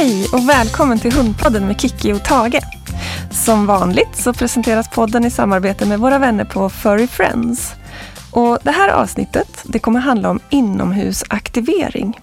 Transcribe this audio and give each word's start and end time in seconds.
Hej 0.00 0.28
och 0.32 0.48
välkommen 0.48 0.98
till 0.98 1.12
Hundpodden 1.12 1.66
med 1.66 1.80
Kiki 1.80 2.12
och 2.12 2.24
Tage. 2.24 2.60
Som 3.30 3.66
vanligt 3.66 4.16
så 4.16 4.32
presenteras 4.32 4.90
podden 4.90 5.24
i 5.24 5.30
samarbete 5.30 5.86
med 5.86 5.98
våra 5.98 6.18
vänner 6.18 6.44
på 6.44 6.70
Furry 6.70 7.06
Friends. 7.06 7.72
Och 8.32 8.58
det 8.62 8.70
här 8.70 8.88
avsnittet 8.88 9.64
det 9.64 9.78
kommer 9.78 10.00
handla 10.00 10.30
om 10.30 10.40
inomhusaktivering. 10.50 12.20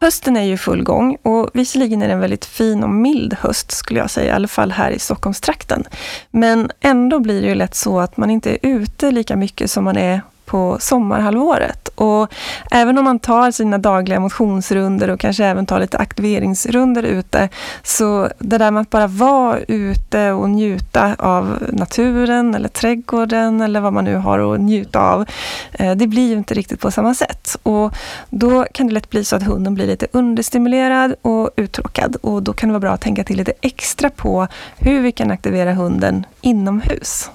Hösten 0.00 0.36
är 0.36 0.42
ju 0.42 0.56
full 0.56 0.82
gång 0.82 1.16
och 1.22 1.50
visserligen 1.54 2.02
är 2.02 2.06
det 2.06 2.14
en 2.14 2.20
väldigt 2.20 2.44
fin 2.44 2.82
och 2.82 2.90
mild 2.90 3.36
höst 3.40 3.70
skulle 3.70 4.00
jag 4.00 4.10
säga, 4.10 4.32
i 4.32 4.36
alla 4.36 4.48
fall 4.48 4.72
här 4.72 4.90
i 4.90 4.98
Stockholmstrakten. 4.98 5.84
Men 6.30 6.70
ändå 6.80 7.18
blir 7.18 7.42
det 7.42 7.48
ju 7.48 7.54
lätt 7.54 7.74
så 7.74 8.00
att 8.00 8.16
man 8.16 8.30
inte 8.30 8.50
är 8.50 8.58
ute 8.62 9.10
lika 9.10 9.36
mycket 9.36 9.70
som 9.70 9.84
man 9.84 9.96
är 9.96 10.22
på 10.44 10.76
sommarhalvåret. 10.80 11.88
Och 11.94 12.34
även 12.70 12.98
om 12.98 13.04
man 13.04 13.18
tar 13.18 13.50
sina 13.50 13.78
dagliga 13.78 14.20
motionsrunder 14.20 15.10
och 15.10 15.20
kanske 15.20 15.44
även 15.44 15.66
tar 15.66 15.80
lite 15.80 15.98
aktiveringsrunder 15.98 17.02
ute, 17.02 17.48
så 17.82 18.28
det 18.38 18.58
där 18.58 18.70
med 18.70 18.80
att 18.80 18.90
bara 18.90 19.06
vara 19.06 19.58
ute 19.58 20.32
och 20.32 20.50
njuta 20.50 21.14
av 21.18 21.58
naturen 21.72 22.54
eller 22.54 22.68
trädgården 22.68 23.60
eller 23.60 23.80
vad 23.80 23.92
man 23.92 24.04
nu 24.04 24.16
har 24.16 24.54
att 24.54 24.60
njuta 24.60 25.00
av, 25.00 25.24
eh, 25.72 25.94
det 25.94 26.06
blir 26.06 26.28
ju 26.28 26.36
inte 26.36 26.54
riktigt 26.54 26.80
på 26.80 26.90
samma 26.90 27.14
sätt. 27.14 27.56
Och 27.62 27.94
då 28.30 28.64
kan 28.72 28.86
det 28.86 28.92
lätt 28.92 29.10
bli 29.10 29.24
så 29.24 29.36
att 29.36 29.42
hunden 29.42 29.74
blir 29.74 29.86
lite 29.86 30.06
understimulerad 30.12 31.14
och 31.22 31.50
uttråkad. 31.56 32.16
Och 32.16 32.42
då 32.42 32.52
kan 32.52 32.68
det 32.68 32.72
vara 32.72 32.80
bra 32.80 32.90
att 32.90 33.00
tänka 33.00 33.24
till 33.24 33.36
lite 33.36 33.52
extra 33.60 34.10
på 34.10 34.46
hur 34.76 35.00
vi 35.00 35.12
kan 35.12 35.30
aktivera 35.30 35.74
hunden 35.74 36.26
inomhus. 36.40 37.30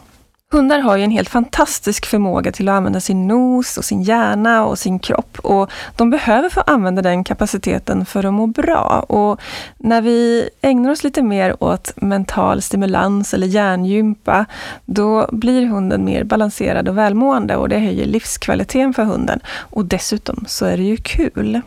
Hundar 0.52 0.80
har 0.80 0.98
ju 0.98 1.04
en 1.04 1.12
helt 1.12 1.30
fantastisk 1.30 2.06
förmåga 2.06 2.52
till 2.52 2.70
att 2.70 2.74
använda 2.74 3.00
sin 3.00 3.28
nos 3.28 3.78
och 3.78 3.86
sin 3.86 4.02
hjärna 4.02 4.66
och 4.66 4.80
sin 4.80 5.00
kropp. 5.00 5.40
Och 5.40 5.72
de 5.96 6.10
behöver 6.10 6.50
få 6.50 6.62
använda 6.62 7.02
den 7.02 7.24
kapaciteten 7.24 8.06
för 8.06 8.26
att 8.26 8.34
må 8.34 8.48
bra. 8.48 9.06
Och 9.10 9.42
när 9.78 10.02
vi 10.02 10.50
ägnar 10.62 10.92
oss 10.92 11.04
lite 11.04 11.24
mer 11.24 11.64
åt 11.64 11.94
mental 11.96 12.62
stimulans 12.62 13.34
eller 13.34 13.48
hjärngympa, 13.48 14.46
då 14.86 15.30
blir 15.32 15.66
hunden 15.66 16.06
mer 16.06 16.24
balanserad 16.24 16.90
och 16.90 16.98
välmående 16.98 17.56
och 17.56 17.70
det 17.70 17.80
höjer 17.80 18.06
livskvaliteten 18.06 18.94
för 18.94 19.04
hunden. 19.04 19.40
Och 19.48 19.86
dessutom 19.86 20.46
så 20.48 20.66
är 20.66 20.78
det 20.78 20.84
ju 20.84 20.98
kul. 20.98 21.62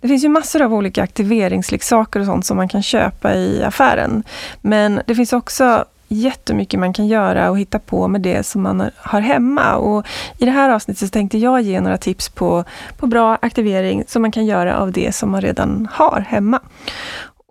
Det 0.00 0.08
finns 0.08 0.24
ju 0.24 0.28
massor 0.28 0.62
av 0.62 0.74
olika 0.74 1.02
aktiveringsleksaker 1.02 2.20
och 2.20 2.26
sånt 2.26 2.46
som 2.46 2.56
man 2.56 2.68
kan 2.68 2.82
köpa 2.82 3.34
i 3.34 3.62
affären. 3.62 4.22
Men 4.60 5.00
det 5.06 5.14
finns 5.14 5.32
också 5.32 5.84
jättemycket 6.12 6.80
man 6.80 6.92
kan 6.92 7.06
göra 7.06 7.50
och 7.50 7.58
hitta 7.58 7.78
på 7.78 8.08
med 8.08 8.20
det 8.20 8.46
som 8.46 8.62
man 8.62 8.90
har 8.96 9.20
hemma. 9.20 9.76
Och 9.76 10.06
I 10.38 10.44
det 10.44 10.50
här 10.50 10.70
avsnittet 10.70 11.08
så 11.08 11.08
tänkte 11.08 11.38
jag 11.38 11.62
ge 11.62 11.80
några 11.80 11.98
tips 11.98 12.28
på, 12.28 12.64
på 12.96 13.06
bra 13.06 13.38
aktivering 13.42 14.04
som 14.06 14.22
man 14.22 14.32
kan 14.32 14.46
göra 14.46 14.76
av 14.78 14.92
det 14.92 15.14
som 15.14 15.30
man 15.30 15.40
redan 15.40 15.88
har 15.92 16.20
hemma. 16.20 16.60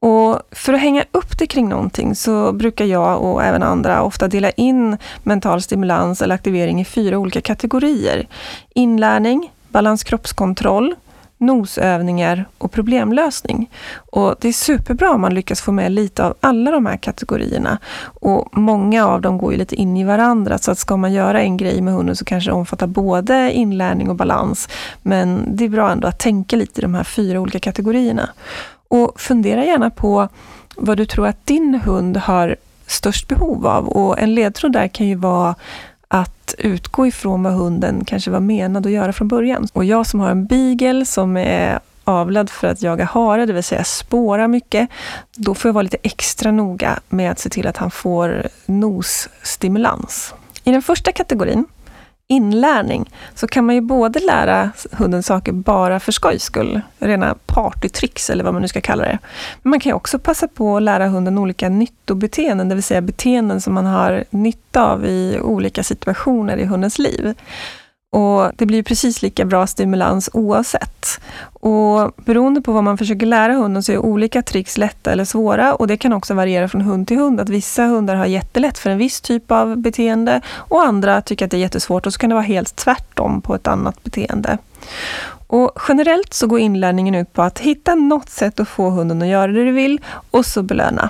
Och 0.02 0.40
för 0.52 0.74
att 0.74 0.80
hänga 0.80 1.04
upp 1.12 1.38
det 1.38 1.48
kring 1.48 1.70
någonting 1.70 2.16
så 2.16 2.52
brukar 2.54 2.86
jag 2.86 3.22
och 3.22 3.44
även 3.44 3.64
andra 3.64 4.02
ofta 4.02 4.28
dela 4.28 4.50
in 4.50 4.98
mental 5.24 5.62
stimulans 5.62 6.22
eller 6.22 6.36
aktivering 6.36 6.82
i 6.82 6.86
fyra 6.86 7.18
olika 7.18 7.42
kategorier. 7.42 8.28
Inlärning, 8.74 9.52
balans 9.68 10.04
kroppskontroll, 10.04 10.96
nosövningar 11.42 12.46
och 12.58 12.72
problemlösning. 12.72 13.70
Och 14.12 14.36
det 14.40 14.48
är 14.48 14.54
superbra 14.54 15.12
om 15.12 15.22
man 15.22 15.34
lyckas 15.34 15.62
få 15.62 15.72
med 15.72 15.92
lite 15.92 16.26
av 16.26 16.34
alla 16.40 16.72
de 16.72 16.86
här 16.86 16.98
kategorierna. 16.98 17.78
Och 18.04 18.58
många 18.58 19.08
av 19.08 19.22
dem 19.22 19.38
går 19.38 19.52
ju 19.52 19.58
lite 19.58 19.76
in 19.76 19.98
i 19.98 20.04
varandra, 20.04 20.58
så 20.58 20.72
att 20.72 20.78
ska 20.78 20.98
man 20.98 21.14
göra 21.14 21.42
en 21.42 21.58
grej 21.58 21.82
med 21.82 21.94
hunden 21.94 22.16
så 22.16 22.26
kanske 22.26 22.50
det 22.50 22.56
omfattar 22.56 22.88
både 22.88 23.52
inlärning 23.52 24.10
och 24.10 24.16
balans. 24.16 24.70
Men 25.02 25.56
det 25.56 25.66
är 25.66 25.70
bra 25.70 25.92
ändå 25.92 26.08
att 26.08 26.20
tänka 26.20 26.56
lite 26.56 26.82
i 26.82 26.84
de 26.84 26.94
här 26.94 27.04
fyra 27.04 27.40
olika 27.40 27.60
kategorierna. 27.60 28.30
Och 28.88 29.20
fundera 29.22 29.66
gärna 29.66 29.90
på 29.90 30.28
vad 30.76 30.98
du 30.98 31.06
tror 31.06 31.28
att 31.28 31.46
din 31.46 31.82
hund 31.86 32.18
har 32.18 32.56
störst 32.88 33.28
behov 33.28 33.68
av. 33.68 33.88
Och 33.88 34.20
en 34.20 34.36
ledtråd 34.36 34.72
där 34.72 34.88
kan 34.88 35.08
ju 35.08 35.16
vara 35.16 35.56
att 36.14 36.56
utgå 36.58 37.08
ifrån 37.08 37.44
vad 37.44 37.54
hunden 37.54 38.06
kanske 38.06 38.32
var 38.32 38.40
menad 38.40 38.86
att 38.86 38.92
göra 38.92 39.14
från 39.14 39.28
början. 39.28 39.68
Och 39.74 39.86
jag 39.86 40.08
som 40.08 40.20
har 40.20 40.30
en 40.30 40.46
beagle 40.46 41.06
som 41.06 41.38
är 41.38 41.80
avlad 42.04 42.50
för 42.50 42.68
att 42.68 42.82
jaga 42.82 43.06
hare, 43.06 43.46
det 43.46 43.54
vill 43.54 43.64
säga 43.64 43.84
spåra 43.84 44.48
mycket, 44.48 44.90
då 45.36 45.56
får 45.56 45.70
jag 45.70 45.74
vara 45.74 45.82
lite 45.82 45.98
extra 46.04 46.52
noga 46.52 47.00
med 47.10 47.32
att 47.32 47.40
se 47.40 47.50
till 47.50 47.68
att 47.68 47.78
han 47.78 47.92
får 47.92 48.48
nosstimulans. 48.66 50.34
I 50.64 50.72
den 50.72 50.82
första 50.82 51.12
kategorin 51.12 51.66
inlärning 52.32 53.10
så 53.36 53.48
kan 53.48 53.66
man 53.66 53.76
ju 53.76 53.82
både 53.82 54.20
lära 54.20 54.72
hunden 54.92 55.24
saker 55.24 55.52
bara 55.52 56.00
för 56.00 56.12
skojs 56.12 56.44
skull, 56.44 56.82
rena 57.00 57.36
partytricks 57.46 58.30
eller 58.30 58.44
vad 58.44 58.54
man 58.54 58.62
nu 58.62 58.68
ska 58.68 58.82
kalla 58.82 59.04
det. 59.04 59.18
Men 59.62 59.70
man 59.70 59.80
kan 59.80 59.90
ju 59.90 59.94
också 59.94 60.20
passa 60.20 60.48
på 60.48 60.78
att 60.78 60.84
lära 60.84 61.08
hunden 61.08 61.38
olika 61.38 61.70
nyttobeteenden, 61.70 62.70
det 62.70 62.76
vill 62.76 62.84
säga 62.84 63.02
beteenden 63.02 63.62
som 63.62 63.74
man 63.74 63.86
har 63.86 64.24
nytta 64.30 64.92
av 64.92 65.06
i 65.06 65.40
olika 65.42 65.84
situationer 65.84 66.58
i 66.58 66.66
hundens 66.66 67.00
liv. 67.00 67.34
Och 68.14 68.52
Det 68.56 68.66
blir 68.66 68.84
precis 68.84 69.22
lika 69.22 69.46
bra 69.46 69.68
stimulans 69.68 70.30
oavsett. 70.34 71.22
Och 71.44 72.12
beroende 72.16 72.62
på 72.62 72.72
vad 72.72 72.84
man 72.84 72.98
försöker 72.98 73.26
lära 73.26 73.54
hunden 73.54 73.84
så 73.84 73.92
är 73.92 73.98
olika 73.98 74.42
tricks 74.42 74.78
lätta 74.78 75.12
eller 75.12 75.26
svåra 75.26 75.76
och 75.76 75.88
det 75.88 75.98
kan 75.98 76.14
också 76.14 76.34
variera 76.34 76.68
från 76.68 76.82
hund 76.82 77.08
till 77.08 77.18
hund. 77.18 77.40
Att 77.40 77.50
vissa 77.50 77.84
hundar 77.84 78.16
har 78.16 78.26
jättelätt 78.26 78.78
för 78.78 78.90
en 78.90 78.98
viss 78.98 79.22
typ 79.22 79.52
av 79.52 79.78
beteende 79.78 80.42
och 80.56 80.84
andra 80.84 81.22
tycker 81.22 81.46
att 81.46 81.52
det 81.52 81.58
är 81.58 81.62
jättesvårt 81.62 82.06
och 82.06 82.14
så 82.14 82.20
kan 82.20 82.30
det 82.30 82.36
vara 82.36 82.46
helt 82.46 82.76
tvärtom 82.76 83.42
på 83.42 83.56
ett 83.56 83.68
annat 83.68 84.04
beteende. 84.04 84.58
Och 85.48 85.72
generellt 85.88 86.34
så 86.34 86.48
går 86.48 86.60
inlärningen 86.60 87.16
ut 87.16 87.34
på 87.34 87.42
att 87.42 87.60
hitta 87.60 87.96
något 87.96 88.30
sätt 88.30 88.60
att 88.60 88.68
få 88.68 88.90
hunden 88.90 89.22
att 89.22 89.28
göra 89.28 89.52
det 89.52 89.66
du 89.66 89.72
vill 89.72 90.02
och 90.32 90.46
så 90.46 90.64
belöna. 90.64 91.10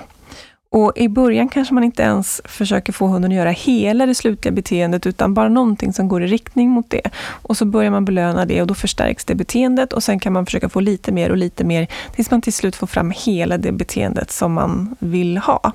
Och 0.72 0.92
I 0.96 1.08
början 1.08 1.48
kanske 1.48 1.74
man 1.74 1.84
inte 1.84 2.02
ens 2.02 2.42
försöker 2.44 2.92
få 2.92 3.06
hunden 3.06 3.30
att 3.30 3.36
göra 3.36 3.50
hela 3.50 4.06
det 4.06 4.14
slutliga 4.14 4.52
beteendet, 4.52 5.06
utan 5.06 5.34
bara 5.34 5.48
någonting 5.48 5.92
som 5.92 6.08
går 6.08 6.22
i 6.22 6.26
riktning 6.26 6.70
mot 6.70 6.90
det. 6.90 7.10
Och 7.28 7.56
så 7.56 7.64
börjar 7.64 7.90
man 7.90 8.04
belöna 8.04 8.44
det 8.44 8.60
och 8.60 8.66
då 8.66 8.74
förstärks 8.74 9.24
det 9.24 9.34
beteendet 9.34 9.92
och 9.92 10.02
sen 10.02 10.20
kan 10.20 10.32
man 10.32 10.46
försöka 10.46 10.68
få 10.68 10.80
lite 10.80 11.12
mer 11.12 11.30
och 11.30 11.36
lite 11.36 11.64
mer 11.64 11.86
tills 12.14 12.30
man 12.30 12.40
till 12.40 12.52
slut 12.52 12.76
får 12.76 12.86
fram 12.86 13.12
hela 13.16 13.58
det 13.58 13.72
beteendet 13.72 14.30
som 14.30 14.52
man 14.52 14.96
vill 14.98 15.38
ha. 15.38 15.72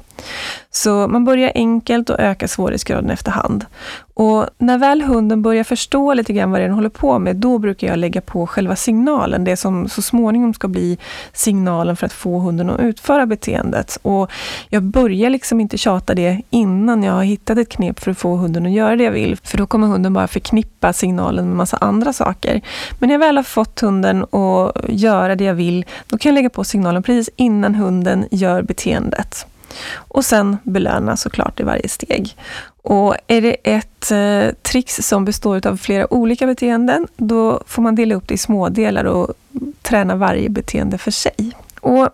Så 0.78 1.08
man 1.08 1.26
börjar 1.26 1.52
enkelt 1.56 2.10
och 2.10 2.20
ökar 2.20 2.48
svårighetsgraden 2.48 3.10
efterhand. 3.10 3.66
Och 4.14 4.46
när 4.58 4.78
väl 4.78 5.02
hunden 5.02 5.42
börjar 5.42 5.64
förstå 5.64 6.14
lite 6.14 6.34
grann 6.34 6.52
vad 6.52 6.62
den 6.62 6.72
håller 6.72 6.90
på 6.90 7.20
med, 7.20 7.36
då 7.36 7.58
brukar 7.58 7.88
jag 7.88 8.00
lägga 8.00 8.22
på 8.22 8.48
själva 8.48 8.76
signalen, 8.76 9.44
det 9.44 9.58
som 9.58 9.90
så 9.90 10.02
småningom 10.02 10.54
ska 10.54 10.68
bli 10.68 10.98
signalen 11.34 11.96
för 11.96 12.06
att 12.06 12.14
få 12.14 12.40
hunden 12.40 12.70
att 12.70 12.80
utföra 12.80 13.26
beteendet. 13.26 14.00
Och 14.02 14.32
jag 14.70 14.84
börjar 14.84 15.30
liksom 15.30 15.60
inte 15.60 15.78
tjata 15.78 16.14
det 16.14 16.42
innan 16.50 17.04
jag 17.04 17.14
har 17.14 17.24
hittat 17.24 17.58
ett 17.58 17.70
knep 17.70 18.00
för 18.00 18.12
att 18.12 18.18
få 18.18 18.36
hunden 18.36 18.66
att 18.66 18.72
göra 18.72 18.96
det 18.96 19.04
jag 19.04 19.12
vill, 19.12 19.38
för 19.44 19.58
då 19.58 19.66
kommer 19.66 19.88
hunden 19.88 20.14
bara 20.14 20.28
förknippa 20.28 20.94
signalen 20.94 21.48
med 21.48 21.56
massa 21.56 21.78
andra 21.78 22.14
saker. 22.14 22.62
Men 23.00 23.08
när 23.08 23.14
jag 23.14 23.20
väl 23.20 23.38
har 23.38 23.44
fått 23.44 23.80
hunden 23.80 24.24
att 24.24 24.90
göra 24.90 25.36
det 25.36 25.44
jag 25.44 25.56
vill, 25.56 25.86
då 26.08 26.18
kan 26.18 26.30
jag 26.30 26.34
lägga 26.34 26.50
på 26.50 26.64
signalen 26.64 27.04
precis 27.04 27.30
innan 27.36 27.76
hunden 27.76 28.26
gör 28.32 28.62
beteendet. 28.62 29.48
Och 29.96 30.26
sen 30.26 30.58
belöna 30.64 31.18
såklart 31.18 31.60
i 31.60 31.64
varje 31.64 31.90
steg. 31.90 32.36
Och 32.82 33.16
är 33.28 33.42
det 33.42 33.56
ett 33.64 34.12
eh, 34.12 34.56
trix 34.62 34.96
som 34.96 35.26
består 35.26 35.68
av 35.68 35.78
flera 35.78 36.14
olika 36.14 36.46
beteenden, 36.46 37.08
då 37.18 37.64
får 37.68 37.82
man 37.82 37.96
dela 37.96 38.16
upp 38.16 38.28
det 38.28 38.34
i 38.34 38.38
smådelar 38.38 39.04
och 39.04 39.34
träna 39.82 40.16
varje 40.16 40.50
beteende 40.50 40.98
för 40.98 41.12
sig. 41.12 41.52
Och 41.80 42.10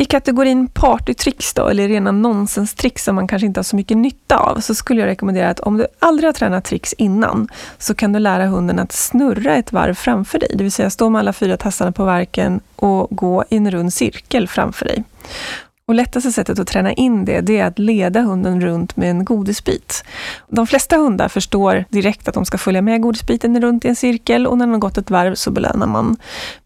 i 0.00 0.04
kategorin 0.04 0.68
partytricks 0.68 1.54
då, 1.54 1.68
eller 1.68 1.88
rena 1.88 2.12
nonsenstricks 2.12 3.04
som 3.04 3.14
man 3.14 3.28
kanske 3.28 3.46
inte 3.46 3.58
har 3.58 3.64
så 3.64 3.76
mycket 3.76 3.96
nytta 3.96 4.38
av, 4.38 4.60
så 4.60 4.74
skulle 4.74 5.00
jag 5.00 5.08
rekommendera 5.08 5.48
att 5.48 5.60
om 5.60 5.76
du 5.76 5.86
aldrig 5.98 6.28
har 6.28 6.32
tränat 6.32 6.64
tricks 6.64 6.92
innan, 6.92 7.48
så 7.78 7.94
kan 7.94 8.12
du 8.12 8.18
lära 8.18 8.46
hunden 8.46 8.78
att 8.78 8.92
snurra 8.92 9.54
ett 9.54 9.72
varv 9.72 9.94
framför 9.94 10.38
dig. 10.38 10.50
Det 10.54 10.62
vill 10.62 10.72
säga 10.72 10.90
stå 10.90 11.10
med 11.10 11.18
alla 11.18 11.32
fyra 11.32 11.56
tassarna 11.56 11.92
på 11.92 12.04
varken 12.04 12.60
och 12.76 13.08
gå 13.10 13.44
i 13.48 13.56
en 13.56 13.70
rund 13.70 13.92
cirkel 13.92 14.48
framför 14.48 14.84
dig. 14.84 15.04
Och 15.88 15.94
lättaste 15.94 16.32
sättet 16.32 16.58
att 16.58 16.66
träna 16.66 16.92
in 16.92 17.24
det, 17.24 17.40
det 17.40 17.58
är 17.58 17.66
att 17.66 17.78
leda 17.78 18.20
hunden 18.20 18.60
runt 18.60 18.96
med 18.96 19.10
en 19.10 19.24
godisbit. 19.24 20.04
De 20.48 20.66
flesta 20.66 20.96
hundar 20.96 21.28
förstår 21.28 21.84
direkt 21.88 22.28
att 22.28 22.34
de 22.34 22.44
ska 22.44 22.58
följa 22.58 22.82
med 22.82 23.02
godisbiten 23.02 23.60
runt 23.60 23.84
i 23.84 23.88
en 23.88 23.96
cirkel 23.96 24.46
och 24.46 24.58
när 24.58 24.66
de 24.66 24.72
har 24.72 24.78
gått 24.78 24.98
ett 24.98 25.10
varv 25.10 25.34
så 25.34 25.50
belönar 25.50 25.86
man. 25.86 26.16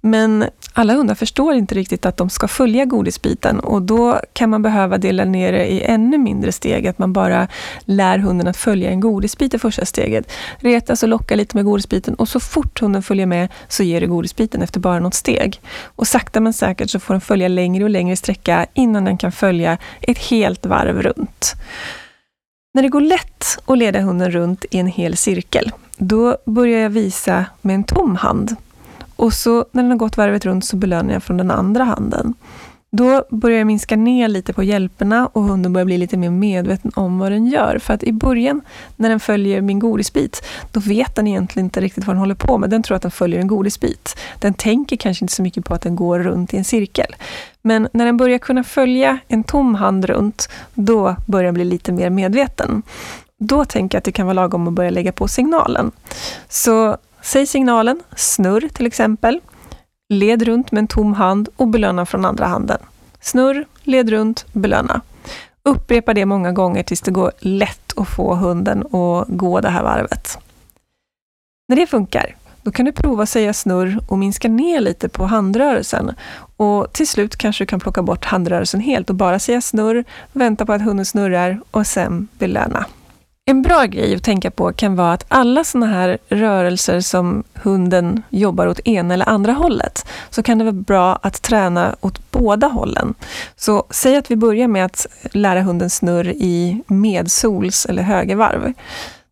Men 0.00 0.44
alla 0.72 0.94
hundar 0.94 1.14
förstår 1.14 1.54
inte 1.54 1.74
riktigt 1.74 2.06
att 2.06 2.16
de 2.16 2.30
ska 2.30 2.48
följa 2.48 2.84
godisbiten 2.84 3.60
och 3.60 3.82
då 3.82 4.20
kan 4.32 4.50
man 4.50 4.62
behöva 4.62 4.98
dela 4.98 5.25
ner 5.25 5.52
det 5.52 5.66
i 5.66 5.82
ännu 5.82 6.18
mindre 6.18 6.52
steg, 6.52 6.86
att 6.86 6.98
man 6.98 7.12
bara 7.12 7.48
lär 7.84 8.18
hunden 8.18 8.48
att 8.48 8.56
följa 8.56 8.90
en 8.90 9.00
godisbit 9.00 9.54
i 9.54 9.58
första 9.58 9.84
steget. 9.84 10.32
Retas 10.58 11.02
och 11.02 11.08
locka 11.08 11.36
lite 11.36 11.56
med 11.56 11.64
godisbiten 11.64 12.14
och 12.14 12.28
så 12.28 12.40
fort 12.40 12.80
hunden 12.80 13.02
följer 13.02 13.26
med 13.26 13.48
så 13.68 13.82
ger 13.82 14.00
du 14.00 14.06
godisbiten 14.06 14.62
efter 14.62 14.80
bara 14.80 15.00
något 15.00 15.14
steg. 15.14 15.60
Och 15.84 16.06
sakta 16.06 16.40
men 16.40 16.52
säkert 16.52 16.90
så 16.90 17.00
får 17.00 17.14
den 17.14 17.20
följa 17.20 17.48
längre 17.48 17.84
och 17.84 17.90
längre 17.90 18.16
sträcka 18.16 18.66
innan 18.75 19.12
den 19.12 19.19
kan 19.19 19.32
följa 19.32 19.79
ett 20.00 20.19
helt 20.19 20.67
varv 20.67 21.03
runt. 21.03 21.55
När 22.75 22.82
det 22.82 22.88
går 22.88 23.00
lätt 23.00 23.44
att 23.64 23.79
leda 23.79 24.00
hunden 24.00 24.31
runt 24.31 24.64
i 24.70 24.79
en 24.79 24.87
hel 24.87 25.17
cirkel, 25.17 25.70
då 25.97 26.37
börjar 26.47 26.81
jag 26.81 26.91
visa 26.91 27.47
med 27.61 27.75
en 27.75 27.85
tom 27.85 28.17
hand. 28.17 28.56
Och 29.17 29.32
så 29.32 29.67
när 29.73 29.82
den 29.82 29.91
har 29.91 29.99
gått 29.99 30.17
varvet 30.17 30.44
runt 30.44 30.64
så 30.64 30.76
belönar 30.76 31.12
jag 31.12 31.23
från 31.23 31.37
den 31.37 31.50
andra 31.50 31.85
handen. 31.85 32.35
Då 32.96 33.24
börjar 33.30 33.58
jag 33.58 33.66
minska 33.66 33.96
ner 33.96 34.28
lite 34.28 34.52
på 34.52 34.62
hjälperna 34.62 35.26
och 35.26 35.42
hunden 35.42 35.72
börjar 35.72 35.84
bli 35.84 35.98
lite 35.98 36.16
mer 36.16 36.30
medveten 36.30 36.90
om 36.94 37.18
vad 37.18 37.32
den 37.32 37.46
gör. 37.46 37.78
För 37.78 37.94
att 37.94 38.02
i 38.02 38.12
början, 38.12 38.60
när 38.96 39.08
den 39.08 39.20
följer 39.20 39.60
min 39.60 39.78
godisbit, 39.78 40.42
då 40.72 40.80
vet 40.80 41.14
den 41.14 41.26
egentligen 41.26 41.66
inte 41.66 41.80
riktigt 41.80 42.06
vad 42.06 42.16
den 42.16 42.20
håller 42.20 42.34
på 42.34 42.58
med. 42.58 42.70
Den 42.70 42.82
tror 42.82 42.96
att 42.96 43.02
den 43.02 43.10
följer 43.10 43.40
en 43.40 43.46
godisbit. 43.46 44.16
Den 44.38 44.54
tänker 44.54 44.96
kanske 44.96 45.24
inte 45.24 45.34
så 45.34 45.42
mycket 45.42 45.64
på 45.64 45.74
att 45.74 45.82
den 45.82 45.96
går 45.96 46.18
runt 46.18 46.54
i 46.54 46.56
en 46.56 46.64
cirkel. 46.64 47.16
Men 47.62 47.88
när 47.92 48.04
den 48.06 48.16
börjar 48.16 48.38
kunna 48.38 48.64
följa 48.64 49.18
en 49.28 49.44
tom 49.44 49.74
hand 49.74 50.04
runt, 50.04 50.48
då 50.74 51.16
börjar 51.26 51.44
den 51.44 51.54
bli 51.54 51.64
lite 51.64 51.92
mer 51.92 52.10
medveten. 52.10 52.82
Då 53.38 53.64
tänker 53.64 53.96
jag 53.96 54.00
att 54.00 54.04
det 54.04 54.12
kan 54.12 54.26
vara 54.26 54.34
lagom 54.34 54.68
att 54.68 54.74
börja 54.74 54.90
lägga 54.90 55.12
på 55.12 55.28
signalen. 55.28 55.90
Så 56.48 56.96
säg 57.22 57.46
signalen, 57.46 58.00
snurr 58.16 58.68
till 58.72 58.86
exempel. 58.86 59.40
Led 60.12 60.43
runt 60.43 60.73
med 60.73 60.79
en 60.79 60.87
tom 60.87 61.12
hand 61.14 61.49
och 61.56 61.69
belöna 61.69 62.06
från 62.06 62.25
andra 62.25 62.47
handen. 62.47 62.79
Snurr, 63.20 63.67
led 63.82 64.11
runt, 64.11 64.47
belöna. 64.53 65.00
Upprepa 65.62 66.14
det 66.14 66.26
många 66.26 66.53
gånger 66.53 66.82
tills 66.82 67.00
det 67.00 67.11
går 67.11 67.32
lätt 67.38 67.99
att 67.99 68.09
få 68.09 68.35
hunden 68.35 68.81
att 68.87 69.29
gå 69.29 69.61
det 69.61 69.69
här 69.69 69.82
varvet. 69.82 70.38
När 71.69 71.76
det 71.76 71.87
funkar, 71.87 72.37
då 72.62 72.70
kan 72.70 72.87
du 72.87 72.93
prova 72.93 73.23
att 73.23 73.29
säga 73.29 73.53
snurr 73.53 73.99
och 74.09 74.19
minska 74.19 74.49
ner 74.49 74.81
lite 74.81 75.09
på 75.09 75.25
handrörelsen. 75.25 76.14
Och 76.56 76.93
till 76.93 77.09
slut 77.09 77.37
kanske 77.37 77.64
du 77.64 77.67
kan 77.67 77.81
plocka 77.81 78.03
bort 78.03 78.25
handrörelsen 78.25 78.81
helt 78.81 79.11
och 79.11 79.17
bara 79.17 79.38
säga 79.38 79.61
snurr, 79.61 80.05
vänta 80.32 80.67
på 80.67 80.73
att 80.73 80.82
hunden 80.82 81.06
snurrar 81.06 81.61
och 81.70 81.87
sen 81.87 82.29
belöna. 82.38 82.87
En 83.44 83.62
bra 83.62 83.84
grej 83.84 84.14
att 84.14 84.22
tänka 84.22 84.50
på 84.50 84.72
kan 84.72 84.96
vara 84.96 85.12
att 85.12 85.24
alla 85.28 85.64
såna 85.64 85.86
här 85.86 86.18
rörelser 86.28 87.00
som 87.00 87.44
hunden 87.54 88.22
jobbar 88.30 88.66
åt 88.66 88.80
ena 88.80 89.14
eller 89.14 89.28
andra 89.28 89.52
hållet, 89.52 90.06
så 90.30 90.42
kan 90.42 90.58
det 90.58 90.64
vara 90.64 90.72
bra 90.72 91.18
att 91.22 91.42
träna 91.42 91.96
åt 92.00 92.30
båda 92.30 92.66
hållen. 92.66 93.14
Så 93.56 93.86
säg 93.90 94.16
att 94.16 94.30
vi 94.30 94.36
börjar 94.36 94.68
med 94.68 94.84
att 94.84 95.06
lära 95.32 95.62
hunden 95.62 95.90
snurr 95.90 96.28
i 96.28 96.82
medsols 96.86 97.86
eller 97.86 98.02
högervarv. 98.02 98.72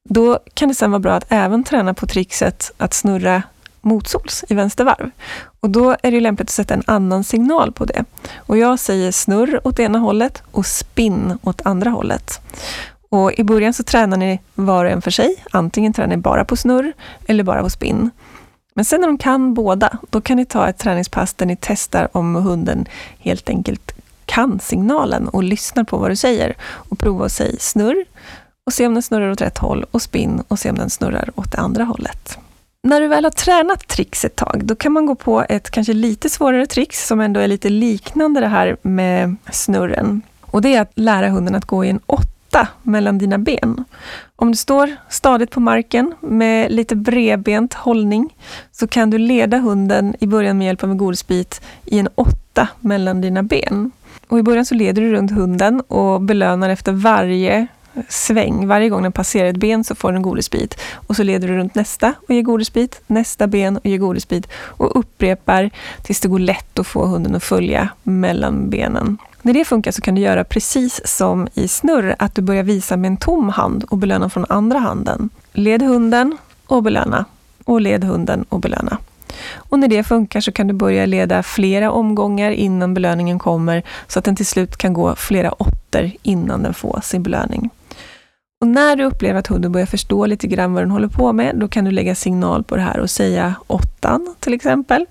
Då 0.08 0.38
kan 0.54 0.68
det 0.68 0.74
sen 0.74 0.90
vara 0.90 1.00
bra 1.00 1.12
att 1.12 1.26
även 1.32 1.64
träna 1.64 1.94
på 1.94 2.06
trixet 2.06 2.72
att 2.76 2.94
snurra 2.94 3.42
motsols 3.80 4.44
i 4.48 4.54
vänstervarv. 4.54 5.10
Och 5.60 5.70
då 5.70 5.96
är 6.02 6.10
det 6.10 6.20
lämpligt 6.20 6.48
att 6.48 6.54
sätta 6.54 6.74
en 6.74 6.82
annan 6.86 7.24
signal 7.24 7.72
på 7.72 7.84
det. 7.84 8.04
Och 8.36 8.58
jag 8.58 8.78
säger 8.78 9.12
snurr 9.12 9.60
åt 9.64 9.80
ena 9.80 9.98
hållet 9.98 10.42
och 10.50 10.66
spinn 10.66 11.38
åt 11.42 11.66
andra 11.66 11.90
hållet. 11.90 12.40
Och 13.10 13.32
I 13.32 13.44
början 13.44 13.72
så 13.72 13.82
tränar 13.82 14.16
ni 14.16 14.40
var 14.54 14.84
och 14.84 14.90
en 14.90 15.02
för 15.02 15.10
sig. 15.10 15.44
Antingen 15.50 15.92
tränar 15.92 16.16
ni 16.16 16.16
bara 16.16 16.44
på 16.44 16.56
snurr 16.56 16.92
eller 17.26 17.44
bara 17.44 17.62
på 17.62 17.70
spinn. 17.70 18.10
Men 18.74 18.84
sen 18.84 19.00
när 19.00 19.08
de 19.08 19.18
kan 19.18 19.54
båda, 19.54 19.98
då 20.10 20.20
kan 20.20 20.36
ni 20.36 20.44
ta 20.44 20.68
ett 20.68 20.78
träningspass 20.78 21.34
där 21.34 21.46
ni 21.46 21.56
testar 21.60 22.08
om 22.12 22.34
hunden 22.34 22.86
helt 23.18 23.48
enkelt 23.48 23.92
kan 24.24 24.60
signalen 24.60 25.28
och 25.28 25.42
lyssnar 25.42 25.84
på 25.84 25.96
vad 25.96 26.10
du 26.10 26.16
säger. 26.16 26.54
Och 26.62 26.98
prova 26.98 27.24
att 27.24 27.32
säga 27.32 27.56
snurr 27.58 28.04
och 28.66 28.72
se 28.72 28.86
om 28.86 28.94
den 28.94 29.02
snurrar 29.02 29.30
åt 29.30 29.40
rätt 29.40 29.58
håll 29.58 29.84
och 29.90 30.02
spinn 30.02 30.42
och 30.48 30.58
se 30.58 30.70
om 30.70 30.76
den 30.76 30.90
snurrar 30.90 31.30
åt 31.34 31.52
det 31.52 31.58
andra 31.58 31.84
hållet. 31.84 32.38
När 32.82 33.00
du 33.00 33.08
väl 33.08 33.24
har 33.24 33.30
tränat 33.30 33.88
tricks 33.88 34.24
ett 34.24 34.36
tag, 34.36 34.60
då 34.64 34.74
kan 34.74 34.92
man 34.92 35.06
gå 35.06 35.14
på 35.14 35.44
ett 35.48 35.70
kanske 35.70 35.92
lite 35.92 36.28
svårare 36.28 36.66
tricks 36.66 37.06
som 37.06 37.20
ändå 37.20 37.40
är 37.40 37.48
lite 37.48 37.68
liknande 37.68 38.40
det 38.40 38.46
här 38.46 38.76
med 38.82 39.36
snurren. 39.52 40.22
Och 40.40 40.62
det 40.62 40.74
är 40.74 40.80
att 40.80 40.92
lära 40.94 41.28
hunden 41.28 41.54
att 41.54 41.64
gå 41.64 41.84
i 41.84 41.90
en 41.90 42.00
åtta 42.06 42.39
platta 42.50 42.69
mellan 42.82 43.19
dina 43.19 43.38
ben. 43.38 43.85
Om 44.37 44.50
du 44.50 44.56
står 44.56 44.97
stadigt 45.08 45.50
på 45.50 45.61
marken 45.61 46.14
med 46.20 46.73
lite 46.73 46.97
bredbent 46.97 47.75
hållning 47.75 48.37
så 48.73 48.87
kan 48.87 49.11
du 49.11 49.19
leda 49.19 49.58
hunden 49.58 50.14
i 50.20 50.26
början 50.26 50.58
med 50.58 50.67
hjälp 50.67 50.85
av 50.85 50.91
en 50.91 50.99
godisbit 50.99 51.61
i 51.85 51.99
en 51.99 52.08
åtta 52.14 52.69
mellan 52.81 53.20
dina 53.20 53.43
ben. 53.43 53.91
Och 54.29 54.38
I 54.38 54.43
början 54.43 54.67
så 54.67 54.75
leder 54.75 55.02
du 55.02 55.12
runt 55.12 55.31
hunden 55.31 55.81
och 55.81 56.20
belönar 56.20 56.70
efter 56.70 56.93
varje 56.93 57.67
sväng. 58.08 58.67
Varje 58.67 58.88
gång 58.88 59.03
den 59.03 59.12
passerar 59.12 59.49
ett 59.49 59.56
ben 59.56 59.85
så 59.85 59.94
får 59.94 60.08
den 60.08 60.17
en 60.17 60.23
godisbit. 60.23 60.81
Och 61.06 61.17
så 61.17 61.23
leder 61.23 61.49
du 61.49 61.56
runt 61.56 61.75
nästa 61.75 62.14
och 62.29 62.35
ger 62.35 62.43
godisbit, 62.43 63.00
nästa 63.06 63.46
ben 63.46 63.76
och 63.76 63.87
ger 63.87 63.99
godisbit 63.99 64.49
och 64.53 64.99
upprepar 64.99 65.70
tills 66.03 66.20
det 66.20 66.29
går 66.29 66.38
lätt 66.38 66.79
att 66.79 66.87
få 66.87 67.06
hunden 67.06 67.35
att 67.35 67.44
följa 67.44 67.88
mellan 68.03 68.70
benen. 68.70 69.19
När 69.42 69.52
det 69.52 69.64
funkar 69.64 69.92
så 69.92 70.02
kan 70.02 70.14
du 70.14 70.20
göra 70.20 70.44
precis 70.44 71.00
som 71.04 71.48
i 71.54 71.69
snurr, 71.69 72.16
att 72.19 72.34
du 72.34 72.42
börjar 72.42 72.62
visa 72.62 72.96
med 72.96 73.08
en 73.08 73.16
tom 73.16 73.48
hand 73.48 73.84
och 73.84 73.98
belöna 73.98 74.31
från 74.31 74.46
andra 74.48 74.78
handen. 74.78 75.31
Led 75.52 75.82
hunden 75.82 76.37
och 76.66 76.82
belöna. 76.82 77.25
Och 77.64 77.81
led 77.81 78.04
hunden 78.04 78.44
och 78.48 78.60
belöna. 78.60 78.98
Och 79.54 79.78
när 79.78 79.88
det 79.88 80.04
funkar 80.04 80.40
så 80.40 80.52
kan 80.52 80.66
du 80.66 80.75
börja 80.75 81.06
leda 81.06 81.42
flera 81.42 81.90
omgångar 81.90 82.50
innan 82.50 82.94
belöningen 82.94 83.38
kommer, 83.38 83.82
så 84.06 84.19
att 84.19 84.25
den 84.25 84.37
till 84.37 84.46
slut 84.46 84.76
kan 84.76 84.92
gå 84.92 85.14
flera 85.14 85.52
åttor 85.52 86.10
innan 86.22 86.62
den 86.62 86.75
får 86.75 87.00
sin 87.02 87.22
belöning. 87.22 87.70
Och 88.60 88.66
när 88.66 88.96
du 88.96 89.04
upplever 89.04 89.38
att 89.38 89.46
hunden 89.46 89.72
börjar 89.72 89.86
förstå 89.86 90.26
lite 90.26 90.46
grann 90.46 90.72
vad 90.72 90.82
den 90.82 90.90
håller 90.90 91.08
på 91.08 91.32
med, 91.32 91.56
då 91.56 91.69
kan 91.69 91.84
du 91.84 91.90
lägga 91.90 92.14
signal 92.14 92.64
på 92.64 92.76
det 92.76 92.82
här 92.82 92.98
och 92.98 93.10
säga 93.10 93.54
åttan 93.66 94.34
till 94.40 94.54
exempel. 94.54 95.06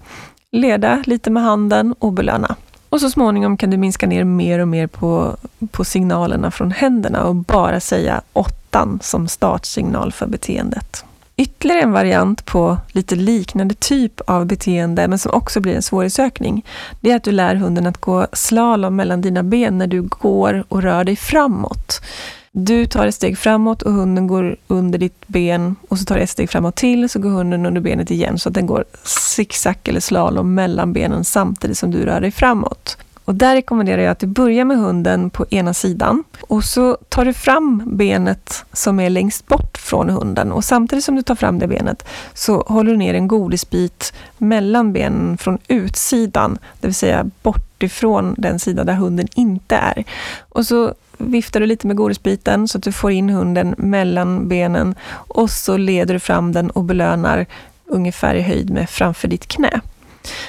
Leda 0.52 1.04
lite 1.06 1.30
med 1.30 1.44
handen 1.44 1.96
och 2.00 2.14
belöna. 2.14 2.56
Och 2.90 3.02
så 3.02 3.10
småningom 3.10 3.58
kan 3.58 3.70
du 3.70 3.78
minska 3.78 4.08
ner 4.08 4.24
mer 4.24 4.60
och 4.60 4.68
mer 4.68 4.88
på, 4.88 5.38
på 5.72 5.86
signalerna 5.86 6.52
från 6.52 6.72
händerna 6.72 7.24
och 7.24 7.36
bara 7.36 7.80
säga 7.80 8.22
åttan 8.34 9.00
som 9.04 9.28
startsignal 9.28 10.12
för 10.12 10.28
beteendet. 10.28 11.06
Ytterligare 11.38 11.82
en 11.82 11.92
variant 11.92 12.46
på 12.46 12.78
lite 12.88 13.16
liknande 13.16 13.76
typ 13.76 14.22
av 14.22 14.46
beteende, 14.46 15.08
men 15.08 15.20
som 15.20 15.32
också 15.32 15.60
blir 15.60 15.76
en 15.76 15.82
svårighetsökning, 15.82 16.66
det 17.02 17.12
är 17.12 17.16
att 17.16 17.24
du 17.24 17.32
lär 17.32 17.56
hunden 17.56 17.88
att 17.88 17.98
gå 17.98 18.28
slalom 18.34 18.96
mellan 18.96 19.22
dina 19.22 19.44
ben 19.44 19.78
när 19.78 19.88
du 19.88 20.02
går 20.02 20.64
och 20.70 20.82
rör 20.82 21.04
dig 21.04 21.16
framåt. 21.16 22.02
Du 22.52 22.86
tar 22.86 23.08
ett 23.08 23.16
steg 23.16 23.38
framåt 23.38 23.82
och 23.82 23.94
hunden 23.94 24.28
går 24.28 24.58
under 24.68 25.00
ditt 25.00 25.28
ben 25.28 25.76
och 25.90 26.00
så 26.00 26.06
tar 26.06 26.16
du 26.16 26.22
ett 26.22 26.30
steg 26.30 26.50
framåt 26.50 26.76
till 26.76 27.10
så 27.10 27.20
går 27.20 27.30
hunden 27.30 27.66
under 27.66 27.82
benet 27.82 28.12
igen 28.12 28.40
så 28.40 28.50
att 28.50 28.56
den 28.56 28.66
går 28.66 28.86
zigzag 29.04 29.76
eller 29.84 30.00
slalom 30.00 30.54
mellan 30.54 30.94
benen 30.94 31.24
samtidigt 31.24 31.78
som 31.78 31.92
du 31.92 32.06
rör 32.06 32.22
dig 32.22 32.32
framåt. 32.32 32.98
Och 33.30 33.36
där 33.36 33.56
rekommenderar 33.56 34.02
jag 34.02 34.12
att 34.12 34.20
du 34.20 34.28
börjar 34.28 34.66
med 34.66 34.78
hunden 34.78 35.30
på 35.30 35.46
ena 35.50 35.74
sidan 35.74 36.24
och 36.42 36.64
så 36.64 36.98
tar 37.10 37.26
du 37.26 37.34
fram 37.34 37.84
benet 37.86 38.66
som 38.74 39.00
är 39.00 39.10
längst 39.10 39.48
bort 39.48 39.78
från 39.78 40.10
hunden 40.10 40.52
och 40.52 40.64
samtidigt 40.64 41.06
som 41.06 41.16
du 41.16 41.22
tar 41.22 41.36
fram 41.36 41.60
det 41.60 41.68
benet 41.68 42.08
så 42.34 42.62
håller 42.62 42.92
du 42.92 42.98
ner 42.98 43.14
en 43.14 43.28
godisbit 43.28 44.14
mellan 44.38 44.94
benen 44.94 45.38
från 45.38 45.58
utsidan, 45.68 46.58
det 46.80 46.88
vill 46.88 46.96
säga 46.96 47.26
bortifrån 47.44 48.36
den 48.38 48.60
sida 48.60 48.84
där 48.84 48.94
hunden 48.94 49.28
inte 49.36 49.76
är. 49.76 50.04
Och 50.50 50.66
så 50.66 50.94
viftar 51.18 51.60
du 51.60 51.66
lite 51.66 51.88
med 51.88 51.96
godisbiten 51.96 52.68
så 52.68 52.78
att 52.78 52.84
du 52.84 52.92
får 52.92 53.12
in 53.12 53.30
hunden 53.30 53.76
mellan 53.78 54.48
benen 54.48 54.96
och 55.12 55.50
så 55.50 55.78
leder 55.78 56.14
du 56.14 56.20
fram 56.20 56.52
den 56.52 56.70
och 56.70 56.84
belönar 56.84 57.46
ungefär 57.86 58.36
i 58.36 58.42
höjd 58.42 58.70
med 58.70 58.90
framför 58.90 59.28
ditt 59.28 59.48
knä. 59.48 59.82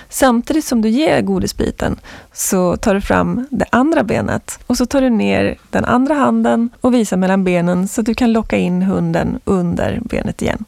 Samtidigt 0.08 0.64
som 0.64 0.82
du 0.82 0.88
ger 0.88 1.20
godisbiten 1.20 2.00
så 2.32 2.76
tar 2.76 2.94
du 2.94 3.00
fram 3.00 3.46
det 3.50 3.66
andra 3.70 4.02
benet 4.04 4.58
och 4.66 4.76
så 4.76 4.86
tar 4.86 5.00
du 5.00 5.10
ner 5.10 5.58
den 5.70 5.84
andra 5.84 6.14
handen 6.14 6.70
och 6.80 6.94
visar 6.94 7.16
mellan 7.16 7.44
benen 7.44 7.88
så 7.88 8.00
att 8.00 8.06
du 8.06 8.14
kan 8.14 8.32
locka 8.32 8.56
in 8.56 8.82
hunden 8.82 9.40
under 9.44 10.00
benet 10.04 10.42
igen. 10.42 10.64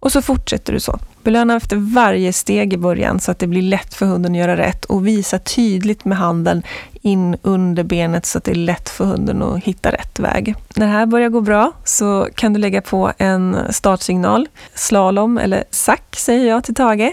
Och 0.00 0.12
så 0.12 0.22
fortsätter 0.22 0.72
du 0.72 0.80
så. 0.80 0.98
Belöna 1.22 1.56
efter 1.56 1.76
varje 1.76 2.32
steg 2.32 2.72
i 2.72 2.76
början 2.76 3.20
så 3.20 3.30
att 3.30 3.38
det 3.38 3.46
blir 3.46 3.62
lätt 3.62 3.94
för 3.94 4.06
hunden 4.06 4.32
att 4.32 4.38
göra 4.38 4.56
rätt 4.56 4.84
och 4.84 5.06
visa 5.06 5.38
tydligt 5.38 6.04
med 6.04 6.18
handen 6.18 6.62
in 7.02 7.36
under 7.42 7.84
benet 7.84 8.26
så 8.26 8.38
att 8.38 8.44
det 8.44 8.50
är 8.50 8.54
lätt 8.54 8.88
för 8.88 9.04
hunden 9.04 9.42
att 9.42 9.64
hitta 9.64 9.90
rätt 9.90 10.18
väg. 10.18 10.54
När 10.76 10.86
det 10.86 10.92
här 10.92 11.06
börjar 11.06 11.28
gå 11.28 11.40
bra 11.40 11.72
så 11.84 12.28
kan 12.34 12.52
du 12.52 12.60
lägga 12.60 12.82
på 12.82 13.12
en 13.18 13.56
startsignal, 13.70 14.48
slalom 14.74 15.38
eller 15.38 15.64
sack 15.70 16.16
säger 16.16 16.48
jag 16.48 16.64
till 16.64 16.74
Tage. 16.74 17.12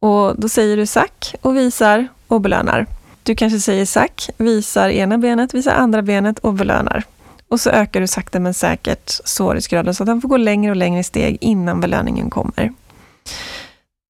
Och 0.00 0.40
då 0.40 0.48
säger 0.48 0.76
du 0.76 0.86
sack 0.86 1.34
och 1.40 1.56
visar 1.56 2.08
och 2.28 2.40
belönar. 2.40 2.86
Du 3.22 3.34
kanske 3.34 3.60
säger 3.60 3.86
sack, 3.86 4.30
visar 4.36 4.88
ena 4.88 5.18
benet, 5.18 5.54
visar 5.54 5.74
andra 5.74 6.02
benet 6.02 6.38
och 6.38 6.54
belönar. 6.54 7.04
Och 7.48 7.60
så 7.60 7.70
ökar 7.70 8.00
du 8.00 8.06
sakta 8.06 8.40
men 8.40 8.54
säkert 8.54 9.10
svårighetsgraden 9.24 9.94
så 9.94 10.02
att 10.02 10.08
han 10.08 10.20
får 10.20 10.28
gå 10.28 10.36
längre 10.36 10.70
och 10.70 10.76
längre 10.76 11.04
steg 11.04 11.38
innan 11.40 11.80
belöningen 11.80 12.30
kommer. 12.30 12.72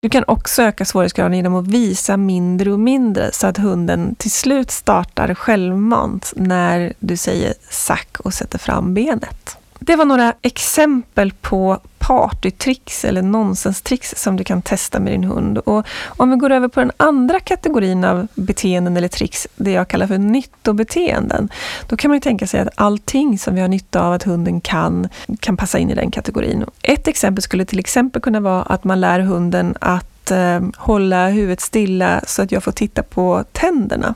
Du 0.03 0.09
kan 0.09 0.25
också 0.26 0.62
öka 0.62 0.85
svårighetsgraden 0.85 1.37
genom 1.37 1.55
att 1.55 1.67
visa 1.67 2.17
mindre 2.17 2.73
och 2.73 2.81
mindre 2.81 3.33
så 3.33 3.47
att 3.47 3.57
hunden 3.57 4.14
till 4.14 4.31
slut 4.31 4.71
startar 4.71 5.35
självmant 5.35 6.33
när 6.37 6.93
du 6.99 7.17
säger 7.17 7.55
sack 7.71 8.17
och 8.21 8.35
sätter 8.35 8.59
fram 8.59 8.95
benet. 8.95 9.57
Det 9.78 9.97
var 9.97 10.04
några 10.04 10.35
exempel 10.43 11.33
på 11.40 11.81
partytricks 12.07 13.04
eller 13.04 13.23
nonsenstricks 13.23 14.14
som 14.16 14.37
du 14.37 14.45
kan 14.45 14.62
testa 14.62 15.00
med 15.00 15.12
din 15.12 15.25
hund. 15.25 15.59
Och 15.59 15.87
om 16.07 16.31
vi 16.31 16.37
går 16.37 16.50
över 16.50 16.69
på 16.69 16.81
den 16.81 16.93
andra 16.97 17.40
kategorin 17.40 18.04
av 18.04 18.26
beteenden 18.35 18.97
eller 18.97 19.09
tricks, 19.09 19.49
det 19.57 19.71
jag 19.71 19.88
kallar 19.88 20.07
för 20.07 20.19
nyttobeteenden, 20.19 21.49
då 21.87 21.97
kan 21.97 22.09
man 22.09 22.16
ju 22.16 22.21
tänka 22.21 22.47
sig 22.47 22.61
att 22.61 22.69
allting 22.75 23.38
som 23.38 23.54
vi 23.54 23.61
har 23.61 23.69
nytta 23.69 24.02
av 24.02 24.12
att 24.12 24.23
hunden 24.23 24.61
kan, 24.61 25.09
kan 25.40 25.57
passa 25.57 25.78
in 25.78 25.90
i 25.90 25.95
den 25.95 26.11
kategorin. 26.11 26.64
Ett 26.83 27.09
exempel 27.09 27.43
skulle 27.43 27.64
till 27.64 27.78
exempel 27.78 28.23
kunna 28.23 28.40
vara 28.40 28.62
att 28.62 28.85
man 28.85 29.00
lär 29.00 29.21
hunden 29.21 29.75
att 29.81 30.31
eh, 30.31 30.61
hålla 30.76 31.28
huvudet 31.28 31.61
stilla 31.61 32.21
så 32.26 32.43
att 32.43 32.52
jag 32.52 32.62
får 32.62 32.73
titta 32.73 33.02
på 33.02 33.45
tänderna. 33.52 34.14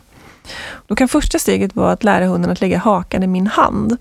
Då 0.86 0.94
kan 0.94 1.08
första 1.08 1.38
steget 1.38 1.76
vara 1.76 1.92
att 1.92 2.04
lära 2.04 2.26
hunden 2.26 2.50
att 2.50 2.60
lägga 2.60 2.78
hakan 2.78 3.22
i 3.22 3.26
min 3.26 3.46
hand. 3.46 3.96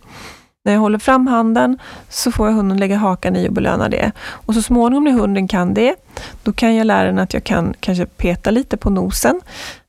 När 0.68 0.74
jag 0.74 0.80
håller 0.80 1.00
fram 1.00 1.28
handen 1.28 1.78
så 2.10 2.32
får 2.32 2.48
jag 2.48 2.54
hunden 2.54 2.78
lägga 2.78 2.98
hakan 2.98 3.36
i 3.36 3.50
och 3.50 3.54
belöna 3.54 3.90
det. 3.90 4.12
Och 4.20 4.54
så 4.54 4.62
småningom 4.62 5.04
när 5.04 5.12
hunden 5.12 5.48
kan 5.48 5.74
det, 5.74 5.96
då 6.44 6.54
kan 6.54 6.76
jag 6.76 6.88
lära 6.88 7.06
den 7.06 7.20
att 7.20 7.34
jag 7.34 7.44
kan 7.44 7.74
kanske 7.80 8.06
peta 8.06 8.52
lite 8.52 8.78
på 8.78 8.90
nosen 8.90 9.42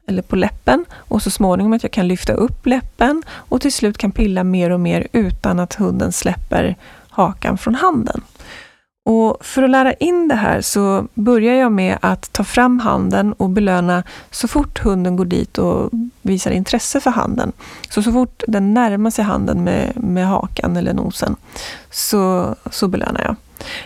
eller 0.07 0.23
på 0.23 0.37
läppen 0.37 0.85
och 0.95 1.23
så 1.23 1.31
småningom 1.31 1.73
att 1.73 1.83
jag 1.83 1.93
kan 1.93 2.09
lyfta 2.09 2.33
upp 2.33 2.67
läppen 2.67 3.23
och 3.31 3.61
till 3.61 3.73
slut 3.73 3.99
kan 3.99 4.13
pilla 4.13 4.45
mer 4.45 4.71
och 4.71 4.81
mer 4.81 5.09
utan 5.13 5.61
att 5.61 5.75
hunden 5.75 6.13
släpper 6.13 6.77
hakan 7.11 7.59
från 7.59 7.75
handen. 7.75 8.21
Och 9.11 9.37
för 9.41 9.63
att 9.63 9.71
lära 9.71 9.93
in 9.93 10.29
det 10.29 10.35
här 10.35 10.61
så 10.61 11.07
börjar 11.15 11.55
jag 11.55 11.73
med 11.73 11.99
att 12.01 12.33
ta 12.33 12.45
fram 12.45 12.81
handen 12.81 13.33
och 13.33 13.51
belöna 13.51 14.03
så 14.31 14.49
fort 14.49 14.79
hunden 14.79 15.17
går 15.17 15.25
dit 15.25 15.59
och 15.59 15.91
visar 16.23 16.51
intresse 16.51 17.01
för 17.01 17.11
handen. 17.11 17.53
Så 17.91 18.03
så 18.03 18.13
fort 18.13 18.43
den 18.49 18.75
närmar 18.75 19.11
sig 19.11 19.25
handen 19.25 19.65
med, 19.65 19.93
med 19.97 20.27
hakan 20.27 20.77
eller 20.77 20.95
nosen 20.95 21.37
så, 21.91 22.55
så 22.71 22.89
belönar 22.89 23.21
jag. 23.23 23.37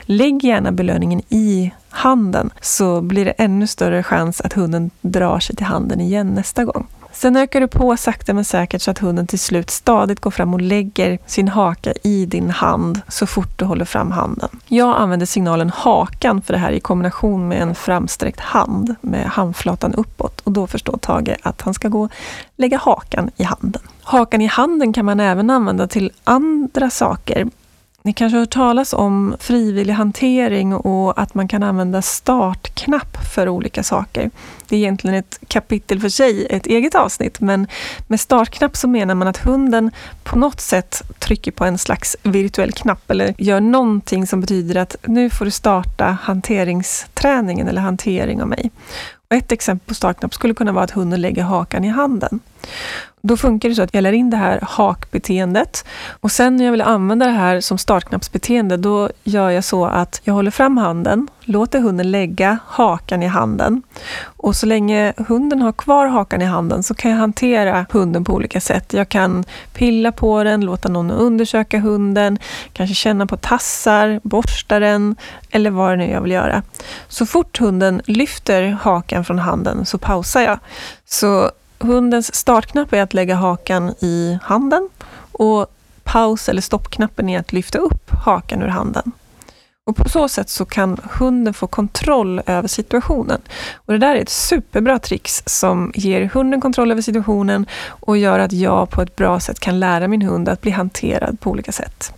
Lägg 0.03 0.45
gärna 0.45 0.73
belöningen 0.73 1.21
i 1.29 1.73
handen 1.89 2.51
så 2.61 3.01
blir 3.01 3.25
det 3.25 3.31
ännu 3.31 3.67
större 3.67 4.03
chans 4.03 4.41
att 4.41 4.53
hunden 4.53 4.91
drar 5.01 5.39
sig 5.39 5.57
till 5.57 5.67
handen 5.67 6.01
igen 6.01 6.29
nästa 6.29 6.65
gång. 6.65 6.87
Sen 7.13 7.37
ökar 7.37 7.61
du 7.61 7.69
på 7.69 7.97
sakta 7.97 8.35
men 8.35 8.45
säkert 8.45 8.83
så 8.83 8.91
att 8.91 8.99
hunden 8.99 9.27
till 9.27 9.39
slut 9.39 9.71
stadigt 9.71 10.21
går 10.21 10.31
fram 10.31 10.55
och 10.55 10.61
lägger 10.61 11.19
sin 11.27 11.49
haka 11.49 11.93
i 12.03 12.27
din 12.27 12.51
hand 12.51 13.01
så 13.09 13.27
fort 13.27 13.59
du 13.59 13.65
håller 13.65 13.85
fram 13.85 14.11
handen. 14.11 14.49
Jag 14.67 14.97
använder 14.97 15.27
signalen 15.27 15.71
hakan 15.71 16.43
för 16.43 16.53
det 16.53 16.59
här 16.59 16.73
i 16.73 16.81
kombination 16.81 17.49
med 17.49 17.63
en 17.63 17.75
framsträckt 17.75 18.41
hand 18.41 18.95
med 19.01 19.27
handflatan 19.27 19.95
uppåt 19.95 20.41
och 20.41 20.53
då 20.53 20.67
förstår 20.67 20.97
Tage 20.97 21.37
att 21.43 21.61
han 21.61 21.75
ska 21.75 21.89
gå 21.89 22.03
och 22.03 22.13
lägga 22.57 22.79
hakan 22.79 23.31
i 23.37 23.43
handen. 23.43 23.83
Hakan 24.03 24.41
i 24.41 24.47
handen 24.47 24.93
kan 24.93 25.05
man 25.05 25.21
även 25.21 25.51
använda 25.51 25.87
till 25.87 26.13
andra 26.25 26.91
saker. 26.91 27.47
Ni 28.05 28.13
kanske 28.13 28.37
har 28.37 28.41
hört 28.41 28.51
talas 28.51 28.93
om 28.93 29.37
frivillig 29.41 29.93
hantering 29.93 30.75
och 30.75 31.21
att 31.21 31.35
man 31.35 31.49
kan 31.49 31.63
använda 31.63 32.03
startknapp 32.03 33.17
för 33.35 33.49
olika 33.49 33.83
saker. 33.83 34.31
Det 34.69 34.77
är 34.77 34.81
egentligen 34.81 35.17
ett 35.17 35.41
kapitel 35.49 36.01
för 36.01 36.09
sig, 36.09 36.47
ett 36.51 36.67
eget 36.67 36.95
avsnitt, 36.95 37.41
men 37.41 37.67
med 38.07 38.21
startknapp 38.21 38.77
så 38.77 38.89
menar 38.89 39.15
man 39.15 39.29
att 39.29 39.37
hunden 39.37 39.91
på 40.25 40.39
något 40.39 40.61
sätt 40.61 41.03
trycker 41.19 41.53
på 41.53 41.65
en 41.65 41.79
slags 41.79 42.17
virtuell 42.23 42.73
knapp 42.73 43.11
eller 43.11 43.35
gör 43.39 43.61
någonting 43.61 44.27
som 44.27 44.41
betyder 44.41 44.77
att 44.77 44.97
nu 45.07 45.31
får 45.31 45.45
du 45.45 45.51
starta 45.51 46.05
hanteringsträningen 46.23 47.69
eller 47.69 47.81
hantering 47.81 48.43
av 48.43 48.49
mig. 48.49 48.71
Och 49.31 49.37
ett 49.37 49.53
exempel 49.53 49.89
på 49.89 49.95
startknapp 49.95 50.35
skulle 50.35 50.55
kunna 50.55 50.73
vara 50.73 50.85
att 50.85 50.91
hunden 50.91 51.21
lägger 51.21 51.43
hakan 51.43 51.85
i 51.85 51.89
handen. 51.89 52.41
Då 53.25 53.37
funkar 53.37 53.69
det 53.69 53.75
så 53.75 53.83
att 53.83 53.95
jag 53.95 54.03
lär 54.03 54.13
in 54.13 54.31
det 54.31 54.37
här 54.37 54.59
hakbeteendet 54.63 55.85
och 56.21 56.31
sen 56.31 56.57
när 56.57 56.65
jag 56.65 56.73
vill 56.73 56.83
använda 56.83 57.27
det 57.27 57.33
här 57.33 57.61
som 57.61 57.79
startknappsbeteende 57.79 58.77
då 58.77 59.11
gör 59.25 59.51
jag 59.51 59.65
så 59.65 59.87
att 59.87 60.21
jag 60.25 60.35
håller 60.35 60.51
fram 60.51 60.77
handen, 60.77 61.29
låter 61.41 61.81
hunden 61.81 62.11
lägga 62.11 62.59
hakan 62.67 63.23
i 63.23 63.27
handen 63.27 63.83
och 64.25 64.57
så 64.57 64.67
länge 64.67 65.13
hunden 65.17 65.63
har 65.63 65.73
kvar 65.73 66.07
hakan 66.07 66.43
i 66.43 66.45
handen 66.45 66.83
så 66.83 66.95
kan 66.95 67.11
jag 67.11 67.19
hantera 67.19 67.87
hunden 67.91 68.25
på 68.25 68.33
olika 68.33 68.61
sätt. 68.61 68.93
Jag 68.93 69.09
kan 69.09 69.45
pilla 69.73 70.13
på 70.13 70.45
den, 70.45 70.61
låta 70.61 70.89
någon 70.89 71.11
undersöka 71.11 71.79
hunden, 71.79 72.39
kanske 72.73 72.95
känna 72.95 73.27
på 73.27 73.37
tassar, 73.37 74.21
borsta 74.23 74.79
den 74.79 75.17
eller 75.51 75.71
vad 75.71 75.91
det 75.91 75.97
nu 75.97 76.11
jag 76.11 76.21
vill 76.21 76.33
göra. 76.33 76.63
Så 77.09 77.27
fort 77.27 77.61
hunden 77.61 78.03
lyfter 78.07 78.79
hakan 78.83 79.25
från 79.25 79.39
handen 79.39 79.87
så 79.87 79.99
pausar 79.99 80.41
jag. 80.41 80.59
Så 81.05 81.51
hundens 81.83 82.35
startknapp 82.35 82.93
är 82.93 83.03
att 83.03 83.15
lägga 83.15 83.35
hakan 83.35 83.95
i 84.01 84.39
handen 84.43 84.89
och 85.33 85.67
paus 86.05 86.49
eller 86.49 86.63
stoppknappen 86.63 87.29
är 87.29 87.41
att 87.41 87.53
lyfta 87.53 87.79
upp 87.79 88.11
hakan 88.11 88.63
ur 88.63 88.69
handen. 88.69 89.13
Och 89.85 89.97
på 89.97 90.09
så 90.09 90.29
sätt 90.29 90.49
så 90.49 90.65
kan 90.65 91.01
hunden 91.19 91.55
få 91.55 91.67
kontroll 91.67 92.43
över 92.47 92.69
situationen. 92.69 93.41
Och 93.75 93.93
Det 93.93 93.99
där 93.99 94.15
är 94.17 94.21
ett 94.21 94.29
superbra 94.29 94.99
trix 94.99 95.43
som 95.47 95.93
ger 95.95 96.25
hunden 96.35 96.61
kontroll 96.61 96.91
över 96.91 97.03
situationen 97.03 97.67
och 97.87 98.17
gör 98.17 98.39
att 98.39 98.53
jag 98.53 98.91
på 98.91 99.03
ett 99.03 99.17
bra 99.17 99.41
sätt 99.41 99.61
kan 99.61 99.81
lära 99.81 100.09
min 100.09 100.23
hund 100.23 100.49
att 100.49 100.61
bli 100.61 100.71
hanterad 100.71 101.41
på 101.41 101.51
olika 101.51 101.73
sätt. 101.73 102.13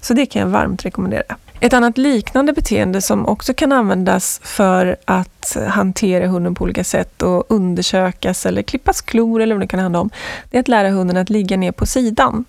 Så 0.00 0.14
det 0.14 0.26
kan 0.26 0.42
jag 0.42 0.48
varmt 0.48 0.84
rekommendera. 0.84 1.36
Ett 1.62 1.72
annat 1.72 1.98
liknande 1.98 2.52
beteende 2.52 3.00
som 3.00 3.26
också 3.26 3.54
kan 3.54 3.72
användas 3.72 4.40
för 4.44 4.96
att 5.04 5.56
hantera 5.68 6.26
hunden 6.26 6.54
på 6.54 6.64
olika 6.64 6.84
sätt 6.84 7.22
och 7.22 7.44
undersökas 7.48 8.46
eller 8.46 8.62
klippas 8.62 9.00
klor 9.00 9.42
eller 9.42 9.54
vad 9.54 9.62
det 9.62 9.66
kan 9.66 9.80
handla 9.80 10.00
om, 10.00 10.10
det 10.50 10.56
är 10.56 10.60
att 10.60 10.68
lära 10.68 10.90
hunden 10.90 11.16
att 11.16 11.30
ligga 11.30 11.56
ner 11.56 11.72
på 11.72 11.86
sidan. 11.86 12.44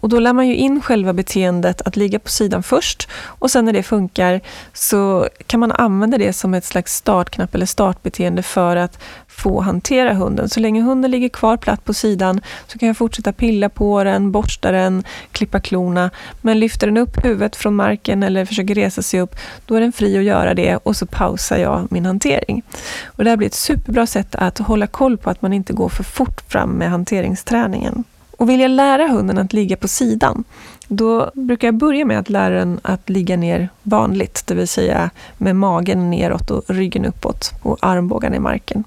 Och 0.00 0.08
då 0.08 0.18
lär 0.18 0.32
man 0.32 0.48
ju 0.48 0.54
in 0.54 0.80
själva 0.80 1.12
beteendet 1.12 1.82
att 1.82 1.96
ligga 1.96 2.18
på 2.18 2.28
sidan 2.28 2.62
först 2.62 3.08
och 3.24 3.50
sen 3.50 3.64
när 3.64 3.72
det 3.72 3.82
funkar 3.82 4.40
så 4.72 5.28
kan 5.46 5.60
man 5.60 5.72
använda 5.72 6.18
det 6.18 6.32
som 6.32 6.54
ett 6.54 6.64
slags 6.64 6.94
startknapp 6.94 7.54
eller 7.54 7.66
startbeteende 7.66 8.42
för 8.42 8.76
att 8.76 8.98
få 9.36 9.60
hantera 9.60 10.14
hunden. 10.14 10.48
Så 10.48 10.60
länge 10.60 10.82
hunden 10.82 11.10
ligger 11.10 11.28
kvar 11.28 11.56
platt 11.56 11.84
på 11.84 11.94
sidan 11.94 12.40
så 12.66 12.78
kan 12.78 12.86
jag 12.86 12.96
fortsätta 12.96 13.32
pilla 13.32 13.68
på 13.68 14.04
den, 14.04 14.32
borsta 14.32 14.70
den, 14.70 15.04
klippa 15.32 15.60
klorna. 15.60 16.10
Men 16.40 16.60
lyfter 16.60 16.86
den 16.86 16.96
upp 16.96 17.24
huvudet 17.24 17.56
från 17.56 17.74
marken 17.74 18.22
eller 18.22 18.44
försöker 18.44 18.74
resa 18.74 19.02
sig 19.02 19.20
upp, 19.20 19.36
då 19.66 19.74
är 19.74 19.80
den 19.80 19.92
fri 19.92 20.18
att 20.18 20.24
göra 20.24 20.54
det 20.54 20.76
och 20.76 20.96
så 20.96 21.06
pausar 21.06 21.56
jag 21.56 21.86
min 21.90 22.06
hantering. 22.06 22.62
Och 23.06 23.24
det 23.24 23.30
här 23.30 23.36
blir 23.36 23.48
ett 23.48 23.54
superbra 23.54 24.06
sätt 24.06 24.34
att 24.34 24.58
hålla 24.58 24.86
koll 24.86 25.18
på 25.18 25.30
att 25.30 25.42
man 25.42 25.52
inte 25.52 25.72
går 25.72 25.88
för 25.88 26.04
fort 26.04 26.40
fram 26.48 26.70
med 26.70 26.90
hanteringsträningen. 26.90 28.04
Och 28.38 28.50
vill 28.50 28.60
jag 28.60 28.70
lära 28.70 29.08
hunden 29.08 29.38
att 29.38 29.52
ligga 29.52 29.76
på 29.76 29.88
sidan, 29.88 30.44
då 30.88 31.30
brukar 31.34 31.68
jag 31.68 31.74
börja 31.74 32.04
med 32.04 32.18
att 32.18 32.30
lära 32.30 32.54
den 32.54 32.80
att 32.82 33.08
ligga 33.08 33.36
ner 33.36 33.68
vanligt, 33.82 34.42
det 34.46 34.54
vill 34.54 34.68
säga 34.68 35.10
med 35.38 35.56
magen 35.56 36.10
neråt 36.10 36.50
och 36.50 36.64
ryggen 36.68 37.04
uppåt 37.04 37.52
och 37.62 37.78
armbågarna 37.80 38.36
i 38.36 38.40
marken. 38.40 38.84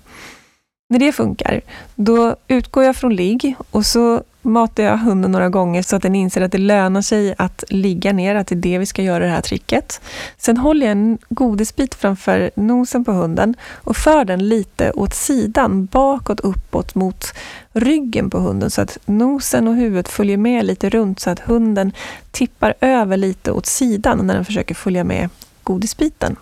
När 0.90 1.00
det 1.00 1.12
funkar, 1.12 1.62
då 1.96 2.36
utgår 2.48 2.84
jag 2.84 2.96
från 2.96 3.16
ligg 3.16 3.56
och 3.72 3.86
så 3.86 4.24
matar 4.42 4.84
jag 4.84 4.98
hunden 4.98 5.32
några 5.32 5.50
gånger 5.50 5.82
så 5.82 5.96
att 5.96 6.02
den 6.02 6.16
inser 6.16 6.42
att 6.42 6.52
det 6.52 6.58
lönar 6.58 7.02
sig 7.02 7.36
att 7.38 7.64
ligga 7.70 8.14
ner, 8.14 8.36
att 8.36 8.48
det 8.48 8.56
är 8.56 8.58
det 8.58 8.78
vi 8.78 8.86
ska 8.86 9.04
göra 9.04 9.24
det 9.24 9.30
här 9.30 9.42
tricket. 9.42 10.02
Sen 10.38 10.58
håller 10.58 10.86
jag 10.86 10.92
en 10.92 11.18
godisbit 11.30 11.96
framför 11.96 12.52
nosen 12.56 13.06
på 13.06 13.12
hunden 13.12 13.56
och 13.74 13.98
för 13.98 14.26
den 14.26 14.50
lite 14.50 14.92
åt 14.92 15.14
sidan, 15.14 15.86
bakåt, 15.86 16.40
uppåt 16.40 16.96
mot 16.96 17.34
ryggen 17.72 18.30
på 18.30 18.40
hunden 18.40 18.70
så 18.70 18.82
att 18.82 18.98
nosen 19.06 19.68
och 19.68 19.76
huvudet 19.76 20.10
följer 20.10 20.38
med 20.38 20.66
lite 20.66 20.90
runt 20.90 21.20
så 21.20 21.30
att 21.30 21.40
hunden 21.40 21.92
tippar 22.32 22.74
över 22.82 23.18
lite 23.18 23.52
åt 23.52 23.66
sidan 23.66 24.28
när 24.28 24.34
den 24.34 24.46
försöker 24.46 24.76
följa 24.76 25.04
med 25.04 25.30
godisbiten. 25.68 26.36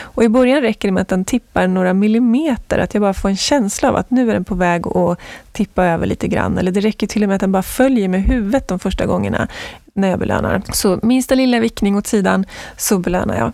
Och 0.00 0.24
I 0.24 0.28
början 0.28 0.60
räcker 0.60 0.88
det 0.88 0.92
med 0.92 1.00
att 1.00 1.08
den 1.08 1.24
tippar 1.24 1.66
några 1.66 1.94
millimeter, 1.94 2.78
att 2.78 2.94
jag 2.94 3.00
bara 3.00 3.14
får 3.14 3.28
en 3.28 3.36
känsla 3.36 3.88
av 3.88 3.96
att 3.96 4.10
nu 4.10 4.30
är 4.30 4.34
den 4.34 4.44
på 4.44 4.54
väg 4.54 4.86
att 4.86 5.18
tippa 5.52 5.84
över 5.84 6.06
lite 6.06 6.28
grann. 6.28 6.58
Eller 6.58 6.72
det 6.72 6.80
räcker 6.80 7.06
till 7.06 7.22
och 7.22 7.28
med 7.28 7.34
att 7.34 7.40
den 7.40 7.52
bara 7.52 7.62
följer 7.62 8.08
med 8.08 8.22
huvudet 8.22 8.68
de 8.68 8.78
första 8.78 9.06
gångerna 9.06 9.48
när 9.94 10.08
jag 10.08 10.18
belönar. 10.18 10.62
Så 10.72 10.98
minsta 11.02 11.34
lilla 11.34 11.60
vickning 11.60 11.96
åt 11.96 12.06
sidan 12.06 12.46
så 12.76 12.98
belönar 12.98 13.36
jag. 13.38 13.52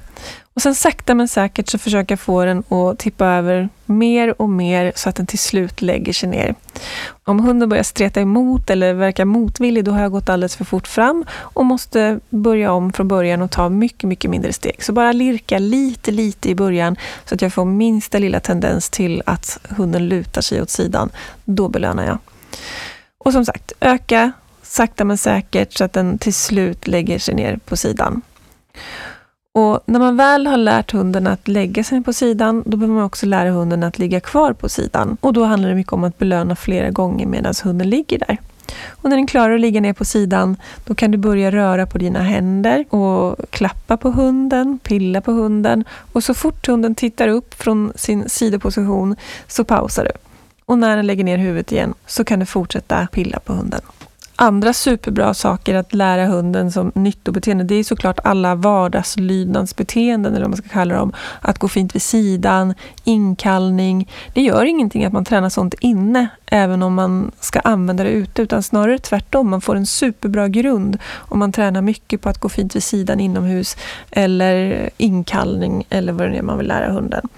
Och 0.54 0.62
sen 0.62 0.74
sakta 0.74 1.14
men 1.14 1.28
säkert 1.28 1.68
så 1.68 1.78
försöker 1.78 2.12
jag 2.12 2.20
få 2.20 2.44
den 2.44 2.58
att 2.68 2.98
tippa 2.98 3.26
över 3.26 3.68
mer 3.86 4.42
och 4.42 4.48
mer 4.48 4.92
så 4.96 5.08
att 5.08 5.16
den 5.16 5.26
till 5.26 5.38
slut 5.38 5.82
lägger 5.82 6.12
sig 6.12 6.28
ner. 6.28 6.54
Om 7.24 7.40
hunden 7.40 7.68
börjar 7.68 7.82
streta 7.82 8.20
emot 8.20 8.70
eller 8.70 8.94
verkar 8.94 9.24
motvillig, 9.24 9.84
då 9.84 9.90
har 9.90 10.02
jag 10.02 10.12
gått 10.12 10.28
alldeles 10.28 10.56
för 10.56 10.64
fort 10.64 10.88
fram 10.88 11.24
och 11.32 11.66
måste 11.66 12.20
börja 12.30 12.72
om 12.72 12.92
från 12.92 13.08
början 13.08 13.42
och 13.42 13.50
ta 13.50 13.68
mycket, 13.68 14.08
mycket 14.08 14.30
mindre 14.30 14.52
steg. 14.52 14.84
Så 14.84 14.92
bara 14.92 15.12
lirka 15.12 15.58
lite, 15.58 16.10
lite 16.10 16.50
i 16.50 16.54
början 16.54 16.96
så 17.24 17.34
att 17.34 17.42
jag 17.42 17.52
får 17.52 17.64
minsta 17.64 18.18
lilla 18.18 18.40
tendens 18.40 18.90
till 18.90 19.22
att 19.26 19.58
hunden 19.68 20.08
lutar 20.08 20.40
sig 20.40 20.62
åt 20.62 20.70
sidan. 20.70 21.10
Då 21.44 21.68
belönar 21.68 22.06
jag. 22.06 22.18
Och 23.18 23.32
som 23.32 23.44
sagt, 23.44 23.72
öka 23.80 24.32
sakta 24.62 25.04
men 25.04 25.18
säkert 25.18 25.72
så 25.72 25.84
att 25.84 25.92
den 25.92 26.18
till 26.18 26.34
slut 26.34 26.86
lägger 26.86 27.18
sig 27.18 27.34
ner 27.34 27.58
på 27.64 27.76
sidan. 27.76 28.22
Och 29.52 29.80
när 29.86 29.98
man 29.98 30.16
väl 30.16 30.46
har 30.46 30.56
lärt 30.56 30.92
hunden 30.92 31.26
att 31.26 31.48
lägga 31.48 31.84
sig 31.84 32.02
på 32.02 32.12
sidan, 32.12 32.62
då 32.66 32.76
behöver 32.76 32.94
man 32.94 33.04
också 33.04 33.26
lära 33.26 33.50
hunden 33.50 33.82
att 33.82 33.98
ligga 33.98 34.20
kvar 34.20 34.52
på 34.52 34.68
sidan. 34.68 35.16
Och 35.20 35.32
då 35.32 35.44
handlar 35.44 35.68
det 35.68 35.74
mycket 35.74 35.92
om 35.92 36.04
att 36.04 36.18
belöna 36.18 36.56
flera 36.56 36.90
gånger 36.90 37.26
medan 37.26 37.54
hunden 37.64 37.90
ligger 37.90 38.18
där. 38.18 38.38
Och 38.88 39.10
när 39.10 39.16
den 39.16 39.26
klarar 39.26 39.54
att 39.54 39.60
ligga 39.60 39.80
ner 39.80 39.92
på 39.92 40.04
sidan, 40.04 40.56
då 40.84 40.94
kan 40.94 41.10
du 41.10 41.18
börja 41.18 41.50
röra 41.50 41.86
på 41.86 41.98
dina 41.98 42.22
händer 42.22 42.94
och 42.94 43.36
klappa 43.50 43.96
på 43.96 44.10
hunden, 44.10 44.78
pilla 44.82 45.20
på 45.20 45.32
hunden. 45.32 45.84
Och 46.12 46.24
så 46.24 46.34
fort 46.34 46.68
hunden 46.68 46.94
tittar 46.94 47.28
upp 47.28 47.54
från 47.54 47.92
sin 47.96 48.28
sidoposition 48.28 49.16
så 49.46 49.64
pausar 49.64 50.04
du. 50.04 50.10
Och 50.64 50.78
när 50.78 50.96
den 50.96 51.06
lägger 51.06 51.24
ner 51.24 51.38
huvudet 51.38 51.72
igen 51.72 51.94
så 52.06 52.24
kan 52.24 52.40
du 52.40 52.46
fortsätta 52.46 53.06
pilla 53.12 53.38
på 53.40 53.52
hunden. 53.52 53.80
Andra 54.42 54.72
superbra 54.72 55.34
saker 55.34 55.74
att 55.74 55.94
lära 55.94 56.26
hunden 56.26 56.72
som 56.72 56.92
nyttobeteende, 56.94 57.64
det 57.64 57.74
är 57.74 57.84
såklart 57.84 58.18
alla 58.24 58.54
vardagslydnadsbeteenden, 58.54 60.32
eller 60.32 60.44
vad 60.44 60.50
man 60.50 60.56
ska 60.56 60.68
kalla 60.68 60.94
dem. 60.94 61.12
Att 61.40 61.58
gå 61.58 61.68
fint 61.68 61.94
vid 61.94 62.02
sidan, 62.02 62.74
inkallning. 63.04 64.10
Det 64.34 64.40
gör 64.40 64.64
ingenting 64.64 65.04
att 65.04 65.12
man 65.12 65.24
tränar 65.24 65.48
sånt 65.48 65.74
inne, 65.80 66.28
även 66.46 66.82
om 66.82 66.94
man 66.94 67.30
ska 67.40 67.60
använda 67.60 68.04
det 68.04 68.10
ute, 68.10 68.42
utan 68.42 68.62
snarare 68.62 68.98
tvärtom. 68.98 69.50
Man 69.50 69.60
får 69.60 69.76
en 69.76 69.86
superbra 69.86 70.48
grund 70.48 70.98
om 71.16 71.38
man 71.38 71.52
tränar 71.52 71.82
mycket 71.82 72.20
på 72.20 72.28
att 72.28 72.38
gå 72.38 72.48
fint 72.48 72.76
vid 72.76 72.82
sidan 72.82 73.20
inomhus, 73.20 73.76
eller 74.10 74.90
inkallning, 74.96 75.86
eller 75.90 76.12
vad 76.12 76.30
det 76.30 76.36
är 76.36 76.42
man 76.42 76.58
vill 76.58 76.68
lära 76.68 76.92
hunden. 76.92 77.28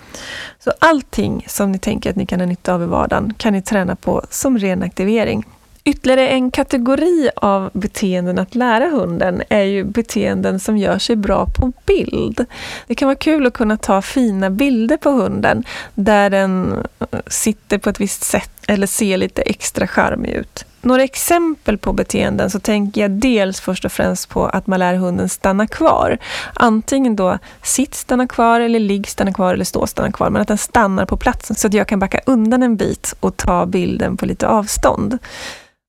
Så 0.64 0.72
allting 0.78 1.44
som 1.48 1.72
ni 1.72 1.78
tänker 1.78 2.10
att 2.10 2.16
ni 2.16 2.26
kan 2.26 2.40
ha 2.40 2.46
nytta 2.46 2.74
av 2.74 2.82
i 2.82 2.86
vardagen 2.86 3.34
kan 3.36 3.52
ni 3.52 3.62
träna 3.62 3.96
på 3.96 4.22
som 4.30 4.58
ren 4.58 4.82
aktivering. 4.82 5.44
Ytterligare 5.84 6.28
en 6.28 6.50
kategori 6.50 7.30
av 7.36 7.70
beteenden 7.72 8.38
att 8.38 8.54
lära 8.54 8.88
hunden 8.88 9.42
är 9.48 9.62
ju 9.62 9.84
beteenden 9.84 10.60
som 10.60 10.76
gör 10.76 10.98
sig 10.98 11.16
bra 11.16 11.46
på 11.46 11.72
bild. 11.86 12.46
Det 12.86 12.94
kan 12.94 13.06
vara 13.06 13.16
kul 13.16 13.46
att 13.46 13.52
kunna 13.52 13.76
ta 13.76 14.02
fina 14.02 14.50
bilder 14.50 14.96
på 14.96 15.10
hunden 15.10 15.64
där 15.94 16.30
den 16.30 16.72
eh, 16.72 17.18
sitter 17.26 17.78
på 17.78 17.90
ett 17.90 18.00
visst 18.00 18.24
sätt 18.24 18.50
eller 18.68 18.86
ser 18.86 19.16
lite 19.16 19.42
extra 19.42 19.86
charmig 19.86 20.30
ut. 20.30 20.64
Några 20.80 21.02
exempel 21.02 21.78
på 21.78 21.92
beteenden 21.92 22.50
så 22.50 22.60
tänker 22.60 23.00
jag 23.00 23.10
dels 23.10 23.60
först 23.60 23.84
och 23.84 23.92
främst 23.92 24.28
på 24.28 24.46
att 24.46 24.66
man 24.66 24.78
lär 24.78 24.94
hunden 24.94 25.28
stanna 25.28 25.66
kvar. 25.66 26.18
Antingen 26.54 27.16
då 27.16 27.38
sitt 27.62 27.94
stanna 27.94 28.26
kvar 28.26 28.60
eller 28.60 28.80
ligg 28.80 29.08
stanna 29.08 29.32
kvar 29.32 29.54
eller 29.54 29.64
stå 29.64 29.86
stanna 29.86 30.12
kvar. 30.12 30.30
Men 30.30 30.42
att 30.42 30.48
den 30.48 30.58
stannar 30.58 31.06
på 31.06 31.16
platsen 31.16 31.56
så 31.56 31.66
att 31.66 31.74
jag 31.74 31.88
kan 31.88 31.98
backa 31.98 32.20
undan 32.26 32.62
en 32.62 32.76
bit 32.76 33.14
och 33.20 33.36
ta 33.36 33.66
bilden 33.66 34.16
på 34.16 34.26
lite 34.26 34.48
avstånd. 34.48 35.18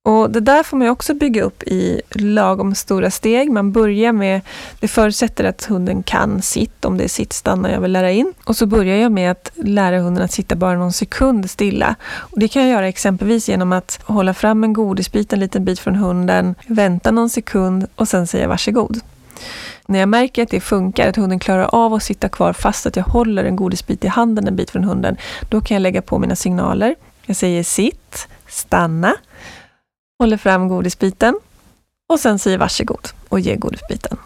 Och 0.05 0.31
Det 0.31 0.39
där 0.39 0.63
får 0.63 0.77
man 0.77 0.87
också 0.87 1.13
bygga 1.13 1.43
upp 1.43 1.63
i 1.63 2.01
lagom 2.11 2.75
stora 2.75 3.11
steg. 3.11 3.51
Man 3.51 3.71
börjar 3.71 4.11
med, 4.11 4.41
det 4.79 4.87
förutsätter 4.87 5.43
att 5.43 5.65
hunden 5.65 6.03
kan 6.03 6.41
sitt, 6.41 6.85
om 6.85 6.97
det 6.97 7.03
är 7.03 7.07
sitt 7.07 7.33
stanna 7.33 7.71
jag 7.71 7.81
vill 7.81 7.91
lära 7.91 8.11
in. 8.11 8.33
Och 8.45 8.55
så 8.55 8.65
börjar 8.65 8.97
jag 8.97 9.11
med 9.11 9.31
att 9.31 9.51
lära 9.55 9.99
hunden 9.99 10.23
att 10.23 10.31
sitta 10.31 10.55
bara 10.55 10.77
någon 10.77 10.93
sekund 10.93 11.49
stilla. 11.49 11.95
Och 12.05 12.39
det 12.39 12.47
kan 12.47 12.61
jag 12.61 12.71
göra 12.71 12.87
exempelvis 12.87 13.49
genom 13.49 13.73
att 13.73 13.99
hålla 14.03 14.33
fram 14.33 14.63
en 14.63 14.73
godisbit 14.73 15.33
en 15.33 15.39
liten 15.39 15.65
bit 15.65 15.79
från 15.79 15.95
hunden, 15.95 16.55
vänta 16.67 17.11
någon 17.11 17.29
sekund 17.29 17.87
och 17.95 18.07
sen 18.07 18.27
säga 18.27 18.47
varsågod. 18.47 18.99
När 19.85 19.99
jag 19.99 20.09
märker 20.09 20.43
att 20.43 20.49
det 20.49 20.61
funkar, 20.61 21.09
att 21.09 21.15
hunden 21.15 21.39
klarar 21.39 21.75
av 21.75 21.93
att 21.93 22.03
sitta 22.03 22.29
kvar 22.29 22.53
fast 22.53 22.85
att 22.85 22.95
jag 22.95 23.03
håller 23.03 23.43
en 23.43 23.55
godisbit 23.55 24.03
i 24.03 24.07
handen 24.07 24.47
en 24.47 24.55
bit 24.55 24.69
från 24.69 24.83
hunden, 24.83 25.17
då 25.49 25.61
kan 25.61 25.75
jag 25.75 25.81
lägga 25.81 26.01
på 26.01 26.19
mina 26.19 26.35
signaler. 26.35 26.95
Jag 27.25 27.35
säger 27.35 27.63
sitt, 27.63 28.27
stanna, 28.47 29.15
håller 30.23 30.37
fram 30.37 30.67
godisbiten 30.67 31.39
och 32.09 32.19
sen 32.19 32.39
säger 32.39 32.57
varsågod 32.57 33.07
och 33.29 33.39
ger 33.39 33.55
godisbiten. 33.55 34.17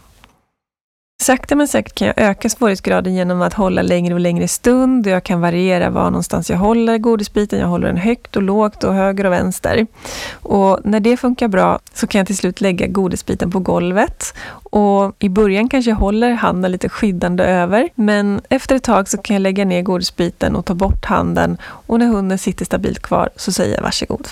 Sakta 1.21 1.55
men 1.55 1.67
säkert 1.67 1.95
kan 1.95 2.07
jag 2.07 2.17
öka 2.17 2.49
svårighetsgraden 2.49 3.15
genom 3.15 3.41
att 3.41 3.53
hålla 3.53 3.81
längre 3.81 4.13
och 4.13 4.19
längre 4.19 4.47
stund. 4.47 5.07
Jag 5.07 5.23
kan 5.23 5.41
variera 5.41 5.89
var 5.89 6.03
någonstans 6.03 6.49
jag 6.49 6.57
håller 6.57 6.97
godisbiten. 6.97 7.59
Jag 7.59 7.67
håller 7.67 7.87
den 7.87 7.97
högt 7.97 8.35
och 8.35 8.41
lågt 8.41 8.83
och 8.83 8.93
höger 8.93 9.25
och 9.25 9.31
vänster. 9.31 9.87
Och 10.31 10.79
när 10.83 10.99
det 10.99 11.17
funkar 11.17 11.47
bra 11.47 11.79
så 11.93 12.07
kan 12.07 12.19
jag 12.19 12.27
till 12.27 12.37
slut 12.37 12.61
lägga 12.61 12.87
godisbiten 12.87 13.51
på 13.51 13.59
golvet. 13.59 14.33
Och 14.53 15.15
I 15.19 15.29
början 15.29 15.69
kanske 15.69 15.91
jag 15.91 15.95
håller 15.95 16.31
handen 16.31 16.71
lite 16.71 16.89
skyddande 16.89 17.43
över, 17.43 17.89
men 17.95 18.41
efter 18.49 18.75
ett 18.75 18.83
tag 18.83 19.09
så 19.09 19.17
kan 19.17 19.33
jag 19.33 19.41
lägga 19.41 19.65
ner 19.65 19.81
godisbiten 19.81 20.55
och 20.55 20.65
ta 20.65 20.73
bort 20.73 21.05
handen 21.05 21.57
och 21.61 21.99
när 21.99 22.07
hunden 22.07 22.37
sitter 22.37 22.65
stabilt 22.65 22.99
kvar 22.99 23.29
så 23.35 23.51
säger 23.51 23.75
jag 23.75 23.81
varsågod. 23.81 24.27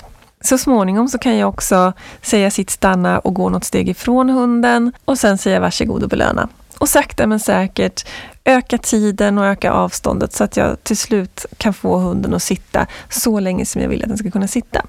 Så 0.46 0.58
småningom 0.58 1.08
så 1.08 1.18
kan 1.18 1.36
jag 1.36 1.48
också 1.48 1.92
säga 2.22 2.50
sitt 2.50 2.70
stanna 2.70 3.18
och 3.18 3.34
gå 3.34 3.48
något 3.48 3.64
steg 3.64 3.88
ifrån 3.88 4.30
hunden 4.30 4.92
och 5.04 5.18
sen 5.18 5.38
säga 5.38 5.60
varsågod 5.60 6.02
och 6.02 6.08
belöna. 6.08 6.48
Och 6.78 6.88
sakta 6.88 7.26
men 7.26 7.40
säkert 7.40 8.06
öka 8.46 8.78
tiden 8.78 9.38
och 9.38 9.46
öka 9.46 9.72
avståndet 9.72 10.32
så 10.32 10.44
att 10.44 10.56
jag 10.56 10.84
till 10.84 10.96
slut 10.96 11.46
kan 11.56 11.74
få 11.74 11.96
hunden 11.96 12.34
att 12.34 12.42
sitta 12.42 12.86
så 13.10 13.40
länge 13.40 13.66
som 13.66 13.82
jag 13.82 13.88
vill 13.88 14.02
att 14.02 14.08
den 14.08 14.18
ska 14.18 14.30
kunna 14.30 14.48
sitta. 14.48 14.82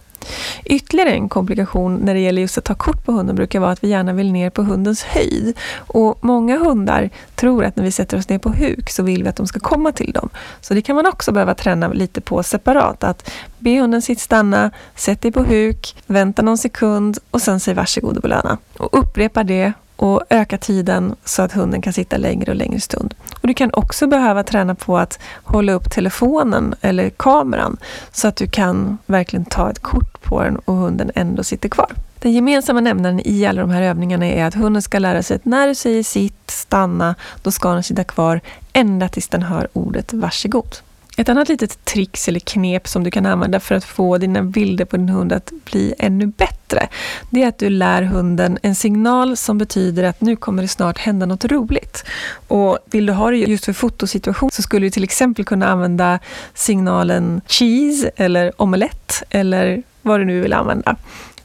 Ytterligare 0.66 1.10
en 1.10 1.30
komplikation 1.30 1.96
när 1.96 2.14
det 2.14 2.20
gäller 2.20 2.42
just 2.42 2.58
att 2.58 2.64
ta 2.64 2.76
kort 2.76 3.06
på 3.06 3.12
hunden 3.12 3.36
brukar 3.36 3.60
vara 3.60 3.72
att 3.72 3.84
vi 3.84 3.88
gärna 3.88 4.14
vill 4.14 4.32
ner 4.32 4.50
på 4.50 4.64
hundens 4.64 5.04
höjd. 5.04 5.58
Och 5.76 6.18
Många 6.22 6.58
hundar 6.58 7.10
tror 7.36 7.66
att 7.66 7.76
när 7.76 7.84
vi 7.84 7.92
sätter 7.92 8.18
oss 8.18 8.30
ner 8.30 8.40
på 8.40 8.50
huk 8.50 8.90
så 8.90 9.04
vill 9.04 9.24
vi 9.24 9.30
att 9.30 9.36
de 9.36 9.48
ska 9.48 9.60
komma 9.60 9.92
till 9.92 10.12
dem. 10.12 10.30
Så 10.62 10.74
det 10.74 10.82
kan 10.82 10.96
man 10.96 11.06
också 11.06 11.32
behöva 11.32 11.56
träna 11.56 11.88
lite 11.88 12.22
på 12.22 12.44
separat. 12.44 13.04
Att 13.04 13.32
be 13.58 13.80
hunden 13.80 14.02
sitt 14.02 14.20
stanna, 14.20 14.72
sätt 14.96 15.22
dig 15.22 15.32
på 15.32 15.44
huk, 15.44 15.96
vänta 16.08 16.42
någon 16.42 16.58
sekund 16.58 17.18
och 17.32 17.42
sen 17.42 17.60
säg 17.60 17.74
varsågod 17.74 18.16
och 18.16 18.22
belöna. 18.22 18.58
Och 18.78 19.00
upprepa 19.00 19.44
det 19.44 19.74
och 19.98 20.22
öka 20.30 20.58
tiden 20.58 21.16
så 21.26 21.42
att 21.42 21.52
hunden 21.52 21.82
kan 21.82 21.94
sitta 21.94 22.18
längre 22.18 22.52
och 22.52 22.58
längre 22.58 22.80
stund. 22.80 23.16
Och 23.42 23.48
Du 23.48 23.54
kan 23.54 23.70
också 23.74 24.08
behöva 24.08 24.44
träna 24.44 24.76
på 24.76 24.98
att 24.98 25.20
hålla 25.44 25.74
upp 25.74 25.92
telefonen 25.92 26.76
eller 26.82 27.10
kameran 27.10 27.78
så 28.12 28.28
att 28.28 28.36
du 28.36 28.48
kan 28.48 28.98
verkligen 29.06 29.46
ta 29.46 29.72
ett 29.72 29.80
kort 29.80 30.22
på 30.22 30.44
den 30.44 30.56
och 30.56 30.76
hunden 30.76 31.12
ändå 31.16 31.44
sitter 31.44 31.70
kvar. 31.70 31.92
Den 32.20 32.34
gemensamma 32.34 32.80
nämnaren 32.80 33.22
i 33.28 33.46
alla 33.46 33.62
de 33.62 33.70
här 33.70 33.82
övningarna 33.82 34.26
är 34.26 34.46
att 34.46 34.54
hunden 34.54 34.82
ska 34.82 35.00
lära 35.00 35.24
sig 35.24 35.36
att 35.36 35.46
när 35.46 35.68
du 35.68 35.76
säger 35.76 36.04
sitt, 36.04 36.52
stanna, 36.52 37.16
då 37.42 37.52
ska 37.52 37.74
den 37.74 37.84
sitta 37.84 38.04
kvar 38.04 38.42
ända 38.74 39.10
tills 39.10 39.28
den 39.28 39.42
hör 39.42 39.68
ordet 39.74 40.14
varsågod. 40.14 40.76
Ett 41.20 41.30
annat 41.30 41.50
litet 41.50 41.86
trix 41.86 42.28
eller 42.28 42.40
knep 42.40 42.88
som 42.88 43.04
du 43.04 43.12
kan 43.12 43.26
använda 43.26 43.60
för 43.60 43.76
att 43.76 43.84
få 43.84 44.18
dina 44.18 44.44
bilder 44.44 44.86
på 44.86 44.98
din 44.98 45.10
hund 45.10 45.34
att 45.34 45.52
bli 45.66 45.94
ännu 46.00 46.28
bättre, 46.28 46.88
det 47.30 47.44
är 47.44 47.48
att 47.48 47.58
du 47.58 47.70
lär 47.70 48.02
hunden 48.02 48.60
en 48.62 48.76
signal 48.76 49.38
som 49.38 49.58
betyder 49.58 50.04
att 50.04 50.22
nu 50.22 50.36
kommer 50.36 50.62
det 50.62 50.68
snart 50.68 50.98
hända 50.98 51.26
något 51.26 51.46
roligt. 51.46 52.04
Och 52.48 52.80
vill 52.86 53.06
du 53.06 53.14
ha 53.14 53.32
det 53.32 53.38
just 53.38 53.66
för 53.66 53.74
fotosituation 53.74 54.52
så 54.52 54.62
skulle 54.62 54.86
du 54.86 54.90
till 54.90 55.04
exempel 55.04 55.46
kunna 55.46 55.68
använda 55.68 56.20
signalen 56.54 57.42
cheese 57.48 58.12
eller 58.16 58.62
omelett 58.62 59.24
eller 59.30 59.84
vad 60.02 60.20
du 60.20 60.26
nu 60.26 60.42
vill 60.42 60.54
använda. 60.54 60.96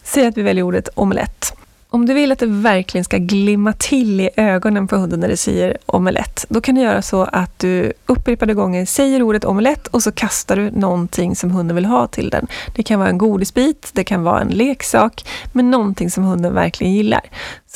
Säg 0.02 0.26
att 0.26 0.36
vi 0.36 0.42
väljer 0.42 0.64
ordet 0.64 0.88
omelett. 0.94 1.61
Om 1.92 2.06
du 2.06 2.14
vill 2.14 2.32
att 2.32 2.38
det 2.38 2.46
verkligen 2.46 3.04
ska 3.04 3.18
glimma 3.18 3.72
till 3.72 4.20
i 4.20 4.30
ögonen 4.36 4.88
på 4.88 4.96
hunden 4.96 5.20
när 5.20 5.28
du 5.28 5.36
säger 5.36 5.76
omelett, 5.86 6.46
då 6.48 6.60
kan 6.60 6.74
du 6.74 6.80
göra 6.80 7.02
så 7.02 7.22
att 7.22 7.58
du 7.58 7.92
upprepade 8.06 8.54
gånger 8.54 8.86
säger 8.86 9.22
ordet 9.22 9.44
omelett 9.44 9.86
och 9.86 10.02
så 10.02 10.12
kastar 10.12 10.56
du 10.56 10.70
någonting 10.70 11.36
som 11.36 11.50
hunden 11.50 11.74
vill 11.74 11.84
ha 11.84 12.06
till 12.06 12.30
den. 12.30 12.46
Det 12.76 12.82
kan 12.82 12.98
vara 12.98 13.08
en 13.08 13.18
godisbit, 13.18 13.90
det 13.92 14.04
kan 14.04 14.22
vara 14.22 14.40
en 14.40 14.48
leksak, 14.48 15.24
men 15.52 15.70
någonting 15.70 16.10
som 16.10 16.24
hunden 16.24 16.54
verkligen 16.54 16.92
gillar. 16.92 17.20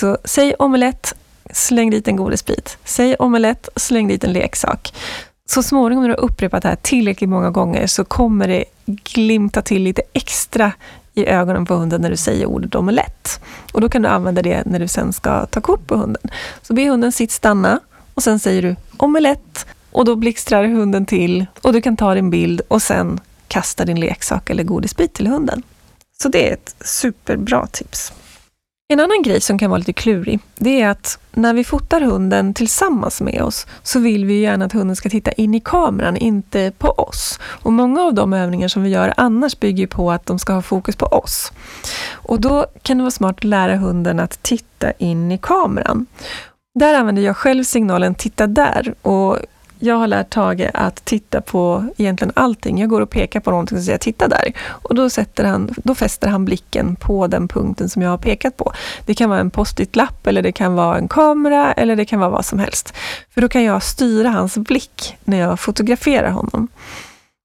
Så 0.01 0.19
säg 0.25 0.55
omelett, 0.59 1.15
släng 1.53 1.91
dit 1.91 2.09
en 2.09 2.17
godisbit. 2.17 2.79
Säg 2.85 3.17
omelett, 3.19 3.69
släng 3.77 4.09
dit 4.09 4.25
en 4.25 4.33
leksak. 4.33 4.95
Så 5.49 5.63
småningom 5.63 6.03
när 6.03 6.09
du 6.09 6.15
har 6.15 6.25
upprepat 6.25 6.63
det 6.63 6.69
här 6.69 6.77
tillräckligt 6.77 7.31
många 7.31 7.51
gånger 7.51 7.87
så 7.87 8.05
kommer 8.05 8.49
det 8.49 8.65
glimta 8.85 9.63
till 9.63 9.83
lite 9.83 10.03
extra 10.13 10.73
i 11.17 11.27
ögonen 11.27 11.67
på 11.67 11.75
hunden 11.75 12.01
när 12.01 12.11
du 12.11 12.17
säger 12.17 12.47
ordet 12.47 12.75
omelett. 12.75 13.41
Och 13.73 13.81
då 13.81 13.89
kan 13.89 14.03
du 14.03 14.09
använda 14.09 14.43
det 14.43 14.63
när 14.67 14.79
du 14.79 14.89
sen 14.89 15.13
ska 15.13 15.47
ta 15.47 15.61
kort 15.61 15.87
på 15.87 15.97
hunden. 15.97 16.23
Så 16.63 16.75
be 16.75 16.89
hunden 16.89 17.13
sitt 17.13 17.31
stanna 17.31 17.81
och 18.15 18.23
sen 18.23 18.39
säger 18.39 18.63
du 18.63 18.77
omelett 18.97 19.67
och 19.93 20.05
då 20.05 20.17
blixtrar 20.17 20.65
hunden 20.65 21.07
till 21.07 21.47
och 21.63 21.73
du 21.73 21.81
kan 21.81 21.97
ta 21.97 22.15
din 22.15 22.31
bild 22.31 22.61
och 22.69 22.83
sen 22.83 23.21
kasta 23.49 23.85
din 23.85 24.01
leksak 24.01 24.51
eller 24.51 24.63
godisbit 24.65 25.13
till 25.15 25.27
hunden. 25.27 25.63
Så 26.23 26.29
det 26.29 26.49
är 26.49 26.53
ett 26.53 26.75
superbra 26.81 27.67
tips. 27.67 28.13
En 28.89 29.01
annan 29.01 29.23
grej 29.23 29.41
som 29.41 29.59
kan 29.59 29.71
vara 29.71 29.79
lite 29.79 29.93
klurig, 29.93 30.41
det 30.57 30.81
är 30.81 30.89
att 30.89 31.19
när 31.33 31.55
vi 31.55 31.65
fotar 31.65 32.01
hunden 32.01 32.55
tillsammans 32.55 33.21
med 33.21 33.43
oss 33.43 33.67
så 33.83 33.99
vill 33.99 34.25
vi 34.25 34.41
gärna 34.41 34.65
att 34.65 34.73
hunden 34.73 34.97
ska 34.97 35.11
titta 35.11 35.33
in 35.33 35.55
i 35.55 35.61
kameran, 35.61 36.17
inte 36.17 36.73
på 36.79 36.89
oss. 36.89 37.39
Och 37.43 37.73
Många 37.73 38.03
av 38.03 38.15
de 38.15 38.33
övningar 38.33 38.69
som 38.69 38.83
vi 38.83 38.89
gör 38.91 39.15
annars 39.17 39.61
bygger 39.61 39.87
på 39.87 40.13
att 40.13 40.27
de 40.27 40.39
ska 40.39 40.53
ha 40.53 40.63
fokus 40.63 40.97
på 40.97 41.07
oss. 41.07 41.53
Och 42.11 42.41
Då 42.41 42.67
kan 42.83 42.97
det 42.97 43.03
vara 43.03 43.11
smart 43.11 43.37
att 43.37 43.45
lära 43.45 43.77
hunden 43.77 44.21
att 44.21 44.43
titta 44.43 44.93
in 44.93 45.33
i 45.33 45.39
kameran. 45.39 46.07
Där 46.75 46.95
använder 46.95 47.23
jag 47.23 47.37
själv 47.37 47.65
signalen 47.65 48.15
”titta 48.15 48.47
där” 48.47 48.95
och 49.03 49.39
jag 49.79 49.97
har 49.97 50.07
lärt 50.07 50.31
Tage 50.31 50.71
att 50.75 51.05
titta 51.05 51.41
på 51.41 51.85
egentligen 51.97 52.33
allting. 52.37 52.81
Jag 52.81 52.89
går 52.89 53.01
och 53.01 53.11
pekar 53.11 53.41
på 53.41 53.51
någonting 53.51 53.79
och 53.79 53.85
säger 53.85 53.99
titta 53.99 54.29
där. 54.29 54.53
Och 54.69 54.95
då, 54.95 55.11
sätter 55.11 55.45
han, 55.45 55.75
då 55.77 55.95
fäster 55.95 56.29
han 56.29 56.45
blicken 56.45 56.97
på 56.97 57.27
den 57.27 57.49
punkten 57.49 57.89
som 57.89 58.03
jag 58.03 58.11
har 58.11 58.19
pekat 58.19 58.57
på. 58.57 58.73
Det 59.07 59.15
kan 59.15 59.31
vara 59.31 59.41
en 59.41 59.51
post-it-lapp 59.51 60.27
eller 60.27 60.43
det 60.43 60.53
kan 60.53 60.75
vara 60.75 60.99
en 60.99 61.09
kamera 61.09 61.73
eller 61.73 61.97
det 61.97 62.05
kan 62.05 62.21
vara 62.21 62.31
vad 62.31 62.45
som 62.45 62.59
helst. 62.59 62.95
För 63.35 63.41
då 63.41 63.49
kan 63.49 63.65
jag 63.65 63.83
styra 63.83 64.29
hans 64.29 64.57
blick 64.59 65.17
när 65.25 65.39
jag 65.39 65.61
fotograferar 65.61 66.31
honom. 66.31 66.69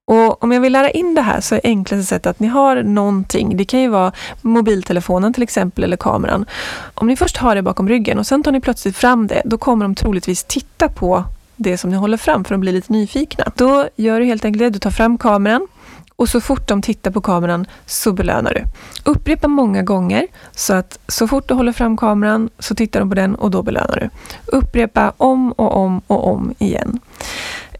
Och 0.07 0.43
om 0.43 0.51
jag 0.51 0.61
vill 0.61 0.73
lära 0.73 0.89
in 0.89 1.15
det 1.15 1.21
här 1.21 1.41
så 1.41 1.55
är 1.55 1.61
enklaste 1.63 2.03
sättet 2.03 2.25
att 2.25 2.39
ni 2.39 2.47
har 2.47 2.83
någonting. 2.83 3.57
Det 3.57 3.65
kan 3.65 3.81
ju 3.81 3.87
vara 3.87 4.11
mobiltelefonen 4.41 5.33
till 5.33 5.43
exempel 5.43 5.83
eller 5.83 5.97
kameran. 5.97 6.45
Om 6.93 7.07
ni 7.07 7.15
först 7.15 7.37
har 7.37 7.55
det 7.55 7.61
bakom 7.61 7.89
ryggen 7.89 8.19
och 8.19 8.27
sen 8.27 8.43
tar 8.43 8.51
ni 8.51 8.61
plötsligt 8.61 8.97
fram 8.97 9.27
det, 9.27 9.41
då 9.45 9.57
kommer 9.57 9.85
de 9.85 9.95
troligtvis 9.95 10.43
titta 10.43 10.89
på 10.89 11.23
det 11.61 11.77
som 11.77 11.89
ni 11.89 11.95
håller 11.95 12.17
fram 12.17 12.43
för 12.43 12.53
de 12.55 12.61
blir 12.61 12.73
lite 12.73 12.93
nyfikna. 12.93 13.45
Då 13.55 13.87
gör 13.95 14.19
du 14.19 14.25
helt 14.25 14.45
enkelt 14.45 14.59
det. 14.59 14.69
Du 14.69 14.79
tar 14.79 14.91
fram 14.91 15.17
kameran 15.17 15.67
Och 16.15 16.29
så 16.29 16.41
fort 16.41 16.67
de 16.67 16.81
tittar 16.81 17.11
på 17.11 17.21
kameran 17.21 17.65
så 17.85 18.13
belönar 18.13 18.53
du. 18.53 18.63
Upprepa 19.11 19.47
många 19.47 19.81
gånger 19.83 20.27
så 20.55 20.73
att 20.73 20.99
så 21.07 21.27
fort 21.27 21.47
du 21.47 21.53
håller 21.53 21.71
fram 21.71 21.97
kameran 21.97 22.49
så 22.59 22.75
tittar 22.75 22.99
de 22.99 23.09
på 23.09 23.15
den 23.15 23.35
och 23.35 23.51
då 23.51 23.63
belönar 23.63 23.99
du. 23.99 24.09
Upprepa 24.57 25.13
om 25.17 25.51
och 25.51 25.77
om 25.77 26.01
och 26.07 26.27
om 26.27 26.53
igen. 26.59 26.99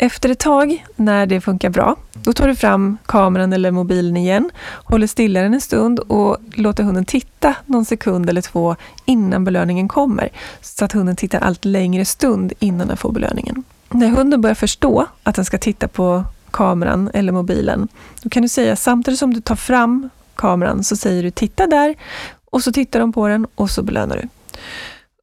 Efter 0.03 0.29
ett 0.29 0.39
tag, 0.39 0.85
när 0.95 1.25
det 1.25 1.41
funkar 1.41 1.69
bra, 1.69 1.95
då 2.13 2.33
tar 2.33 2.47
du 2.47 2.55
fram 2.55 2.97
kameran 3.05 3.53
eller 3.53 3.71
mobilen 3.71 4.17
igen, 4.17 4.49
håller 4.83 5.07
stilla 5.07 5.41
den 5.41 5.53
en 5.53 5.61
stund 5.61 5.99
och 5.99 6.37
låter 6.53 6.83
hunden 6.83 7.05
titta 7.05 7.55
någon 7.65 7.85
sekund 7.85 8.29
eller 8.29 8.41
två 8.41 8.75
innan 9.05 9.43
belöningen 9.43 9.87
kommer. 9.87 10.29
Så 10.61 10.85
att 10.85 10.91
hunden 10.91 11.15
tittar 11.15 11.39
allt 11.39 11.65
längre 11.65 12.05
stund 12.05 12.53
innan 12.59 12.87
den 12.87 12.97
får 12.97 13.11
belöningen. 13.11 13.63
När 13.89 14.09
hunden 14.09 14.41
börjar 14.41 14.55
förstå 14.55 15.05
att 15.23 15.35
den 15.35 15.45
ska 15.45 15.57
titta 15.57 15.87
på 15.87 16.23
kameran 16.51 17.09
eller 17.13 17.31
mobilen, 17.31 17.87
då 18.21 18.29
kan 18.29 18.43
du 18.43 18.49
säga 18.49 18.75
samtidigt 18.75 19.19
som 19.19 19.33
du 19.33 19.41
tar 19.41 19.55
fram 19.55 20.09
kameran 20.35 20.83
så 20.83 20.95
säger 20.95 21.23
du 21.23 21.31
titta 21.31 21.67
där 21.67 21.95
och 22.45 22.63
så 22.63 22.71
tittar 22.71 22.99
de 22.99 23.13
på 23.13 23.27
den 23.27 23.47
och 23.55 23.69
så 23.69 23.83
belönar 23.83 24.17
du. 24.17 24.27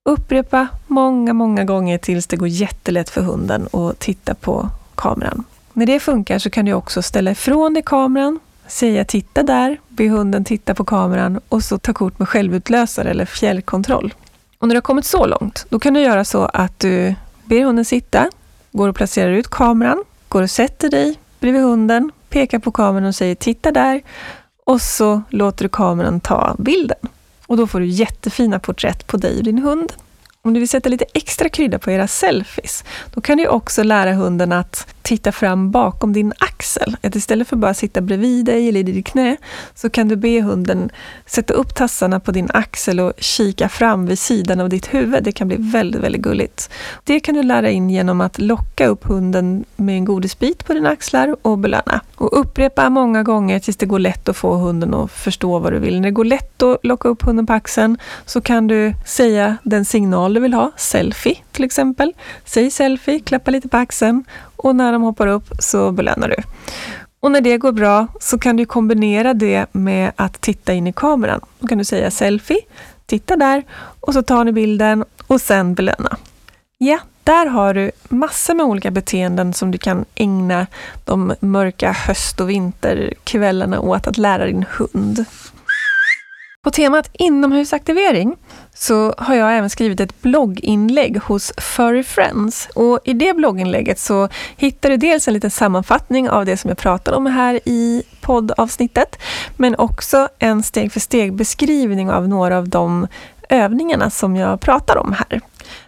Upprepa 0.09 0.69
många, 0.87 1.33
många 1.33 1.65
gånger 1.65 1.99
tills 1.99 2.27
det 2.27 2.37
går 2.37 2.49
jättelätt 2.49 3.11
för 3.11 3.21
hunden 3.21 3.69
att 3.73 3.99
titta 3.99 4.35
på 4.35 4.71
kameran. 4.95 5.45
När 5.73 5.87
det 5.87 6.01
funkar 6.01 6.39
så 6.39 6.51
kan 6.51 6.65
du 6.65 6.73
också 6.73 7.03
ställa 7.03 7.31
ifrån 7.31 7.75
dig 7.75 7.83
kameran, 7.87 8.39
säga 8.67 9.05
titta 9.05 9.43
där, 9.43 9.81
be 9.89 10.09
hunden 10.09 10.45
titta 10.45 10.75
på 10.75 10.85
kameran 10.85 11.41
och 11.49 11.63
så 11.63 11.79
ta 11.79 11.93
kort 11.93 12.19
med 12.19 12.29
självutlösare 12.29 13.11
eller 13.11 13.25
fjärrkontroll. 13.25 14.15
Och 14.59 14.69
när 14.69 14.75
du 14.75 14.77
har 14.77 14.83
kommit 14.83 15.05
så 15.05 15.27
långt, 15.27 15.67
då 15.69 15.79
kan 15.79 15.95
du 15.95 16.01
göra 16.01 16.25
så 16.25 16.45
att 16.45 16.79
du 16.81 17.15
ber 17.45 17.65
hunden 17.65 17.85
sitta, 17.85 18.31
går 18.73 18.89
och 18.89 18.97
placerar 18.97 19.33
ut 19.33 19.49
kameran, 19.49 20.05
går 20.29 20.43
och 20.43 20.51
sätter 20.51 20.91
dig 20.91 21.19
bredvid 21.41 21.63
hunden, 21.63 22.13
pekar 22.29 22.59
på 22.59 22.71
kameran 22.71 23.07
och 23.07 23.15
säger 23.15 23.35
titta 23.35 23.71
där 23.71 24.03
och 24.65 24.81
så 24.81 25.23
låter 25.29 25.65
du 25.65 25.69
kameran 25.69 26.21
ta 26.21 26.57
bilden. 26.59 26.99
Och 27.49 27.57
då 27.57 27.67
får 27.67 27.81
du 27.81 27.87
jättefina 27.87 28.59
porträtt 28.59 29.07
på 29.07 29.17
dig 29.17 29.39
och 29.39 29.45
din 29.45 29.59
hund. 29.59 29.93
Om 30.49 30.55
du 30.55 30.61
vill 30.61 30.69
sätta 30.69 30.89
lite 30.89 31.05
extra 31.15 31.49
krydda 31.49 31.79
på 31.79 31.91
era 31.91 32.09
selfies, 32.09 32.85
då 33.15 33.21
kan 33.21 33.39
du 33.39 33.49
också 33.49 33.83
lära 33.83 34.13
hunden 34.13 34.53
att 34.53 34.87
titta 35.03 35.33
fram 35.33 35.71
bakom 35.71 36.13
din 36.13 36.33
axel. 36.39 36.97
Att 37.03 37.17
istället 37.17 37.49
för 37.49 37.57
bara 37.57 37.75
sitta 37.75 38.01
bredvid 38.01 38.45
dig 38.45 38.69
eller 38.69 38.81
i 38.81 38.83
ditt 38.83 39.07
knä, 39.07 39.37
så 39.75 39.91
kan 39.91 40.09
du 40.09 40.17
be 40.17 40.43
hunden 40.43 40.91
sätta 41.27 41.55
upp 41.55 41.75
tassarna 41.75 42.21
på 42.21 42.33
din 42.33 42.49
axel 42.55 43.01
och 43.01 43.13
kika 43.19 43.69
fram 43.69 44.07
vid 44.07 44.19
sidan 44.19 44.61
av 44.61 44.69
ditt 44.69 44.95
huvud. 44.95 45.25
Det 45.25 45.33
kan 45.33 45.49
bli 45.49 45.57
väldigt, 45.61 46.03
väldigt 46.03 46.23
gulligt. 46.23 46.71
Det 47.05 47.21
kan 47.21 47.35
du 47.35 47.43
lära 47.43 47.71
in 47.71 47.91
genom 47.91 48.21
att 48.21 48.39
locka 48.39 48.87
upp 48.87 49.05
hunden 49.05 49.65
med 49.77 49.95
en 49.95 50.05
godisbit 50.05 50.65
på 50.67 50.75
dina 50.75 50.89
axlar 50.89 51.37
och 51.43 51.59
belöna. 51.59 52.01
Och 52.15 52.41
upprepa 52.41 52.91
många 52.91 53.23
gånger 53.23 53.59
tills 53.59 53.77
det 53.77 53.87
går 53.87 53.99
lätt 53.99 54.29
att 54.29 54.37
få 54.37 54.55
hunden 54.55 54.95
att 54.95 55.11
förstå 55.11 55.59
vad 55.59 55.73
du 55.73 55.79
vill. 55.79 56.01
När 56.01 56.09
det 56.09 56.15
går 56.15 56.25
lätt 56.25 56.63
att 56.63 56.79
locka 56.83 57.09
upp 57.09 57.23
hunden 57.23 57.47
på 57.47 57.53
axeln 57.53 57.99
så 58.27 58.41
kan 58.41 58.67
du 58.67 58.95
säga 59.07 59.57
den 59.63 59.85
signal 59.85 60.38
skulle 60.39 60.49
vill 60.49 60.55
ha, 60.55 60.73
selfie 60.77 61.37
till 61.53 61.65
exempel. 61.65 62.13
Säg 62.45 62.71
selfie, 62.71 63.21
klappa 63.21 63.51
lite 63.51 63.69
på 63.69 63.77
axeln 63.77 64.25
och 64.57 64.77
när 64.77 64.93
de 64.93 65.03
hoppar 65.03 65.27
upp 65.27 65.49
så 65.59 65.93
belönar 65.93 66.29
du. 66.29 66.37
Och 67.21 67.33
när 67.33 67.41
det 67.41 67.59
går 67.59 67.73
bra 67.73 68.07
så 68.21 68.39
kan 68.39 68.57
du 68.57 68.67
kombinera 68.67 69.35
det 69.35 69.67
med 69.73 70.13
att 70.17 70.41
titta 70.41 70.73
in 70.73 70.87
i 70.87 70.93
kameran. 70.93 71.41
Då 71.59 71.67
kan 71.67 71.79
du 71.79 71.85
säga 71.85 72.11
selfie, 72.11 72.61
titta 73.07 73.37
där 73.37 73.65
och 74.01 74.15
så 74.15 74.23
tar 74.23 74.45
ni 74.45 74.53
bilden 74.53 75.05
och 75.27 75.41
sen 75.41 75.75
belöna. 75.75 76.17
Ja, 76.79 76.99
där 77.25 77.47
har 77.47 77.75
du 77.75 77.91
massor 78.09 78.55
med 78.55 78.67
olika 78.67 78.91
beteenden 78.91 79.55
som 79.55 79.71
du 79.71 79.79
kan 79.79 80.05
ägna 80.15 80.67
de 81.05 81.35
mörka 81.41 81.93
höst 81.93 82.41
och 82.41 82.51
vinterkvällarna 82.51 83.81
åt 83.81 84.07
att 84.07 84.19
lära 84.19 84.47
din 84.47 84.65
hund. 84.71 85.25
På 86.63 86.71
temat 86.71 87.11
inomhusaktivering 87.13 88.37
så 88.81 89.15
har 89.19 89.35
jag 89.35 89.57
även 89.57 89.71
skrivit 89.71 90.01
ett 90.01 90.23
blogginlägg 90.23 91.19
hos 91.23 91.53
Furry 91.57 92.03
Friends. 92.03 92.69
Och 92.75 93.01
I 93.05 93.13
det 93.13 93.37
blogginlägget 93.37 93.99
så 93.99 94.29
hittar 94.57 94.91
du 94.91 94.97
dels 94.97 95.29
en 95.29 95.35
liten 95.35 95.51
sammanfattning 95.51 96.31
av 96.31 96.45
det 96.45 96.57
som 96.57 96.69
jag 96.69 96.79
pratar 96.79 97.13
om 97.13 97.27
här 97.27 97.61
i 97.65 98.03
poddavsnittet, 98.21 99.19
men 99.57 99.77
också 99.77 100.29
en 100.39 100.63
steg 100.63 100.93
för 100.93 101.01
steg 101.01 101.35
beskrivning 101.35 102.11
av 102.11 102.29
några 102.29 102.59
av 102.59 102.69
de 102.69 103.07
övningarna 103.49 104.11
som 104.11 104.37
jag 104.37 104.61
pratar 104.61 104.97
om 104.97 105.13
här. 105.13 105.41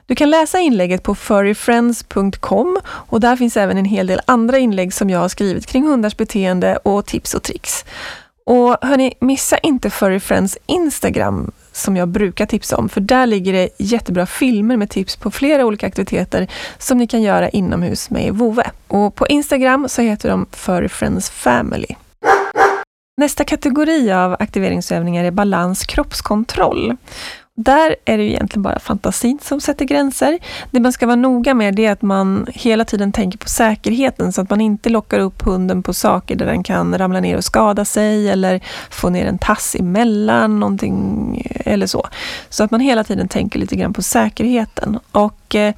Du 0.06 0.14
kan 0.14 0.30
läsa 0.30 0.58
inlägget 0.58 1.02
på 1.02 1.14
furryfriends.com 1.14 2.78
och 2.86 3.20
där 3.20 3.36
finns 3.36 3.56
även 3.56 3.78
en 3.78 3.84
hel 3.84 4.06
del 4.06 4.20
andra 4.26 4.58
inlägg 4.58 4.94
som 4.94 5.10
jag 5.10 5.18
har 5.18 5.28
skrivit 5.28 5.66
kring 5.66 5.86
hundars 5.86 6.16
beteende 6.16 6.76
och 6.76 7.06
tips 7.06 7.34
och 7.34 7.42
tricks. 7.42 7.84
Och 8.50 8.76
hörni, 8.82 9.14
missa 9.20 9.58
inte 9.58 9.90
Furry 9.90 10.20
Friends 10.20 10.58
Instagram 10.66 11.50
som 11.72 11.96
jag 11.96 12.08
brukar 12.08 12.46
tipsa 12.46 12.76
om, 12.76 12.88
för 12.88 13.00
där 13.00 13.26
ligger 13.26 13.52
det 13.52 13.68
jättebra 13.78 14.26
filmer 14.26 14.76
med 14.76 14.90
tips 14.90 15.16
på 15.16 15.30
flera 15.30 15.66
olika 15.66 15.86
aktiviteter 15.86 16.46
som 16.78 16.98
ni 16.98 17.06
kan 17.06 17.22
göra 17.22 17.48
inomhus 17.48 18.10
med 18.10 18.34
Vove. 18.34 18.70
Och 18.88 19.14
på 19.14 19.26
Instagram 19.26 19.88
så 19.88 20.02
heter 20.02 20.28
de 20.28 20.46
Furry 20.52 20.88
Friends 20.88 21.30
Family. 21.30 21.96
Nästa 23.20 23.44
kategori 23.44 24.12
av 24.12 24.36
aktiveringsövningar 24.38 25.24
är 25.24 25.30
balans 25.30 25.84
kroppskontroll. 25.86 26.96
Där 27.64 27.96
är 28.04 28.18
det 28.18 28.24
egentligen 28.24 28.62
bara 28.62 28.78
fantasin 28.78 29.38
som 29.42 29.60
sätter 29.60 29.84
gränser. 29.84 30.38
Det 30.70 30.80
man 30.80 30.92
ska 30.92 31.06
vara 31.06 31.16
noga 31.16 31.54
med 31.54 31.78
är 31.78 31.92
att 31.92 32.02
man 32.02 32.46
hela 32.54 32.84
tiden 32.84 33.12
tänker 33.12 33.38
på 33.38 33.48
säkerheten 33.48 34.32
så 34.32 34.40
att 34.40 34.50
man 34.50 34.60
inte 34.60 34.88
lockar 34.88 35.18
upp 35.18 35.42
hunden 35.42 35.82
på 35.82 35.94
saker 35.94 36.36
där 36.36 36.46
den 36.46 36.62
kan 36.62 36.98
ramla 36.98 37.20
ner 37.20 37.36
och 37.36 37.44
skada 37.44 37.84
sig 37.84 38.28
eller 38.28 38.60
få 38.90 39.10
ner 39.10 39.26
en 39.26 39.38
tass 39.38 39.76
emellan 39.78 40.60
någonting 40.60 41.36
eh, 41.44 41.72
eller 41.72 41.86
så. 41.86 42.08
Så 42.48 42.64
att 42.64 42.70
man 42.70 42.80
hela 42.80 43.04
tiden 43.04 43.28
tänker 43.28 43.58
lite 43.58 43.76
grann 43.76 43.92
på 43.92 44.02
säkerheten. 44.02 44.98
Och 45.12 45.54
eh, 45.54 45.74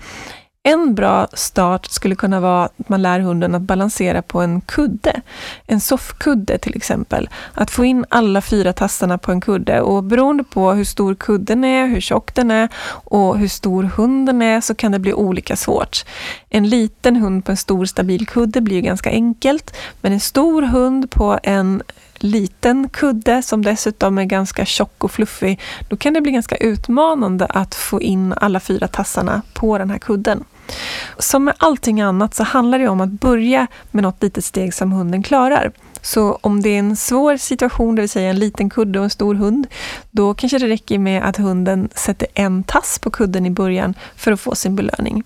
en 0.64 0.94
bra 0.94 1.28
start 1.32 1.86
skulle 1.86 2.14
kunna 2.14 2.40
vara 2.40 2.64
att 2.64 2.88
man 2.88 3.02
lär 3.02 3.20
hunden 3.20 3.54
att 3.54 3.62
balansera 3.62 4.22
på 4.22 4.40
en 4.40 4.60
kudde. 4.60 5.20
En 5.66 5.80
soffkudde 5.80 6.58
till 6.58 6.76
exempel. 6.76 7.28
Att 7.54 7.70
få 7.70 7.84
in 7.84 8.04
alla 8.08 8.40
fyra 8.40 8.72
tassarna 8.72 9.18
på 9.18 9.32
en 9.32 9.40
kudde 9.40 9.80
och 9.80 10.04
beroende 10.04 10.44
på 10.44 10.72
hur 10.72 10.84
stor 10.84 11.14
kudden 11.14 11.64
är, 11.64 11.86
hur 11.86 12.00
tjock 12.00 12.34
den 12.34 12.50
är 12.50 12.68
och 13.04 13.38
hur 13.38 13.48
stor 13.48 13.82
hunden 13.82 14.42
är 14.42 14.60
så 14.60 14.74
kan 14.74 14.92
det 14.92 14.98
bli 14.98 15.14
olika 15.14 15.56
svårt. 15.56 16.04
En 16.48 16.68
liten 16.68 17.16
hund 17.16 17.44
på 17.44 17.50
en 17.50 17.56
stor 17.56 17.84
stabil 17.84 18.26
kudde 18.26 18.60
blir 18.60 18.76
ju 18.76 18.82
ganska 18.82 19.10
enkelt 19.10 19.76
men 20.00 20.12
en 20.12 20.20
stor 20.20 20.62
hund 20.62 21.10
på 21.10 21.38
en 21.42 21.82
liten 22.22 22.88
kudde 22.88 23.42
som 23.42 23.62
dessutom 23.62 24.18
är 24.18 24.24
ganska 24.24 24.64
tjock 24.64 25.04
och 25.04 25.10
fluffig, 25.10 25.60
då 25.88 25.96
kan 25.96 26.12
det 26.12 26.20
bli 26.20 26.32
ganska 26.32 26.56
utmanande 26.56 27.46
att 27.46 27.74
få 27.74 28.02
in 28.02 28.32
alla 28.36 28.60
fyra 28.60 28.88
tassarna 28.88 29.42
på 29.54 29.78
den 29.78 29.90
här 29.90 29.98
kudden. 29.98 30.44
Som 31.18 31.44
med 31.44 31.54
allting 31.58 32.00
annat 32.00 32.34
så 32.34 32.42
handlar 32.42 32.78
det 32.78 32.88
om 32.88 33.00
att 33.00 33.10
börja 33.10 33.66
med 33.90 34.02
något 34.02 34.22
litet 34.22 34.44
steg 34.44 34.74
som 34.74 34.92
hunden 34.92 35.22
klarar. 35.22 35.72
Så 36.02 36.38
om 36.40 36.62
det 36.62 36.68
är 36.68 36.78
en 36.78 36.96
svår 36.96 37.36
situation, 37.36 37.94
det 37.94 38.02
vill 38.02 38.08
säga 38.08 38.30
en 38.30 38.38
liten 38.38 38.70
kudde 38.70 38.98
och 38.98 39.04
en 39.04 39.10
stor 39.10 39.34
hund, 39.34 39.66
då 40.10 40.34
kanske 40.34 40.58
det 40.58 40.68
räcker 40.68 40.98
med 40.98 41.22
att 41.22 41.36
hunden 41.36 41.88
sätter 41.94 42.28
en 42.34 42.62
tass 42.64 42.98
på 42.98 43.10
kudden 43.10 43.46
i 43.46 43.50
början 43.50 43.94
för 44.16 44.32
att 44.32 44.40
få 44.40 44.54
sin 44.54 44.76
belöning. 44.76 45.24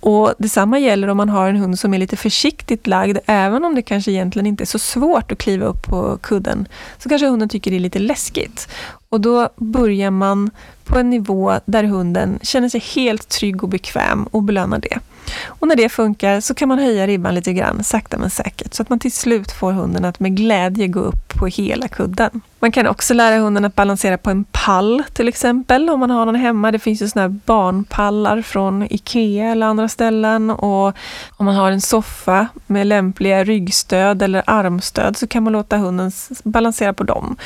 Och 0.00 0.34
Detsamma 0.38 0.78
gäller 0.78 1.08
om 1.08 1.16
man 1.16 1.28
har 1.28 1.48
en 1.48 1.56
hund 1.56 1.78
som 1.78 1.94
är 1.94 1.98
lite 1.98 2.16
försiktigt 2.16 2.86
lagd, 2.86 3.18
även 3.26 3.64
om 3.64 3.74
det 3.74 3.82
kanske 3.82 4.10
egentligen 4.10 4.46
inte 4.46 4.64
är 4.64 4.66
så 4.66 4.78
svårt 4.78 5.32
att 5.32 5.38
kliva 5.38 5.66
upp 5.66 5.82
på 5.82 6.18
kudden, 6.22 6.68
så 6.98 7.08
kanske 7.08 7.28
hunden 7.28 7.48
tycker 7.48 7.70
det 7.70 7.76
är 7.76 7.80
lite 7.80 7.98
läskigt. 7.98 8.68
Och 9.08 9.20
då 9.20 9.48
börjar 9.56 10.10
man 10.10 10.50
på 10.84 10.98
en 10.98 11.10
nivå 11.10 11.54
där 11.64 11.84
hunden 11.84 12.38
känner 12.42 12.68
sig 12.68 12.80
helt 12.80 13.28
trygg 13.28 13.62
och 13.62 13.68
bekväm 13.68 14.24
och 14.24 14.42
belönar 14.42 14.78
det. 14.78 14.98
Och 15.46 15.68
när 15.68 15.76
det 15.76 15.88
funkar 15.88 16.40
så 16.40 16.54
kan 16.54 16.68
man 16.68 16.78
höja 16.78 17.06
ribban 17.06 17.34
lite 17.34 17.52
grann, 17.52 17.84
sakta 17.84 18.18
men 18.18 18.30
säkert, 18.30 18.74
så 18.74 18.82
att 18.82 18.88
man 18.88 18.98
till 18.98 19.12
slut 19.12 19.52
får 19.52 19.72
hunden 19.72 20.04
att 20.04 20.20
med 20.20 20.36
glädje 20.36 20.88
gå 20.88 21.00
upp 21.00 21.28
på 21.38 21.46
hela 21.46 21.88
kudden. 21.88 22.40
Man 22.60 22.72
kan 22.72 22.86
också 22.86 23.14
lära 23.14 23.38
hunden 23.38 23.64
att 23.64 23.74
balansera 23.74 24.18
på 24.18 24.30
en 24.30 24.44
pall 24.44 25.02
till 25.12 25.28
exempel, 25.28 25.90
om 25.90 26.00
man 26.00 26.10
har 26.10 26.26
någon 26.26 26.34
hemma. 26.34 26.72
Det 26.72 26.78
finns 26.78 27.02
ju 27.02 27.08
såna 27.08 27.22
här 27.22 27.28
barnpallar 27.28 28.42
från 28.42 28.86
IKEA 28.90 29.52
eller 29.52 29.66
andra 29.66 29.88
ställen. 29.88 30.50
Och 30.50 30.94
om 31.36 31.46
man 31.46 31.54
har 31.54 31.70
en 31.70 31.80
soffa 31.80 32.48
med 32.66 32.86
lämpliga 32.86 33.44
ryggstöd 33.44 34.22
eller 34.22 34.42
armstöd 34.46 35.16
så 35.16 35.26
kan 35.26 35.42
man 35.42 35.52
låta 35.52 35.76
hunden 35.76 36.12
balansera 36.44 36.92
på 36.92 37.04
dem. 37.04 37.36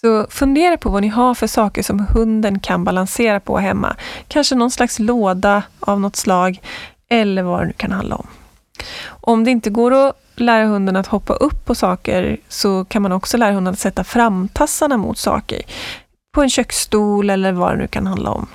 Så 0.00 0.26
fundera 0.30 0.76
på 0.76 0.90
vad 0.90 1.02
ni 1.02 1.08
har 1.08 1.34
för 1.34 1.46
saker 1.46 1.82
som 1.82 2.06
hunden 2.10 2.58
kan 2.58 2.84
balansera 2.84 3.40
på 3.40 3.58
hemma. 3.58 3.96
Kanske 4.28 4.54
någon 4.54 4.70
slags 4.70 4.98
låda 4.98 5.62
av 5.80 6.00
något 6.00 6.16
slag 6.16 6.60
eller 7.10 7.42
vad 7.42 7.60
det 7.60 7.66
nu 7.66 7.72
kan 7.72 7.92
handla 7.92 8.16
om. 8.16 8.26
Om 9.06 9.44
det 9.44 9.50
inte 9.50 9.70
går 9.70 10.08
att 10.08 10.16
lära 10.36 10.66
hunden 10.66 10.96
att 10.96 11.06
hoppa 11.06 11.32
upp 11.32 11.64
på 11.64 11.74
saker 11.74 12.36
så 12.48 12.84
kan 12.84 13.02
man 13.02 13.12
också 13.12 13.36
lära 13.36 13.52
hunden 13.52 13.72
att 13.72 13.78
sätta 13.78 14.04
framtassarna 14.04 14.96
mot 14.96 15.18
saker. 15.18 15.62
På 16.34 16.42
en 16.42 16.50
köksstol 16.50 17.30
eller 17.30 17.52
vad 17.52 17.72
det 17.72 17.76
nu 17.76 17.86
kan 17.86 18.06
handla 18.06 18.30
om. 18.30 18.46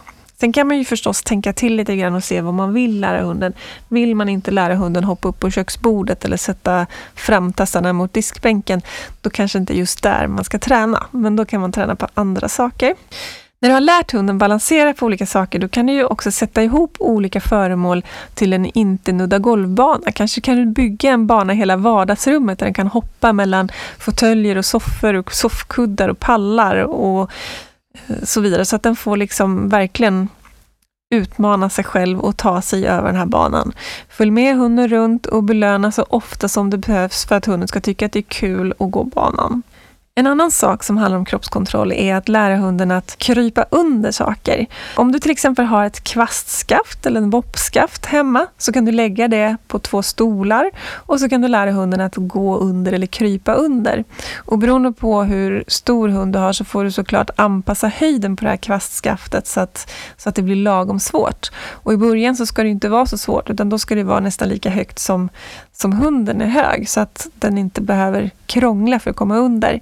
Sen 0.42 0.54
kan 0.54 0.68
man 0.68 0.78
ju 0.78 0.86
förstås 0.86 1.24
tänka 1.24 1.54
till 1.54 1.76
lite 1.76 1.96
grann 1.96 2.16
och 2.16 2.24
se 2.24 2.42
vad 2.42 2.54
man 2.54 2.74
vill 2.74 3.00
lära 3.00 3.22
hunden. 3.22 3.54
Vill 3.88 4.16
man 4.16 4.30
inte 4.30 4.52
lära 4.52 4.76
hunden 4.76 5.04
hoppa 5.04 5.28
upp 5.28 5.40
på 5.40 5.50
köksbordet 5.50 6.26
eller 6.26 6.38
sätta 6.38 6.88
framtassarna 7.16 7.94
mot 7.94 8.14
diskbänken, 8.14 8.82
då 9.22 9.30
kanske 9.30 9.58
inte 9.58 9.78
just 9.78 10.04
där 10.04 10.28
man 10.28 10.44
ska 10.44 10.60
träna. 10.60 11.06
Men 11.12 11.36
då 11.36 11.46
kan 11.46 11.62
man 11.62 11.72
träna 11.72 11.96
på 11.96 12.08
andra 12.14 12.50
saker. 12.50 12.96
När 13.62 13.70
du 13.70 13.74
har 13.74 13.82
lärt 13.82 14.12
hunden 14.12 14.38
balansera 14.38 14.94
på 14.94 15.06
olika 15.06 15.26
saker, 15.26 15.60
då 15.60 15.68
kan 15.68 15.86
du 15.86 15.94
ju 15.94 16.06
också 16.06 16.32
sätta 16.32 16.64
ihop 16.64 16.96
olika 17.00 17.42
föremål 17.42 18.06
till 18.34 18.54
en 18.54 18.66
inte 18.66 19.12
nudda 19.12 19.40
golvbana. 19.40 20.12
Kanske 20.12 20.42
kan 20.42 20.58
du 20.58 20.66
bygga 20.66 21.12
en 21.12 21.28
bana 21.28 21.54
i 21.54 21.56
hela 21.56 21.78
vardagsrummet 21.78 22.60
där 22.60 22.66
den 22.66 22.74
kan 22.74 22.88
hoppa 22.88 23.34
mellan 23.34 23.70
fåtöljer 24.00 24.58
och 24.58 24.66
soffor 24.66 25.14
och 25.14 25.34
soffkuddar 25.34 26.10
och 26.10 26.20
pallar 26.20 26.76
och 26.76 27.32
eh, 27.94 28.16
så 28.24 28.42
vidare. 28.42 28.66
Så 28.66 28.76
att 28.76 28.84
den 28.84 28.96
får 28.96 29.18
liksom 29.18 29.70
verkligen 29.70 30.30
utmana 31.16 31.70
sig 31.70 31.84
själv 31.84 32.20
och 32.20 32.38
ta 32.38 32.62
sig 32.62 32.88
över 32.88 33.08
den 33.08 33.16
här 33.16 33.26
banan. 33.26 33.74
Följ 34.10 34.32
med 34.32 34.56
hunden 34.56 34.88
runt 34.88 35.26
och 35.26 35.44
belöna 35.44 35.92
så 35.92 36.06
ofta 36.10 36.48
som 36.48 36.70
det 36.70 36.78
behövs 36.78 37.26
för 37.26 37.36
att 37.36 37.46
hunden 37.46 37.68
ska 37.68 37.82
tycka 37.82 38.06
att 38.06 38.12
det 38.12 38.20
är 38.20 38.24
kul 38.24 38.74
att 38.80 38.92
gå 38.92 39.04
banan. 39.04 39.64
En 40.16 40.28
annan 40.28 40.52
sak 40.52 40.84
som 40.84 40.98
handlar 40.98 41.18
om 41.18 41.26
kroppskontroll 41.26 41.92
är 41.92 42.16
att 42.16 42.30
lära 42.30 42.56
hunden 42.56 42.92
att 42.92 43.18
krypa 43.18 43.66
under 43.70 44.12
saker. 44.12 44.66
Om 44.96 45.12
du 45.12 45.20
till 45.20 45.32
exempel 45.32 45.66
har 45.66 45.86
ett 45.86 46.04
kvastskaft 46.04 47.06
eller 47.06 47.22
en 47.22 47.30
boppskaft 47.30 48.06
hemma 48.06 48.48
så 48.58 48.74
kan 48.74 48.86
du 48.86 48.92
lägga 48.92 49.28
det 49.28 49.58
på 49.68 49.80
två 49.80 50.02
stolar 50.02 50.72
och 50.94 51.20
så 51.20 51.30
kan 51.30 51.42
du 51.42 51.48
lära 51.48 51.72
hunden 51.72 52.02
att 52.02 52.16
gå 52.16 52.58
under 52.58 52.94
eller 52.94 53.08
krypa 53.08 53.54
under. 53.54 54.04
Och 54.38 54.58
beroende 54.58 54.92
på 54.92 55.24
hur 55.24 55.64
stor 55.68 56.10
hund 56.10 56.34
du 56.34 56.40
har 56.40 56.54
så 56.54 56.66
får 56.66 56.84
du 56.84 56.92
såklart 56.92 57.30
anpassa 57.36 57.88
höjden 57.88 58.36
på 58.36 58.44
det 58.44 58.50
här 58.50 58.58
kvastskaftet 58.58 59.48
så 59.48 59.60
att, 59.60 59.92
så 60.18 60.30
att 60.30 60.36
det 60.36 60.42
blir 60.42 60.56
lagom 60.56 61.00
svårt. 61.00 61.52
Och 61.72 61.94
i 61.94 61.98
början 61.98 62.36
så 62.36 62.46
ska 62.46 62.64
det 62.64 62.70
inte 62.70 62.90
vara 62.90 63.06
så 63.06 63.18
svårt 63.18 63.50
utan 63.50 63.70
då 63.70 63.80
ska 63.80 63.96
det 63.96 64.04
vara 64.04 64.20
nästan 64.20 64.50
lika 64.50 64.70
högt 64.70 65.00
som, 65.00 65.30
som 65.72 65.94
hunden 65.94 66.42
är 66.42 66.48
hög 66.48 66.90
så 66.90 67.00
att 67.00 67.28
den 67.34 67.58
inte 67.58 67.82
behöver 67.82 68.32
krångla 68.46 69.00
för 69.00 69.10
att 69.10 69.16
komma 69.16 69.38
under. 69.38 69.82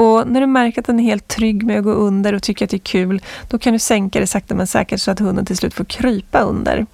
Och 0.00 0.28
när 0.28 0.40
du 0.40 0.46
märker 0.46 0.80
att 0.80 0.86
den 0.86 1.00
är 1.00 1.04
helt 1.04 1.28
trygg 1.28 1.66
med 1.66 1.78
att 1.78 1.84
gå 1.84 1.90
under 1.92 2.32
och 2.32 2.42
tycker 2.42 2.64
att 2.64 2.70
det 2.70 2.76
är 2.76 2.78
kul, 2.78 3.22
då 3.48 3.58
kan 3.58 3.72
du 3.72 3.78
sänka 3.78 4.20
det 4.20 4.26
sakta 4.26 4.54
men 4.54 4.66
säkert 4.66 5.00
så 5.00 5.10
att 5.10 5.18
hunden 5.18 5.46
till 5.46 5.56
slut 5.56 5.74
får 5.74 5.84
krypa 5.84 6.40
under. 6.40 6.86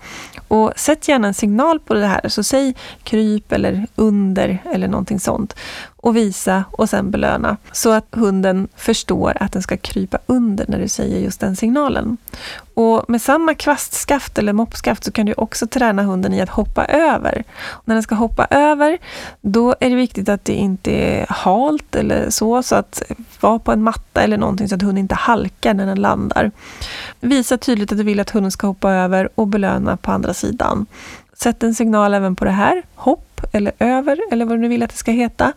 Och 0.49 0.73
sätt 0.77 1.09
gärna 1.09 1.29
en 1.29 1.35
signal 1.35 1.81
på 1.81 1.95
det 1.95 2.07
här, 2.07 2.29
så 2.29 2.43
säg 2.43 2.75
kryp 3.03 3.53
eller 3.53 3.87
under 3.97 4.63
eller 4.73 4.89
någonting 4.89 5.21
sånt 5.21 5.55
och 6.07 6.17
visa 6.17 6.65
och 6.71 6.91
sen 6.91 7.11
belöna. 7.11 7.57
Så 7.73 7.93
att 7.93 8.07
hunden 8.11 8.69
förstår 8.77 9.37
att 9.41 9.53
den 9.53 9.63
ska 9.63 9.77
krypa 9.77 10.19
under 10.27 10.65
när 10.69 10.79
du 10.79 10.89
säger 10.89 11.21
just 11.21 11.41
den 11.41 11.57
signalen. 11.57 12.17
Och 12.75 13.05
med 13.09 13.23
samma 13.23 13.55
kvastskaft 13.55 14.39
eller 14.39 14.53
moppskaft 14.53 15.05
så 15.05 15.13
kan 15.13 15.27
du 15.27 15.35
också 15.37 15.67
träna 15.67 16.03
hunden 16.03 16.35
i 16.35 16.41
att 16.41 16.49
hoppa 16.49 16.85
över. 16.85 17.45
Och 17.65 17.83
när 17.85 17.95
den 17.95 18.03
ska 18.03 18.15
hoppa 18.15 18.47
över, 18.51 18.99
då 19.41 19.75
är 19.81 19.91
det 19.91 19.97
viktigt 19.97 20.29
att 20.29 20.45
det 20.45 20.53
inte 20.53 20.91
är 20.91 21.27
halt 21.29 21.97
eller 21.97 22.31
så, 22.31 22.63
så 22.63 22.75
att 22.75 22.96
vara 23.41 23.59
på 23.59 23.73
en 23.73 23.83
matta 23.83 24.23
eller 24.23 24.37
någonting 24.37 24.69
så 24.69 24.75
att 24.75 24.83
hunden 24.83 24.99
inte 24.99 25.15
halkar 25.15 25.75
när 25.75 25.87
den 25.87 26.01
landar. 26.01 26.51
Visa 27.21 27.59
tydligt 27.59 27.93
att 27.93 27.99
du 27.99 28.05
vill 28.05 28.21
att 28.21 28.31
hunden 28.31 28.53
ska 28.53 28.67
hoppa 28.67 28.93
över 28.93 29.29
och 29.35 29.47
belöna 29.47 29.97
på 29.97 30.13
andra 30.13 30.35
sidan. 30.35 30.87
Sätt 31.33 31.63
en 31.63 31.75
signal 31.75 32.15
även 32.15 32.37
på 32.37 32.45
det 32.45 32.51
här, 32.51 32.83
hopp 32.95 33.41
eller 33.53 33.73
över 33.79 34.21
eller 34.31 34.45
vad 34.45 34.57
du 34.57 34.61
nu 34.61 34.69
vill 34.69 34.83
att 34.83 34.91
det 34.91 34.97
ska 34.97 35.11
heta. 35.11 35.53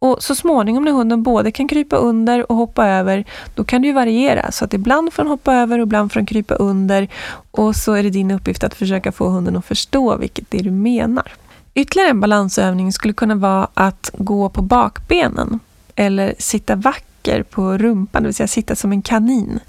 Och 0.00 0.22
så 0.22 0.34
småningom 0.34 0.84
när 0.84 0.92
hunden 0.92 1.22
både 1.22 1.52
kan 1.52 1.68
krypa 1.68 1.96
under 1.96 2.50
och 2.52 2.56
hoppa 2.56 2.86
över, 2.86 3.24
då 3.54 3.64
kan 3.64 3.82
det 3.82 3.88
ju 3.88 3.94
variera. 3.94 4.52
Så 4.52 4.64
att 4.64 4.74
ibland 4.74 5.12
får 5.12 5.22
den 5.22 5.30
hoppa 5.30 5.54
över 5.54 5.78
och 5.78 5.82
ibland 5.82 6.12
får 6.12 6.20
den 6.20 6.26
krypa 6.26 6.54
under. 6.54 7.08
Och 7.50 7.76
så 7.76 7.92
är 7.92 8.02
det 8.02 8.10
din 8.10 8.30
uppgift 8.30 8.64
att 8.64 8.74
försöka 8.74 9.12
få 9.12 9.28
hunden 9.28 9.56
att 9.56 9.64
förstå 9.64 10.16
vilket 10.16 10.50
det 10.50 10.58
är 10.58 10.62
du 10.62 10.70
menar. 10.70 11.32
Ytterligare 11.74 12.10
en 12.10 12.20
balansövning 12.20 12.92
skulle 12.92 13.14
kunna 13.14 13.34
vara 13.34 13.68
att 13.74 14.10
gå 14.18 14.48
på 14.48 14.62
bakbenen 14.62 15.60
eller 15.98 16.34
sitta 16.38 16.76
vacker 16.76 17.42
på 17.42 17.78
rumpan, 17.78 18.22
det 18.22 18.26
vill 18.26 18.34
säga 18.34 18.46
sitta 18.46 18.76
som 18.76 18.92
en 18.92 19.02
kanin. 19.02 19.60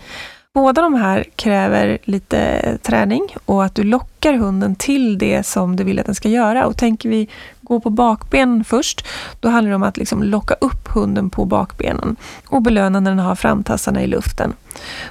Båda 0.54 0.82
de 0.82 0.94
här 0.94 1.26
kräver 1.36 1.98
lite 2.04 2.78
träning 2.82 3.22
och 3.46 3.66
att 3.66 3.76
du 3.76 3.84
lockar 3.84 4.34
hunden 4.34 4.76
till 4.76 5.18
det 5.18 5.46
som 5.46 5.76
du 5.76 5.84
vill 5.84 6.00
att 6.00 6.06
den 6.06 6.16
ska 6.16 6.30
göra. 6.30 6.66
Och 6.66 6.78
tänker 6.78 7.10
vi 7.10 7.28
gå 7.62 7.80
på 7.80 7.90
bakben 7.90 8.64
först, 8.64 9.08
då 9.40 9.50
handlar 9.50 9.70
det 9.70 9.76
om 9.76 9.84
att 9.84 9.98
liksom 9.98 10.24
locka 10.24 10.54
upp 10.54 10.88
hunden 10.88 11.30
på 11.30 11.46
bakbenen 11.46 12.16
och 12.48 12.62
belöna 12.62 13.00
när 13.00 13.12
den 13.12 13.20
har 13.20 13.36
framtassarna 13.36 14.04
i 14.04 14.08
luften. 14.08 14.54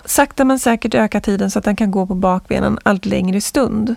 Sakta 0.04 0.44
men 0.44 0.59
säkert 0.59 0.94
öka 0.94 1.20
tiden 1.20 1.50
så 1.50 1.59
att 1.59 1.64
den 1.64 1.76
kan 1.76 1.90
gå 1.90 2.07
på 2.07 2.14
bakbenen 2.14 2.78
allt 2.83 3.07
längre 3.07 3.40
stund. 3.40 3.96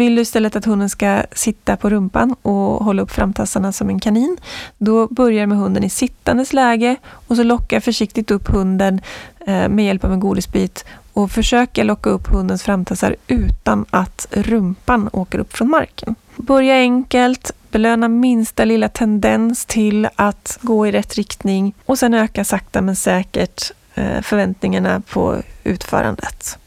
Vill 0.00 0.14
du 0.14 0.22
istället 0.22 0.56
att 0.56 0.64
hunden 0.64 0.90
ska 0.90 1.22
sitta 1.32 1.76
på 1.76 1.90
rumpan 1.90 2.36
och 2.42 2.84
hålla 2.84 3.02
upp 3.02 3.10
framtassarna 3.10 3.72
som 3.72 3.88
en 3.88 4.00
kanin, 4.00 4.36
då 4.78 5.06
börjar 5.06 5.46
med 5.46 5.58
hunden 5.58 5.84
i 5.84 5.90
sittandes 5.90 6.52
läge 6.52 6.96
och 7.10 7.36
så 7.36 7.42
lockar 7.42 7.80
försiktigt 7.80 8.30
upp 8.30 8.48
hunden 8.48 9.00
eh, 9.46 9.68
med 9.68 9.86
hjälp 9.86 10.04
av 10.04 10.12
en 10.12 10.20
godisbit 10.20 10.84
och 11.12 11.30
försöker 11.30 11.84
locka 11.84 12.10
upp 12.10 12.26
hundens 12.26 12.62
framtassar 12.62 13.16
utan 13.26 13.84
att 13.90 14.26
rumpan 14.30 15.10
åker 15.12 15.38
upp 15.38 15.52
från 15.56 15.70
marken. 15.70 16.14
Börja 16.36 16.74
enkelt, 16.74 17.50
belöna 17.70 18.08
minsta 18.08 18.64
lilla 18.64 18.88
tendens 18.88 19.64
till 19.66 20.08
att 20.16 20.58
gå 20.60 20.86
i 20.86 20.92
rätt 20.92 21.14
riktning 21.14 21.74
och 21.86 21.98
sen 21.98 22.14
öka 22.14 22.44
sakta 22.44 22.80
men 22.80 22.96
säkert 22.96 23.72
eh, 23.94 24.20
förväntningarna 24.20 25.02
på 25.10 25.42
utförandet. 25.64 26.58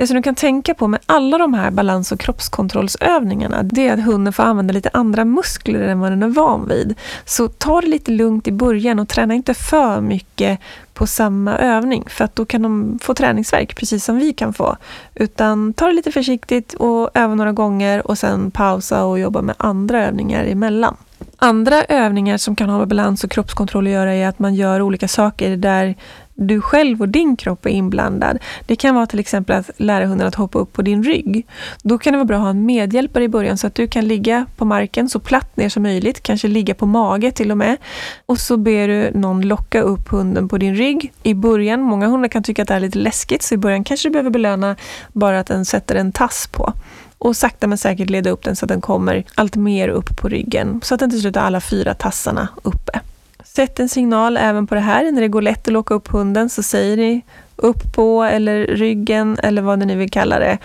Det 0.00 0.06
som 0.06 0.16
du 0.16 0.22
kan 0.22 0.34
tänka 0.34 0.74
på 0.74 0.88
med 0.88 1.00
alla 1.06 1.38
de 1.38 1.54
här 1.54 1.70
balans 1.70 2.12
och 2.12 2.20
kroppskontrollsövningarna, 2.20 3.62
det 3.62 3.88
är 3.88 3.92
att 3.92 4.04
hunden 4.04 4.32
får 4.32 4.42
använda 4.42 4.72
lite 4.74 4.90
andra 4.92 5.24
muskler 5.24 5.80
än 5.80 6.00
vad 6.00 6.12
den 6.12 6.22
är 6.22 6.28
van 6.28 6.68
vid. 6.68 6.94
Så 7.24 7.48
ta 7.48 7.80
det 7.80 7.86
lite 7.86 8.10
lugnt 8.10 8.48
i 8.48 8.52
början 8.52 8.98
och 8.98 9.08
träna 9.08 9.34
inte 9.34 9.54
för 9.54 10.00
mycket 10.00 10.60
på 10.94 11.06
samma 11.06 11.58
övning, 11.58 12.04
för 12.08 12.24
att 12.24 12.36
då 12.36 12.44
kan 12.44 12.62
de 12.62 12.98
få 13.02 13.14
träningsverk 13.14 13.76
precis 13.76 14.04
som 14.04 14.18
vi 14.18 14.32
kan 14.32 14.52
få. 14.52 14.76
Utan 15.14 15.72
ta 15.72 15.86
det 15.86 15.92
lite 15.92 16.12
försiktigt 16.12 16.74
och 16.74 17.10
öva 17.14 17.34
några 17.34 17.52
gånger 17.52 18.06
och 18.06 18.18
sen 18.18 18.50
pausa 18.50 19.04
och 19.04 19.18
jobba 19.18 19.42
med 19.42 19.54
andra 19.58 20.06
övningar 20.06 20.44
emellan. 20.44 20.96
Andra 21.36 21.84
övningar 21.84 22.36
som 22.36 22.56
kan 22.56 22.68
ha 22.68 22.78
med 22.78 22.88
balans 22.88 23.24
och 23.24 23.30
kroppskontroll 23.30 23.86
att 23.86 23.92
göra 23.92 24.14
är 24.14 24.28
att 24.28 24.38
man 24.38 24.54
gör 24.54 24.82
olika 24.82 25.08
saker 25.08 25.56
där 25.56 25.94
du 26.40 26.60
själv 26.60 27.00
och 27.00 27.08
din 27.08 27.36
kropp 27.36 27.66
är 27.66 27.70
inblandad. 27.70 28.38
Det 28.66 28.76
kan 28.76 28.94
vara 28.94 29.06
till 29.06 29.18
exempel 29.18 29.56
att 29.56 29.70
lära 29.76 30.06
hunden 30.06 30.26
att 30.26 30.34
hoppa 30.34 30.58
upp 30.58 30.72
på 30.72 30.82
din 30.82 31.02
rygg. 31.02 31.46
Då 31.82 31.98
kan 31.98 32.12
det 32.12 32.16
vara 32.16 32.24
bra 32.24 32.36
att 32.36 32.42
ha 32.42 32.50
en 32.50 32.66
medhjälpare 32.66 33.24
i 33.24 33.28
början 33.28 33.58
så 33.58 33.66
att 33.66 33.74
du 33.74 33.86
kan 33.86 34.08
ligga 34.08 34.46
på 34.56 34.64
marken 34.64 35.08
så 35.08 35.20
platt 35.20 35.56
ner 35.56 35.68
som 35.68 35.82
möjligt, 35.82 36.22
kanske 36.22 36.48
ligga 36.48 36.74
på 36.74 36.86
mage 36.86 37.32
till 37.32 37.50
och 37.50 37.58
med. 37.58 37.76
Och 38.26 38.38
så 38.38 38.56
ber 38.56 38.88
du 38.88 39.10
någon 39.14 39.42
locka 39.42 39.80
upp 39.80 40.08
hunden 40.08 40.48
på 40.48 40.58
din 40.58 40.74
rygg. 40.74 41.12
I 41.22 41.34
början, 41.34 41.80
många 41.80 42.06
hundar 42.06 42.28
kan 42.28 42.42
tycka 42.42 42.62
att 42.62 42.68
det 42.68 42.74
är 42.74 42.80
lite 42.80 42.98
läskigt, 42.98 43.42
så 43.42 43.54
i 43.54 43.58
början 43.58 43.84
kanske 43.84 44.08
du 44.08 44.12
behöver 44.12 44.30
belöna 44.30 44.76
bara 45.12 45.40
att 45.40 45.46
den 45.46 45.64
sätter 45.64 45.94
en 45.94 46.12
tass 46.12 46.48
på 46.52 46.72
och 47.18 47.36
sakta 47.36 47.66
men 47.66 47.78
säkert 47.78 48.10
leda 48.10 48.30
upp 48.30 48.44
den 48.44 48.56
så 48.56 48.64
att 48.64 48.68
den 48.68 48.80
kommer 48.80 49.24
allt 49.34 49.56
mer 49.56 49.88
upp 49.88 50.16
på 50.20 50.28
ryggen 50.28 50.80
så 50.84 50.94
att 50.94 51.00
den 51.00 51.10
till 51.10 51.20
slut 51.20 51.36
har 51.36 51.42
alla 51.42 51.60
fyra 51.60 51.94
tassarna 51.94 52.48
uppe. 52.62 53.00
Sätt 53.54 53.80
en 53.80 53.88
signal 53.88 54.36
även 54.36 54.66
på 54.66 54.74
det 54.74 54.80
här. 54.80 55.12
När 55.12 55.20
det 55.20 55.28
går 55.28 55.42
lätt 55.42 55.68
att 55.68 55.72
locka 55.72 55.94
upp 55.94 56.08
hunden 56.08 56.48
så 56.48 56.62
säger 56.62 56.96
ni 56.96 57.22
upp 57.56 57.92
på 57.94 58.22
eller 58.22 58.66
ryggen 58.66 59.38
eller 59.42 59.62
vad 59.62 59.78
ni 59.78 59.94
vill 59.94 60.10
kalla 60.10 60.38
det 60.38 60.58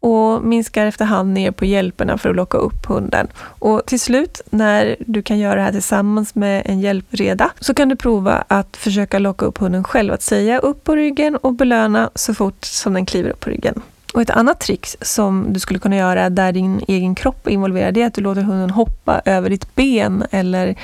och 0.00 0.44
minskar 0.44 0.86
efterhand 0.86 1.32
ner 1.32 1.50
på 1.50 1.64
hjälperna 1.64 2.18
för 2.18 2.30
att 2.30 2.36
locka 2.36 2.58
upp 2.58 2.86
hunden. 2.86 3.28
Och 3.42 3.86
till 3.86 4.00
slut, 4.00 4.40
när 4.50 4.96
du 5.06 5.22
kan 5.22 5.38
göra 5.38 5.54
det 5.54 5.62
här 5.62 5.72
tillsammans 5.72 6.34
med 6.34 6.62
en 6.64 6.80
hjälpreda, 6.80 7.50
så 7.60 7.74
kan 7.74 7.88
du 7.88 7.96
prova 7.96 8.44
att 8.48 8.76
försöka 8.76 9.18
locka 9.18 9.46
upp 9.46 9.58
hunden 9.58 9.84
själv, 9.84 10.12
att 10.12 10.22
säga 10.22 10.58
upp 10.58 10.84
på 10.84 10.96
ryggen 10.96 11.36
och 11.36 11.54
belöna 11.54 12.10
så 12.14 12.34
fort 12.34 12.64
som 12.64 12.92
den 12.92 13.06
kliver 13.06 13.30
upp 13.30 13.40
på 13.40 13.50
ryggen. 13.50 13.82
Och 14.14 14.22
ett 14.22 14.30
annat 14.30 14.60
trick 14.60 14.86
som 15.00 15.46
du 15.48 15.60
skulle 15.60 15.78
kunna 15.78 15.96
göra 15.96 16.30
där 16.30 16.52
din 16.52 16.80
egen 16.88 17.14
kropp 17.14 17.46
är 17.46 17.50
involverad, 17.50 17.94
det 17.94 18.02
är 18.02 18.06
att 18.06 18.14
du 18.14 18.20
låter 18.20 18.42
hunden 18.42 18.70
hoppa 18.70 19.22
över 19.24 19.50
ditt 19.50 19.74
ben 19.74 20.24
eller 20.30 20.76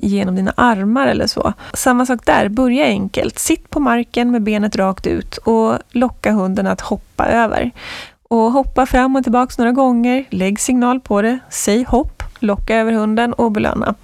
genom 0.00 0.36
dina 0.36 0.52
armar 0.56 1.06
eller 1.06 1.26
så. 1.26 1.52
Samma 1.74 2.06
sak 2.06 2.26
där, 2.26 2.48
börja 2.48 2.84
enkelt. 2.84 3.38
Sitt 3.38 3.70
på 3.70 3.80
marken 3.80 4.30
med 4.30 4.42
benet 4.42 4.76
rakt 4.76 5.06
ut 5.06 5.36
och 5.36 5.78
locka 5.90 6.32
hunden 6.32 6.66
att 6.66 6.80
hoppa 6.80 7.26
över. 7.26 7.70
Och 8.28 8.52
hoppa 8.52 8.86
fram 8.86 9.16
och 9.16 9.22
tillbaka 9.22 9.54
några 9.58 9.72
gånger, 9.72 10.24
lägg 10.30 10.60
signal 10.60 11.00
på 11.00 11.22
det, 11.22 11.38
säg 11.50 11.84
hopp, 11.84 12.22
locka 12.38 12.76
över 12.76 12.92
hunden 12.92 13.32
och 13.32 13.52
belöna. 13.52 13.94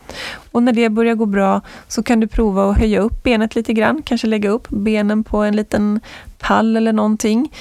Och 0.52 0.62
när 0.62 0.72
det 0.72 0.88
börjar 0.88 1.14
gå 1.14 1.26
bra 1.26 1.60
så 1.88 2.02
kan 2.02 2.20
du 2.20 2.26
prova 2.26 2.70
att 2.70 2.78
höja 2.78 3.00
upp 3.00 3.22
benet 3.22 3.54
lite 3.54 3.72
grann, 3.72 4.02
kanske 4.02 4.26
lägga 4.26 4.50
upp 4.50 4.68
benen 4.68 5.24
på 5.24 5.38
en 5.38 5.56
liten 5.56 6.00
pall 6.38 6.76
eller 6.76 6.92
någonting. 6.92 7.52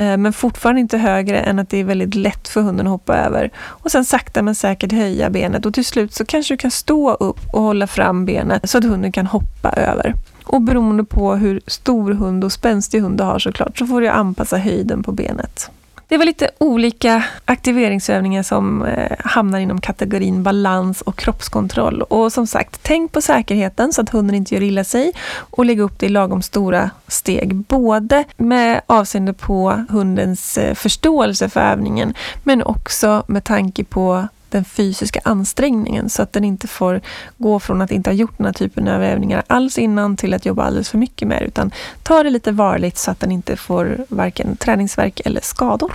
Eh, 0.00 0.16
men 0.16 0.32
fortfarande 0.32 0.80
inte 0.80 0.98
högre 0.98 1.40
än 1.40 1.58
att 1.58 1.70
det 1.70 1.78
är 1.78 1.84
väldigt 1.84 2.14
lätt 2.14 2.48
för 2.48 2.60
hunden 2.60 2.86
att 2.86 2.90
hoppa 2.90 3.16
över. 3.16 3.50
Och 3.56 3.90
sen 3.90 4.04
sakta 4.04 4.42
men 4.42 4.54
säkert 4.54 4.92
höja 4.92 5.30
benet 5.30 5.66
och 5.66 5.74
till 5.74 5.84
slut 5.84 6.14
så 6.14 6.24
kanske 6.24 6.54
du 6.54 6.58
kan 6.58 6.70
stå 6.70 7.14
upp 7.14 7.40
och 7.52 7.62
hålla 7.62 7.86
fram 7.86 8.24
benet 8.24 8.70
så 8.70 8.78
att 8.78 8.84
hunden 8.84 9.12
kan 9.12 9.26
hoppa 9.26 9.70
över. 9.70 10.14
Och 10.44 10.62
beroende 10.62 11.04
på 11.04 11.34
hur 11.34 11.60
stor 11.66 12.12
hund 12.12 12.44
och 12.44 12.52
spänstig 12.52 13.00
hund 13.00 13.18
du 13.18 13.24
har 13.24 13.38
såklart 13.38 13.78
så 13.78 13.86
får 13.86 14.00
du 14.00 14.08
anpassa 14.08 14.56
höjden 14.56 15.02
på 15.02 15.12
benet. 15.12 15.70
Det 16.10 16.16
var 16.16 16.24
lite 16.24 16.50
olika 16.58 17.24
aktiveringsövningar 17.44 18.42
som 18.42 18.84
eh, 18.84 19.16
hamnar 19.18 19.58
inom 19.58 19.80
kategorin 19.80 20.42
balans 20.42 21.00
och 21.00 21.16
kroppskontroll. 21.16 22.02
Och 22.02 22.32
som 22.32 22.46
sagt, 22.46 22.80
tänk 22.82 23.12
på 23.12 23.20
säkerheten 23.20 23.92
så 23.92 24.02
att 24.02 24.10
hunden 24.10 24.36
inte 24.36 24.54
gör 24.54 24.62
illa 24.62 24.84
sig 24.84 25.12
och 25.38 25.64
lägg 25.64 25.80
upp 25.80 25.98
det 25.98 26.06
i 26.06 26.08
lagom 26.08 26.42
stora 26.42 26.90
steg. 27.08 27.54
Både 27.54 28.24
med 28.36 28.80
avseende 28.86 29.32
på 29.32 29.84
hundens 29.88 30.58
eh, 30.58 30.74
förståelse 30.74 31.48
för 31.48 31.60
övningen 31.60 32.14
men 32.44 32.62
också 32.62 33.24
med 33.26 33.44
tanke 33.44 33.84
på 33.84 34.28
den 34.50 34.64
fysiska 34.64 35.20
ansträngningen 35.24 36.10
så 36.10 36.22
att 36.22 36.32
den 36.32 36.44
inte 36.44 36.68
får 36.68 37.00
gå 37.38 37.60
från 37.60 37.82
att 37.82 37.90
inte 37.90 38.10
ha 38.10 38.14
gjort 38.14 38.36
den 38.36 38.46
här 38.46 38.52
typen 38.52 38.88
av 38.88 39.02
övningar 39.02 39.42
alls 39.46 39.78
innan 39.78 40.16
till 40.16 40.34
att 40.34 40.46
jobba 40.46 40.64
alldeles 40.64 40.90
för 40.90 40.98
mycket 40.98 41.28
med 41.28 41.42
utan 41.42 41.70
ta 42.02 42.22
det 42.22 42.30
lite 42.30 42.52
varligt 42.52 42.98
så 42.98 43.10
att 43.10 43.20
den 43.20 43.32
inte 43.32 43.56
får 43.56 44.04
varken 44.08 44.56
träningsverk 44.56 45.20
eller 45.24 45.40
skador. 45.40 45.92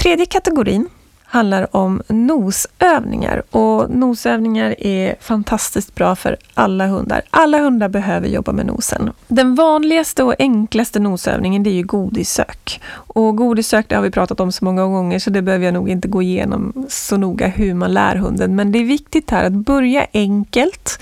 Tredje 0.00 0.26
kategorin 0.26 0.88
handlar 1.32 1.76
om 1.76 2.02
nosövningar 2.08 3.42
och 3.50 3.90
nosövningar 3.90 4.74
är 4.78 5.16
fantastiskt 5.20 5.94
bra 5.94 6.16
för 6.16 6.36
alla 6.54 6.86
hundar. 6.86 7.22
Alla 7.30 7.58
hundar 7.58 7.88
behöver 7.88 8.28
jobba 8.28 8.52
med 8.52 8.66
nosen. 8.66 9.10
Den 9.28 9.54
vanligaste 9.54 10.22
och 10.22 10.34
enklaste 10.38 11.00
nosövningen 11.00 11.62
det 11.62 11.70
är 11.70 11.74
ju 11.74 11.82
godissök. 11.82 12.80
Och 12.92 13.36
godissök 13.36 13.88
det 13.88 13.94
har 13.94 14.02
vi 14.02 14.10
pratat 14.10 14.40
om 14.40 14.52
så 14.52 14.64
många 14.64 14.82
gånger 14.86 15.18
så 15.18 15.30
det 15.30 15.42
behöver 15.42 15.64
jag 15.64 15.74
nog 15.74 15.88
inte 15.88 16.08
gå 16.08 16.22
igenom 16.22 16.86
så 16.88 17.16
noga 17.16 17.46
hur 17.46 17.74
man 17.74 17.94
lär 17.94 18.16
hunden. 18.16 18.56
Men 18.56 18.72
det 18.72 18.78
är 18.78 18.84
viktigt 18.84 19.30
här 19.30 19.44
att 19.44 19.52
börja 19.52 20.06
enkelt. 20.12 20.98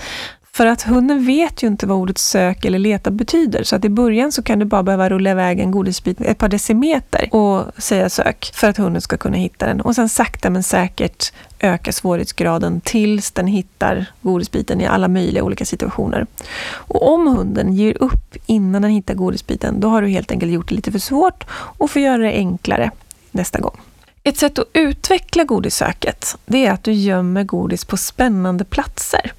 För 0.61 0.67
att 0.67 0.81
hunden 0.81 1.25
vet 1.25 1.63
ju 1.63 1.67
inte 1.67 1.87
vad 1.87 1.97
ordet 1.97 2.17
sök 2.17 2.65
eller 2.65 2.79
leta 2.79 3.11
betyder. 3.11 3.63
Så 3.63 3.75
att 3.75 3.85
i 3.85 3.89
början 3.89 4.31
så 4.31 4.43
kan 4.43 4.59
du 4.59 4.65
bara 4.65 4.83
behöva 4.83 5.09
rulla 5.09 5.31
iväg 5.31 5.59
en 5.59 5.71
godisbit 5.71 6.21
ett 6.21 6.37
par 6.37 6.49
decimeter 6.49 7.35
och 7.35 7.65
säga 7.77 8.09
sök 8.09 8.51
för 8.53 8.69
att 8.69 8.77
hunden 8.77 9.01
ska 9.01 9.17
kunna 9.17 9.37
hitta 9.37 9.65
den. 9.65 9.81
Och 9.81 9.95
sen 9.95 10.09
sakta 10.09 10.49
men 10.49 10.63
säkert 10.63 11.33
öka 11.59 11.91
svårighetsgraden 11.91 12.81
tills 12.81 13.31
den 13.31 13.47
hittar 13.47 14.05
godisbiten 14.21 14.81
i 14.81 14.85
alla 14.85 15.07
möjliga 15.07 15.43
olika 15.43 15.65
situationer. 15.65 16.25
Och 16.63 17.13
om 17.13 17.27
hunden 17.27 17.73
ger 17.73 18.03
upp 18.03 18.35
innan 18.45 18.81
den 18.81 18.91
hittar 18.91 19.13
godisbiten, 19.13 19.79
då 19.79 19.89
har 19.89 20.01
du 20.01 20.07
helt 20.07 20.31
enkelt 20.31 20.51
gjort 20.51 20.69
det 20.69 20.75
lite 20.75 20.91
för 20.91 20.99
svårt 20.99 21.43
och 21.51 21.91
får 21.91 22.01
göra 22.01 22.17
det 22.17 22.31
enklare 22.31 22.91
nästa 23.31 23.59
gång. 23.59 23.77
Ett 24.23 24.37
sätt 24.37 24.59
att 24.59 24.67
utveckla 24.73 25.43
godissöket, 25.43 26.37
det 26.45 26.65
är 26.65 26.71
att 26.71 26.83
du 26.83 26.91
gömmer 26.91 27.43
godis 27.43 27.85
på 27.85 27.97
spännande 27.97 28.63
platser. 28.65 29.31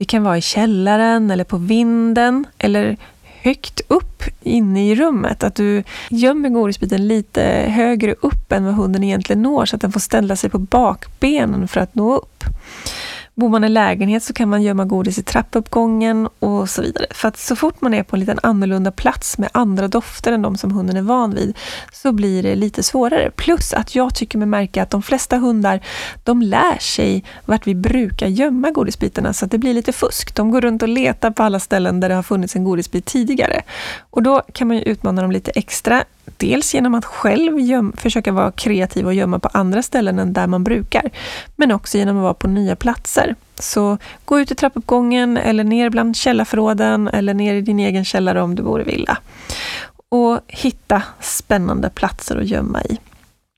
Det 0.00 0.06
kan 0.06 0.22
vara 0.22 0.38
i 0.38 0.40
källaren 0.40 1.30
eller 1.30 1.44
på 1.44 1.56
vinden 1.56 2.46
eller 2.58 2.96
högt 3.42 3.80
upp 3.88 4.22
inne 4.42 4.90
i 4.90 4.94
rummet. 4.94 5.44
Att 5.44 5.54
du 5.54 5.82
gömmer 6.10 6.48
godisbiten 6.48 7.08
lite 7.08 7.42
högre 7.68 8.14
upp 8.20 8.52
än 8.52 8.64
vad 8.64 8.74
hunden 8.74 9.04
egentligen 9.04 9.42
når 9.42 9.66
så 9.66 9.76
att 9.76 9.82
den 9.82 9.92
får 9.92 10.00
ställa 10.00 10.36
sig 10.36 10.50
på 10.50 10.58
bakbenen 10.58 11.68
för 11.68 11.80
att 11.80 11.94
nå 11.94 12.16
upp. 12.16 12.44
Bor 13.34 13.48
man 13.48 13.64
i 13.64 13.68
lägenhet 13.68 14.22
så 14.22 14.32
kan 14.32 14.48
man 14.48 14.62
gömma 14.62 14.84
godis 14.84 15.18
i 15.18 15.22
trappuppgången 15.22 16.28
och 16.38 16.70
så 16.70 16.82
vidare. 16.82 17.06
För 17.10 17.28
att 17.28 17.36
så 17.36 17.56
fort 17.56 17.80
man 17.80 17.94
är 17.94 18.02
på 18.02 18.16
en 18.16 18.20
liten 18.20 18.38
annorlunda 18.42 18.92
plats 18.92 19.38
med 19.38 19.48
andra 19.52 19.88
dofter 19.88 20.32
än 20.32 20.42
de 20.42 20.56
som 20.56 20.72
hunden 20.72 20.96
är 20.96 21.02
van 21.02 21.34
vid 21.34 21.56
så 21.92 22.12
blir 22.12 22.42
det 22.42 22.54
lite 22.54 22.82
svårare. 22.82 23.30
Plus 23.36 23.72
att 23.72 23.94
jag 23.94 24.14
tycker 24.14 24.38
mig 24.38 24.46
märka 24.46 24.82
att 24.82 24.90
de 24.90 25.02
flesta 25.02 25.36
hundar 25.36 25.80
de 26.24 26.42
lär 26.42 26.78
sig 26.78 27.24
vart 27.44 27.66
vi 27.66 27.74
brukar 27.74 28.26
gömma 28.26 28.70
godisbitarna 28.70 29.32
så 29.32 29.44
att 29.44 29.50
det 29.50 29.58
blir 29.58 29.74
lite 29.74 29.92
fusk. 29.92 30.34
De 30.34 30.50
går 30.50 30.60
runt 30.60 30.82
och 30.82 30.88
letar 30.88 31.30
på 31.30 31.42
alla 31.42 31.60
ställen 31.60 32.00
där 32.00 32.08
det 32.08 32.14
har 32.14 32.22
funnits 32.22 32.56
en 32.56 32.64
godisbit 32.64 33.04
tidigare. 33.04 33.62
Och 34.10 34.22
då 34.22 34.42
kan 34.52 34.68
man 34.68 34.76
ju 34.76 34.82
utmana 34.82 35.22
dem 35.22 35.32
lite 35.32 35.50
extra 35.50 36.04
Dels 36.36 36.74
genom 36.74 36.94
att 36.94 37.04
själv 37.04 37.60
göm, 37.60 37.92
försöka 37.96 38.32
vara 38.32 38.50
kreativ 38.52 39.06
och 39.06 39.14
gömma 39.14 39.38
på 39.38 39.48
andra 39.52 39.82
ställen 39.82 40.18
än 40.18 40.32
där 40.32 40.46
man 40.46 40.64
brukar. 40.64 41.10
Men 41.56 41.72
också 41.72 41.98
genom 41.98 42.16
att 42.16 42.22
vara 42.22 42.34
på 42.34 42.48
nya 42.48 42.76
platser. 42.76 43.34
Så 43.54 43.98
gå 44.24 44.40
ut 44.40 44.50
i 44.50 44.54
trappuppgången 44.54 45.36
eller 45.36 45.64
ner 45.64 45.90
bland 45.90 46.16
källarförråden 46.16 47.08
eller 47.08 47.34
ner 47.34 47.54
i 47.54 47.60
din 47.60 47.78
egen 47.78 48.04
källare 48.04 48.42
om 48.42 48.54
du 48.54 48.62
bor 48.62 48.80
i 48.80 48.84
villa. 48.84 49.18
Och 50.08 50.40
hitta 50.46 51.02
spännande 51.20 51.90
platser 51.90 52.36
att 52.36 52.48
gömma 52.48 52.82
i. 52.82 52.98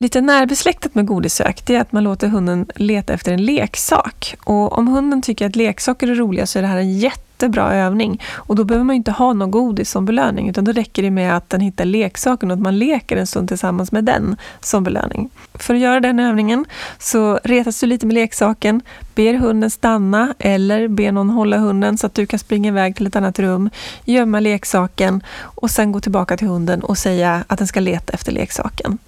Lite 0.00 0.20
närbesläktat 0.20 0.94
med 0.94 1.06
godissök 1.06 1.66
det 1.66 1.74
är 1.74 1.80
att 1.80 1.92
man 1.92 2.04
låter 2.04 2.28
hunden 2.28 2.66
leta 2.74 3.12
efter 3.12 3.32
en 3.32 3.44
leksak. 3.44 4.37
Och 4.44 4.78
om 4.78 4.88
hunden 4.88 5.22
tycker 5.22 5.46
att 5.46 5.56
leksaker 5.56 6.08
är 6.08 6.14
roliga 6.14 6.46
så 6.46 6.58
är 6.58 6.62
det 6.62 6.68
här 6.68 6.76
en 6.76 6.98
jätte 6.98 7.32
jättebra 7.42 7.74
övning. 7.74 8.20
Och 8.35 8.57
då 8.57 8.64
behöver 8.64 8.85
man 8.85 8.96
inte 8.96 9.11
ha 9.11 9.33
någon 9.33 9.50
godis 9.50 9.90
som 9.90 10.05
belöning, 10.05 10.48
utan 10.48 10.64
då 10.64 10.72
räcker 10.72 11.02
det 11.02 11.11
med 11.11 11.37
att 11.37 11.50
den 11.50 11.61
hittar 11.61 11.85
leksaken 11.85 12.50
och 12.50 12.55
att 12.55 12.62
man 12.62 12.78
leker 12.78 13.16
en 13.16 13.26
stund 13.26 13.48
tillsammans 13.48 13.92
med 13.92 14.05
den 14.05 14.37
som 14.61 14.85
belöning. 14.85 15.31
För 15.55 15.74
att 15.74 15.81
göra 15.81 16.00
den 16.00 16.20
övningen 16.20 16.64
så 16.98 17.40
retas 17.44 17.81
du 17.81 17.87
lite 17.87 18.07
med 18.07 18.14
leksaken, 18.14 18.81
ber 19.14 19.35
hunden 19.35 19.70
stanna 19.70 20.35
eller 20.38 20.88
ber 20.88 21.12
någon 21.12 21.31
hålla 21.31 21.59
hunden 21.59 21.98
så 21.98 22.07
att 22.07 22.14
du 22.14 22.26
kan 22.26 22.38
springa 22.38 22.68
iväg 22.68 22.96
till 22.96 23.07
ett 23.07 23.16
annat 23.16 23.38
rum, 23.38 23.70
gömma 24.05 24.40
leksaken 24.40 25.22
och 25.61 25.70
sen 25.70 25.92
gå 25.92 26.00
tillbaka 26.00 26.37
till 26.37 26.48
hunden 26.48 26.83
och 26.83 26.98
säga 26.98 27.44
att 27.46 27.59
den 27.59 27.66
ska 27.66 27.81
leta 27.81 28.12
efter 28.12 28.33
leksaken. 28.33 28.98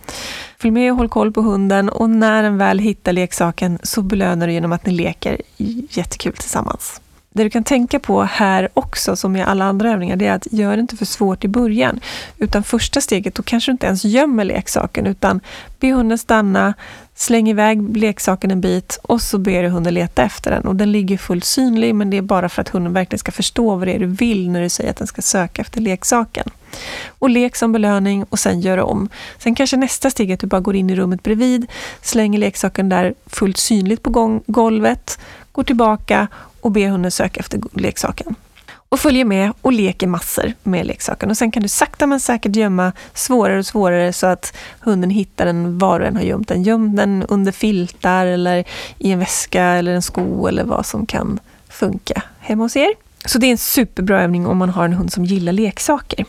Följ 0.59 0.71
med 0.73 0.93
och 0.93 0.99
håll 0.99 1.09
koll 1.09 1.33
på 1.33 1.43
hunden 1.43 1.89
och 1.89 2.11
när 2.11 2.43
den 2.43 2.59
väl 2.59 2.79
hittar 2.79 3.13
leksaken 3.13 3.79
så 3.83 4.03
belönar 4.03 4.47
du 4.47 4.53
genom 4.53 4.73
att 4.73 4.87
ni 4.87 4.93
leker 4.93 5.41
jättekul 5.91 6.33
tillsammans. 6.33 7.01
Det 7.37 7.45
du 7.45 7.51
kan 7.51 7.65
tänka 7.65 7.99
på 7.99 8.23
här 8.23 8.69
också, 8.75 9.17
som 9.17 9.37
i 9.37 9.43
alla 9.43 9.65
andra 9.65 9.91
övningar, 9.91 10.17
det 10.17 10.27
är 10.27 10.33
att 10.33 10.47
gör 10.51 10.77
det 10.77 10.81
inte 10.81 10.97
för 10.97 11.05
svårt 11.05 11.45
i 11.45 11.49
början. 11.49 12.01
Utan 12.39 12.63
första 12.63 13.01
steget, 13.01 13.35
då 13.35 13.43
kanske 13.43 13.71
du 13.71 13.73
inte 13.73 13.87
ens 13.87 14.05
gömmer 14.05 14.45
leksaken, 14.45 15.07
utan 15.07 15.41
be 15.81 15.93
hunden 15.93 16.19
stanna, 16.19 16.75
släng 17.15 17.49
iväg 17.49 17.97
leksaken 17.97 18.51
en 18.51 18.61
bit 18.61 18.99
och 19.03 19.23
så 19.23 19.39
ber 19.39 19.63
du 19.63 19.69
hunden 19.69 19.95
leta 19.95 20.23
efter 20.23 20.51
den. 20.51 20.67
Och 20.67 20.77
den 20.77 20.93
ligger 20.93 21.19
fullt 21.19 21.45
synlig, 21.45 21.95
men 21.95 22.11
det 22.11 22.17
är 22.17 22.23
bara 22.23 22.49
för 22.49 22.63
att 22.63 22.69
hunden 22.69 22.93
verkligen 22.93 23.19
ska 23.19 23.33
förstå 23.33 23.77
vad 23.77 23.89
det 23.89 23.95
är 23.95 23.99
du 23.99 24.07
vill 24.07 24.51
när 24.51 24.63
du 24.63 24.69
säger 24.69 24.91
att 24.91 24.97
den 24.97 25.07
ska 25.07 25.23
söka 25.23 25.63
efter 25.63 25.81
leksaken. 25.81 26.51
Och 27.09 27.31
lek 27.31 27.57
som 27.57 27.73
belöning 27.73 28.25
och 28.31 28.39
sen 28.39 28.61
gör 28.61 28.79
om. 28.79 29.09
Sen 29.39 29.55
kanske 29.55 29.77
nästa 29.77 30.11
steg 30.11 30.31
är 30.31 30.35
att 30.35 30.41
du 30.41 30.47
bara 30.47 30.61
går 30.61 30.77
in 30.77 30.91
i 30.91 30.97
rummet 30.97 31.23
bredvid, 31.23 31.67
slänger 32.03 32.39
leksaken 32.39 32.89
där 32.89 33.15
fullt 33.27 33.57
synligt 33.57 34.03
på 34.03 34.43
golvet, 34.47 35.19
går 35.53 35.63
tillbaka 35.63 36.29
och 36.65 36.73
be 36.73 36.89
hunden 36.89 37.11
söka 37.11 37.41
efter 37.41 37.61
leksaken. 37.73 38.35
Och 38.89 39.01
följer 39.01 39.25
med 39.25 39.53
och 39.61 39.73
leker 39.73 40.07
massor 40.07 40.53
med 40.63 40.87
leksaken. 40.87 41.31
Och 41.31 41.37
sen 41.37 41.51
kan 41.51 41.63
du 41.63 41.69
sakta 41.69 42.07
men 42.07 42.21
säkert 42.21 42.57
gömma 42.57 42.93
svårare 43.15 43.59
och 43.59 43.67
svårare 43.67 44.13
så 44.13 44.27
att 44.27 44.57
hunden 44.81 45.11
hittar 45.11 45.47
den 45.47 45.79
var 45.79 46.01
den 46.01 46.17
har 46.17 46.23
gömt 46.23 46.49
den. 46.49 46.63
Göm 46.63 46.97
den 46.97 47.23
under 47.29 47.53
filtar 47.53 48.27
eller 48.27 48.65
i 48.99 49.11
en 49.13 49.19
väska 49.19 49.63
eller 49.63 49.95
en 49.95 50.03
sko 50.03 50.47
eller 50.47 50.65
vad 50.65 50.87
som 50.87 51.07
kan 51.07 51.39
funka 51.69 52.23
hemma 52.39 52.65
hos 52.65 52.77
er. 52.77 52.95
Så 53.25 53.39
det 53.39 53.47
är 53.47 53.51
en 53.51 53.59
superbra 53.59 54.23
övning 54.23 54.47
om 54.47 54.57
man 54.57 54.71
har 54.71 54.85
en 54.85 54.93
hund 54.93 55.13
som 55.13 55.25
gillar 55.25 55.53
leksaker. 55.53 56.25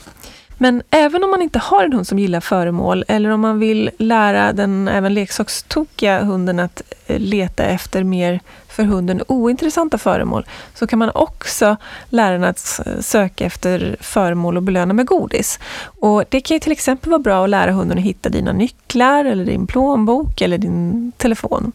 Men 0.57 0.83
även 0.89 1.23
om 1.23 1.31
man 1.31 1.41
inte 1.41 1.59
har 1.59 1.83
en 1.83 1.93
hund 1.93 2.07
som 2.07 2.19
gillar 2.19 2.39
föremål 2.39 3.05
eller 3.07 3.29
om 3.29 3.41
man 3.41 3.59
vill 3.59 3.89
lära 3.97 4.53
den 4.53 4.87
även 4.87 5.13
leksakstokiga 5.13 6.23
hunden 6.23 6.59
att 6.59 6.81
eh, 7.07 7.19
leta 7.19 7.63
efter 7.63 8.03
mer 8.03 8.39
för 8.67 8.83
hunden 8.83 9.21
ointressanta 9.27 9.97
föremål 9.97 10.45
så 10.73 10.87
kan 10.87 10.99
man 10.99 11.11
också 11.13 11.77
lära 12.09 12.31
den 12.31 12.43
att 12.43 12.79
söka 12.99 13.45
efter 13.45 13.97
föremål 13.99 14.57
och 14.57 14.63
belöna 14.63 14.93
med 14.93 15.05
godis. 15.05 15.59
Och 15.99 16.23
Det 16.29 16.41
kan 16.41 16.59
till 16.59 16.71
exempel 16.71 17.09
vara 17.09 17.19
bra 17.19 17.43
att 17.43 17.49
lära 17.49 17.71
hunden 17.71 17.97
att 17.97 18.03
hitta 18.03 18.29
dina 18.29 18.51
nycklar 18.51 19.25
eller 19.25 19.45
din 19.45 19.67
plånbok 19.67 20.41
eller 20.41 20.57
din 20.57 21.11
telefon. 21.17 21.71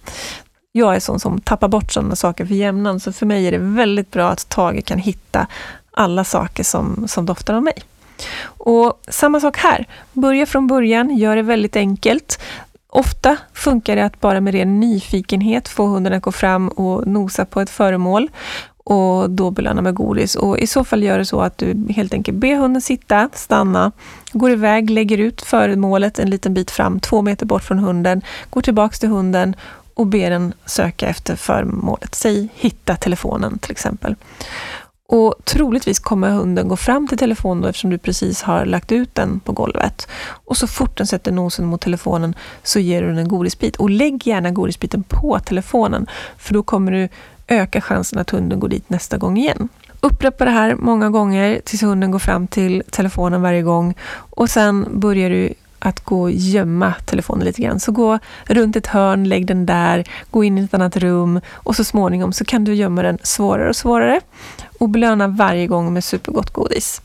Jag 0.73 0.97
är 0.97 1.01
sån 1.01 1.21
som 1.21 1.41
tappar 1.41 1.69
bort 1.69 1.93
sådana 1.93 2.17
saker 2.17 2.47
för 2.47 2.55
jämnan 2.55 3.01
så 3.01 3.13
för 3.13 3.27
mig 3.27 3.47
är 3.47 3.53
det 3.53 3.59
väldigt 3.59 4.11
bra 4.11 4.29
att 4.29 4.49
Tage 4.49 4.85
kan 4.85 4.99
hitta 4.99 5.47
alla 5.91 6.25
saker 6.25 6.65
som, 6.65 7.09
som 7.09 7.27
doftar 7.27 7.55
av 7.55 7.63
mig. 7.63 7.75
Och 8.43 9.01
Samma 9.09 9.41
sak 9.41 9.57
här. 9.57 9.87
Börja 10.13 10.47
från 10.47 10.67
början, 10.67 11.17
gör 11.17 11.37
det 11.37 11.43
väldigt 11.43 11.77
enkelt. 11.77 12.41
Ofta 12.89 13.37
funkar 13.55 13.97
det 13.97 14.05
att 14.05 14.21
bara 14.21 14.41
med 14.41 14.55
ren 14.55 14.81
nyfikenhet 14.81 15.69
få 15.69 15.87
hunden 15.87 16.13
att 16.13 16.23
gå 16.23 16.33
fram 16.33 16.69
och 16.69 17.07
nosa 17.07 17.45
på 17.45 17.61
ett 17.61 17.71
föremål 17.71 18.29
och 18.85 19.31
då 19.31 19.51
belöna 19.51 19.83
med 19.83 19.95
godis. 19.95 20.35
Och 20.35 20.59
I 20.59 20.67
så 20.67 20.85
fall 20.85 21.03
gör 21.03 21.19
det 21.19 21.25
så 21.25 21.41
att 21.41 21.59
du 21.59 21.87
helt 21.91 22.15
enkelt 22.15 22.39
ber 22.39 22.57
hunden 22.57 22.83
sitta, 22.83 23.29
stanna, 23.33 23.93
går 24.33 24.51
iväg, 24.51 24.91
lägger 24.91 25.19
ut 25.19 25.43
föremålet 25.43 26.19
en 26.19 26.31
liten 26.31 26.55
bit 26.55 26.71
fram, 26.71 27.01
två 27.01 27.23
meter 27.23 27.47
bort 27.47 27.65
från 27.65 27.79
hunden, 27.79 28.23
går 28.51 28.61
tillbaks 28.61 29.01
till 29.01 29.09
hunden 29.09 29.57
och 29.95 30.07
ber 30.07 30.31
den 30.31 30.53
söka 30.67 31.09
efter 31.09 31.37
föremålet. 31.37 32.15
Säg 32.15 32.49
hitta 32.55 32.97
telefonen 32.97 33.59
till 33.59 33.71
exempel. 33.71 34.15
Och 35.13 35.35
troligtvis 35.45 35.99
kommer 35.99 36.31
hunden 36.31 36.69
gå 36.69 36.77
fram 36.77 37.09
till 37.09 37.19
telefonen 37.19 37.63
då 37.63 37.69
eftersom 37.69 37.91
du 37.91 37.99
precis 37.99 38.43
har 38.43 38.65
lagt 38.65 38.93
ut 38.93 39.15
den 39.15 39.41
på 39.41 39.53
golvet. 39.53 40.09
Och 40.45 40.57
så 40.57 40.67
fort 40.67 40.99
den 40.99 41.07
sätter 41.07 41.33
nosen 41.33 41.67
mot 41.67 41.81
telefonen 41.81 42.35
så 42.63 42.79
ger 42.79 43.03
du 43.03 43.09
den 43.09 43.19
en 43.19 43.29
godisbit. 43.29 43.77
Och 43.77 43.91
lägg 43.91 44.27
gärna 44.27 44.51
godisbiten 44.51 45.03
på 45.03 45.39
telefonen 45.39 46.07
för 46.39 46.55
då 46.55 46.63
kommer 46.63 46.93
du 46.93 47.09
öka 47.49 47.81
chansen 47.81 48.19
att 48.19 48.31
hunden 48.31 48.61
går 48.61 48.69
dit 48.69 48.91
nästa 48.91 49.19
gång 49.19 49.39
igen. 49.39 49.69
Upprepa 50.01 50.45
det 50.45 50.51
här 50.51 50.75
många 50.75 51.11
gånger 51.11 51.61
tills 51.65 51.83
hunden 51.83 52.11
går 52.11 52.19
fram 52.19 52.47
till 52.47 52.83
telefonen 52.91 53.43
varje 53.43 53.63
gång 53.63 53.95
och 54.31 54.51
sen 54.51 55.01
börjar 55.01 55.31
du 55.31 55.55
att 55.81 56.05
gå 56.05 56.23
och 56.23 56.31
gömma 56.31 56.95
telefonen 57.05 57.45
lite 57.45 57.63
grann. 57.63 57.81
Så 57.81 57.93
gå 57.93 58.19
runt 58.45 58.77
ett 58.77 58.87
hörn, 58.87 59.29
lägg 59.29 59.47
den 59.47 59.67
där, 59.67 60.05
gå 60.31 60.45
in 60.45 60.59
i 60.59 60.65
ett 60.65 60.75
annat 60.75 60.97
rum 60.97 61.41
och 61.53 61.77
så 61.77 61.85
småningom 61.85 62.33
så 62.33 62.45
kan 62.45 62.65
du 62.65 62.75
gömma 62.75 63.03
den 63.03 63.19
svårare 63.23 63.69
och 63.69 63.77
svårare 63.77 64.21
och 64.79 64.89
belöna 64.89 65.29
varje 65.29 65.67
gång 65.67 65.93
med 65.93 66.05
supergott 66.05 66.51
godis. 66.51 67.03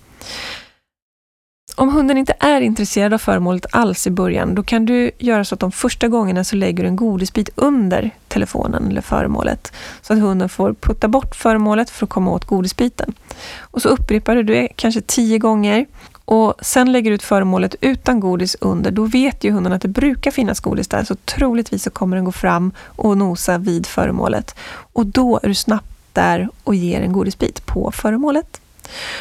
Om 1.77 1.89
hunden 1.89 2.17
inte 2.17 2.33
är 2.39 2.61
intresserad 2.61 3.13
av 3.13 3.17
föremålet 3.17 3.65
alls 3.71 4.07
i 4.07 4.11
början, 4.11 4.55
då 4.55 4.63
kan 4.63 4.85
du 4.85 5.11
göra 5.17 5.45
så 5.45 5.55
att 5.55 5.59
de 5.59 5.71
första 5.71 6.07
gångerna 6.07 6.43
så 6.43 6.55
lägger 6.55 6.83
du 6.83 6.89
en 6.89 6.95
godisbit 6.95 7.49
under 7.55 8.11
telefonen 8.27 8.87
eller 8.89 9.01
föremålet. 9.01 9.73
Så 10.01 10.13
att 10.13 10.19
hunden 10.19 10.49
får 10.49 10.73
putta 10.73 11.07
bort 11.07 11.35
föremålet 11.35 11.89
för 11.89 12.05
att 12.05 12.09
komma 12.09 12.31
åt 12.31 12.45
godisbiten. 12.45 13.13
Och 13.59 13.81
så 13.81 13.89
upprepar 13.89 14.35
du 14.35 14.43
det 14.43 14.67
kanske 14.75 15.01
tio 15.01 15.37
gånger. 15.37 15.85
Och 16.25 16.53
sen 16.61 16.91
lägger 16.91 17.11
du 17.11 17.15
ut 17.15 17.23
föremålet 17.23 17.75
utan 17.81 18.19
godis 18.19 18.55
under. 18.61 18.91
Då 18.91 19.03
vet 19.03 19.43
ju 19.43 19.51
hunden 19.51 19.73
att 19.73 19.81
det 19.81 19.87
brukar 19.87 20.31
finnas 20.31 20.59
godis 20.59 20.87
där. 20.87 21.03
Så 21.03 21.15
troligtvis 21.15 21.83
så 21.83 21.89
kommer 21.89 22.15
den 22.15 22.25
gå 22.25 22.31
fram 22.31 22.71
och 22.85 23.17
nosa 23.17 23.57
vid 23.57 23.87
föremålet. 23.87 24.55
Och 24.93 25.05
då 25.05 25.39
är 25.43 25.47
du 25.47 25.55
snabbt 25.55 25.95
där 26.13 26.49
och 26.63 26.75
ger 26.75 27.01
en 27.01 27.13
godisbit 27.13 27.65
på 27.65 27.91
föremålet. 27.91 28.61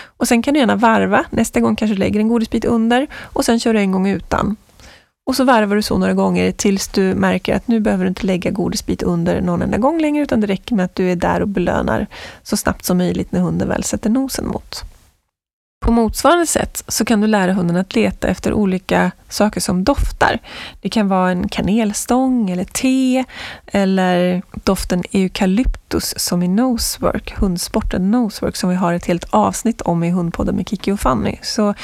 Och 0.04 0.28
sen 0.28 0.42
kan 0.42 0.54
du 0.54 0.60
gärna 0.60 0.76
varva. 0.76 1.24
Nästa 1.30 1.60
gång 1.60 1.76
kanske 1.76 1.94
du 1.94 1.98
lägger 1.98 2.20
en 2.20 2.28
godisbit 2.28 2.64
under 2.64 3.06
och 3.22 3.44
sen 3.44 3.60
kör 3.60 3.74
du 3.74 3.80
en 3.80 3.92
gång 3.92 4.08
utan. 4.08 4.56
Och 5.26 5.36
så 5.36 5.44
varvar 5.44 5.76
du 5.76 5.82
så 5.82 5.98
några 5.98 6.14
gånger 6.14 6.52
tills 6.52 6.88
du 6.88 7.14
märker 7.14 7.56
att 7.56 7.68
nu 7.68 7.80
behöver 7.80 8.04
du 8.04 8.08
inte 8.08 8.26
lägga 8.26 8.50
godisbit 8.50 9.02
under 9.02 9.40
någon 9.40 9.62
enda 9.62 9.78
gång 9.78 10.00
längre 10.00 10.22
utan 10.22 10.40
det 10.40 10.46
räcker 10.46 10.74
med 10.74 10.84
att 10.84 10.94
du 10.94 11.12
är 11.12 11.16
där 11.16 11.42
och 11.42 11.48
belönar 11.48 12.06
så 12.42 12.56
snabbt 12.56 12.84
som 12.84 12.98
möjligt 12.98 13.32
när 13.32 13.40
hunden 13.40 13.68
väl 13.68 13.84
sätter 13.84 14.10
nosen 14.10 14.46
mot. 14.46 14.93
På 15.84 15.92
motsvarande 15.92 16.46
sätt 16.46 16.84
så 16.88 17.04
kan 17.04 17.20
du 17.20 17.26
lära 17.26 17.52
hunden 17.52 17.76
att 17.76 17.94
leta 17.94 18.28
efter 18.28 18.52
olika 18.52 19.10
saker 19.28 19.60
som 19.60 19.84
doftar. 19.84 20.38
Det 20.80 20.88
kan 20.88 21.08
vara 21.08 21.30
en 21.30 21.48
kanelstång 21.48 22.50
eller 22.50 22.64
te 22.64 23.24
eller 23.66 24.42
doften 24.64 25.02
eukalyptus 25.12 26.14
som 26.16 26.42
i 26.42 26.48
nosework, 26.48 27.34
hundsporten 27.38 28.10
nosework 28.10 28.56
som 28.56 28.70
vi 28.70 28.76
har 28.76 28.92
ett 28.92 29.06
helt 29.06 29.24
avsnitt 29.30 29.80
om 29.80 30.04
i 30.04 30.10
Hundpodden 30.10 30.56
med 30.56 30.68
Kiki 30.68 30.92
och 30.92 31.00
Fanny. 31.00 31.36
Så 31.42 31.74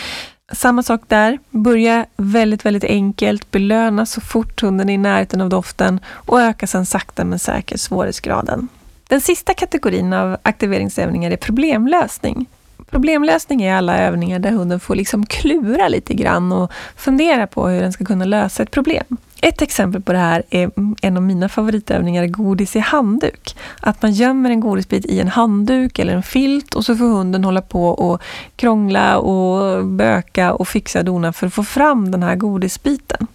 samma 0.53 0.83
sak 0.83 1.01
där. 1.09 1.39
Börja 1.51 2.07
väldigt, 2.17 2.65
väldigt 2.65 2.85
enkelt. 2.85 3.51
Belöna 3.51 4.07
så 4.07 4.21
fort 4.21 4.63
hunden 4.63 4.89
är 4.89 4.95
i 4.95 4.99
närheten 4.99 5.41
av 5.41 5.49
doften 5.49 6.01
och 6.07 6.41
öka 6.41 6.67
sedan 6.67 6.87
sakta 6.87 7.25
men 7.25 7.39
säkert 7.39 7.81
svårighetsgraden. 7.81 8.69
Den 9.09 9.21
sista 9.21 9.55
kategorin 9.55 10.13
av 10.13 10.37
aktiveringsövningar 10.43 11.31
är 11.31 11.37
problemlösning. 11.37 12.47
Problemlösning 12.91 13.63
är 13.63 13.75
alla 13.75 13.99
övningar 13.99 14.39
där 14.39 14.51
hunden 14.51 14.81
får 14.81 14.95
liksom 14.95 15.27
klura 15.27 15.89
lite 15.89 16.15
grann 16.15 16.53
och 16.53 16.73
fundera 16.97 17.47
på 17.47 17.69
hur 17.69 17.81
den 17.81 17.93
ska 17.93 18.05
kunna 18.05 18.25
lösa 18.25 18.63
ett 18.63 18.71
problem. 18.71 19.17
Ett 19.43 19.63
exempel 19.63 20.03
på 20.03 20.13
det 20.13 20.19
här 20.19 20.43
är 20.51 20.71
en 21.03 21.17
av 21.17 21.23
mina 21.23 21.49
favoritövningar, 21.49 22.27
godis 22.27 22.77
i 22.77 22.79
handduk. 22.79 23.57
Att 23.81 24.03
man 24.03 24.13
gömmer 24.13 24.51
en 24.51 24.61
godisbit 24.61 25.07
i 25.07 25.21
en 25.21 25.29
handduk 25.29 25.99
eller 25.99 26.15
en 26.15 26.23
filt 26.23 26.75
och 26.75 26.85
så 26.85 26.97
får 26.97 27.05
hunden 27.05 27.45
hålla 27.45 27.63
på 27.63 27.89
och 27.89 28.23
krångla 28.57 29.19
och 29.19 29.85
böka 29.87 30.53
och 30.53 30.69
fixa 30.69 31.03
dona 31.03 31.33
för 31.33 31.47
att 31.47 31.55
få 31.55 31.65
fram 31.65 32.11
den 32.11 32.23
här 32.23 32.37
godisbiten. 32.37 33.27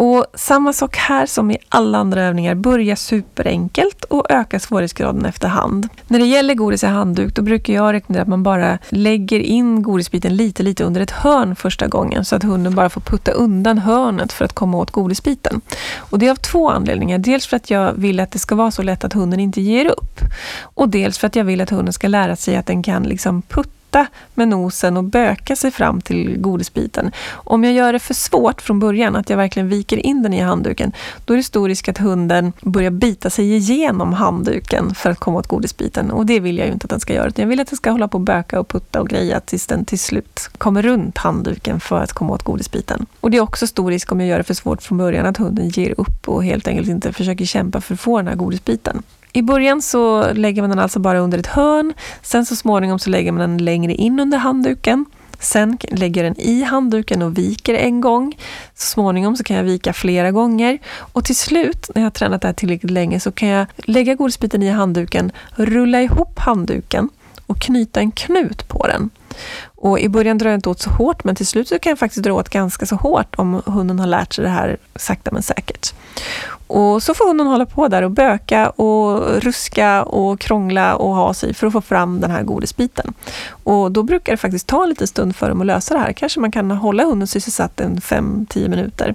Och 0.00 0.26
samma 0.34 0.72
sak 0.72 0.96
här 0.96 1.26
som 1.26 1.50
i 1.50 1.58
alla 1.68 1.98
andra 1.98 2.22
övningar, 2.22 2.54
börja 2.54 2.96
superenkelt 2.96 4.04
och 4.04 4.30
öka 4.30 4.60
svårighetsgraden 4.60 5.24
efterhand. 5.24 5.88
När 6.06 6.18
det 6.18 6.24
gäller 6.24 6.54
godis 6.54 6.84
i 6.84 6.86
handduk, 6.86 7.34
då 7.34 7.42
brukar 7.42 7.74
jag 7.74 7.92
rekommendera 7.92 8.22
att 8.22 8.28
man 8.28 8.42
bara 8.42 8.78
lägger 8.88 9.40
in 9.40 9.82
godisbiten 9.82 10.36
lite, 10.36 10.62
lite 10.62 10.84
under 10.84 11.00
ett 11.00 11.10
hörn 11.10 11.56
första 11.56 11.86
gången, 11.86 12.24
så 12.24 12.36
att 12.36 12.42
hunden 12.42 12.74
bara 12.74 12.88
får 12.88 13.00
putta 13.00 13.32
undan 13.32 13.78
hörnet 13.78 14.32
för 14.32 14.44
att 14.44 14.52
komma 14.52 14.78
åt 14.78 14.90
godisbiten. 14.90 15.60
Och 15.96 16.18
det 16.18 16.26
är 16.26 16.30
av 16.30 16.36
två 16.36 16.70
anledningar. 16.70 17.18
Dels 17.18 17.46
för 17.46 17.56
att 17.56 17.70
jag 17.70 17.92
vill 17.92 18.20
att 18.20 18.30
det 18.30 18.38
ska 18.38 18.54
vara 18.54 18.70
så 18.70 18.82
lätt 18.82 19.04
att 19.04 19.12
hunden 19.12 19.40
inte 19.40 19.60
ger 19.60 19.86
upp. 19.86 20.20
Och 20.60 20.88
dels 20.88 21.18
för 21.18 21.26
att 21.26 21.36
jag 21.36 21.44
vill 21.44 21.60
att 21.60 21.70
hunden 21.70 21.92
ska 21.92 22.08
lära 22.08 22.36
sig 22.36 22.56
att 22.56 22.66
den 22.66 22.82
kan 22.82 23.02
liksom 23.02 23.42
putta 23.42 23.77
putta 23.88 24.06
med 24.34 24.48
nosen 24.48 24.96
och 24.96 25.04
böka 25.04 25.56
sig 25.56 25.70
fram 25.70 26.00
till 26.00 26.38
godisbiten. 26.38 27.12
Om 27.30 27.64
jag 27.64 27.72
gör 27.72 27.92
det 27.92 27.98
för 27.98 28.14
svårt 28.14 28.62
från 28.62 28.80
början, 28.80 29.16
att 29.16 29.30
jag 29.30 29.36
verkligen 29.36 29.68
viker 29.68 30.06
in 30.06 30.22
den 30.22 30.34
i 30.34 30.40
handduken, 30.40 30.92
då 31.24 31.34
är 31.34 31.36
det 31.36 31.42
stor 31.42 31.68
risk 31.68 31.88
att 31.88 31.98
hunden 31.98 32.52
börjar 32.62 32.90
bita 32.90 33.30
sig 33.30 33.56
igenom 33.56 34.12
handduken 34.12 34.94
för 34.94 35.10
att 35.10 35.18
komma 35.18 35.38
åt 35.38 35.46
godisbiten. 35.46 36.10
Och 36.10 36.26
det 36.26 36.40
vill 36.40 36.58
jag 36.58 36.66
ju 36.66 36.72
inte 36.72 36.84
att 36.84 36.90
den 36.90 37.00
ska 37.00 37.14
göra. 37.14 37.28
utan 37.28 37.42
Jag 37.42 37.48
vill 37.48 37.60
att 37.60 37.68
den 37.68 37.76
ska 37.76 37.90
hålla 37.90 38.08
på 38.08 38.18
och 38.18 38.24
böka 38.24 38.60
och 38.60 38.68
putta 38.68 39.00
och 39.00 39.08
greja 39.08 39.40
tills 39.40 39.66
den 39.66 39.84
till 39.84 39.98
slut 39.98 40.50
kommer 40.58 40.82
runt 40.82 41.18
handduken 41.18 41.80
för 41.80 42.00
att 42.00 42.12
komma 42.12 42.32
åt 42.32 42.42
godisbiten. 42.42 43.06
Och 43.20 43.30
det 43.30 43.36
är 43.36 43.40
också 43.40 43.66
stor 43.66 43.90
risk 43.90 44.12
om 44.12 44.20
jag 44.20 44.28
gör 44.28 44.38
det 44.38 44.44
för 44.44 44.54
svårt 44.54 44.82
från 44.82 44.98
början 44.98 45.26
att 45.26 45.36
hunden 45.36 45.68
ger 45.68 45.94
upp 45.98 46.28
och 46.28 46.44
helt 46.44 46.68
enkelt 46.68 46.88
inte 46.88 47.12
försöker 47.12 47.44
kämpa 47.44 47.80
för 47.80 47.94
att 47.94 48.00
få 48.00 48.16
den 48.16 48.28
här 48.28 48.34
godisbiten. 48.34 49.02
I 49.38 49.42
början 49.42 49.82
så 49.82 50.32
lägger 50.32 50.62
man 50.62 50.70
den 50.70 50.78
alltså 50.78 50.98
bara 50.98 51.18
under 51.18 51.38
ett 51.38 51.46
hörn. 51.46 51.94
Sen 52.22 52.46
så 52.46 52.56
småningom 52.56 52.98
så 52.98 53.10
lägger 53.10 53.32
man 53.32 53.40
den 53.40 53.64
längre 53.64 53.94
in 53.94 54.20
under 54.20 54.38
handduken. 54.38 55.04
Sen 55.40 55.78
lägger 55.88 56.24
jag 56.24 56.34
den 56.34 56.40
i 56.40 56.62
handduken 56.62 57.22
och 57.22 57.38
viker 57.38 57.74
en 57.74 58.00
gång. 58.00 58.38
Så 58.74 58.86
småningom 58.86 59.36
så 59.36 59.44
kan 59.44 59.56
jag 59.56 59.64
vika 59.64 59.92
flera 59.92 60.30
gånger. 60.30 60.78
Och 61.12 61.24
till 61.24 61.36
slut, 61.36 61.90
när 61.94 62.02
jag 62.02 62.06
har 62.06 62.10
tränat 62.10 62.42
det 62.42 62.48
här 62.48 62.52
tillräckligt 62.52 62.90
länge, 62.90 63.20
så 63.20 63.32
kan 63.32 63.48
jag 63.48 63.66
lägga 63.76 64.14
godisbiten 64.14 64.62
i 64.62 64.68
handduken, 64.68 65.32
rulla 65.50 66.02
ihop 66.02 66.38
handduken 66.38 67.08
och 67.46 67.60
knyta 67.60 68.00
en 68.00 68.10
knut 68.10 68.68
på 68.68 68.86
den. 68.86 69.10
Och 69.64 70.00
I 70.00 70.08
början 70.08 70.38
drar 70.38 70.50
jag 70.50 70.56
inte 70.56 70.68
åt 70.68 70.80
så 70.80 70.90
hårt, 70.90 71.24
men 71.24 71.34
till 71.34 71.46
slut 71.46 71.68
så 71.68 71.78
kan 71.78 71.90
jag 71.90 71.98
faktiskt 71.98 72.22
dra 72.22 72.32
åt 72.32 72.48
ganska 72.48 72.86
så 72.86 72.96
hårt 72.96 73.34
om 73.36 73.62
hunden 73.66 73.98
har 73.98 74.06
lärt 74.06 74.32
sig 74.32 74.44
det 74.44 74.50
här 74.50 74.76
sakta 74.96 75.30
men 75.32 75.42
säkert. 75.42 75.94
Och 76.68 77.02
så 77.02 77.14
får 77.14 77.26
hunden 77.26 77.46
hålla 77.46 77.66
på 77.66 77.88
där 77.88 78.02
och 78.02 78.10
böka 78.10 78.70
och 78.70 79.42
ruska 79.42 80.02
och 80.02 80.40
krångla 80.40 80.96
och 80.96 81.14
ha 81.14 81.34
sig 81.34 81.54
för 81.54 81.66
att 81.66 81.72
få 81.72 81.80
fram 81.80 82.20
den 82.20 82.30
här 82.30 82.42
godisbiten. 82.42 83.14
Och 83.64 83.92
då 83.92 84.02
brukar 84.02 84.32
det 84.32 84.36
faktiskt 84.36 84.66
ta 84.66 84.86
lite 84.86 85.06
stund 85.06 85.36
för 85.36 85.48
dem 85.48 85.60
att 85.60 85.66
lösa 85.66 85.94
det 85.94 86.00
här. 86.00 86.12
Kanske 86.12 86.40
man 86.40 86.52
kan 86.52 86.70
hålla 86.70 87.04
hunden 87.04 87.28
sysselsatt 87.28 87.80
en 87.80 87.96
5-10 88.00 88.68
minuter. 88.68 89.14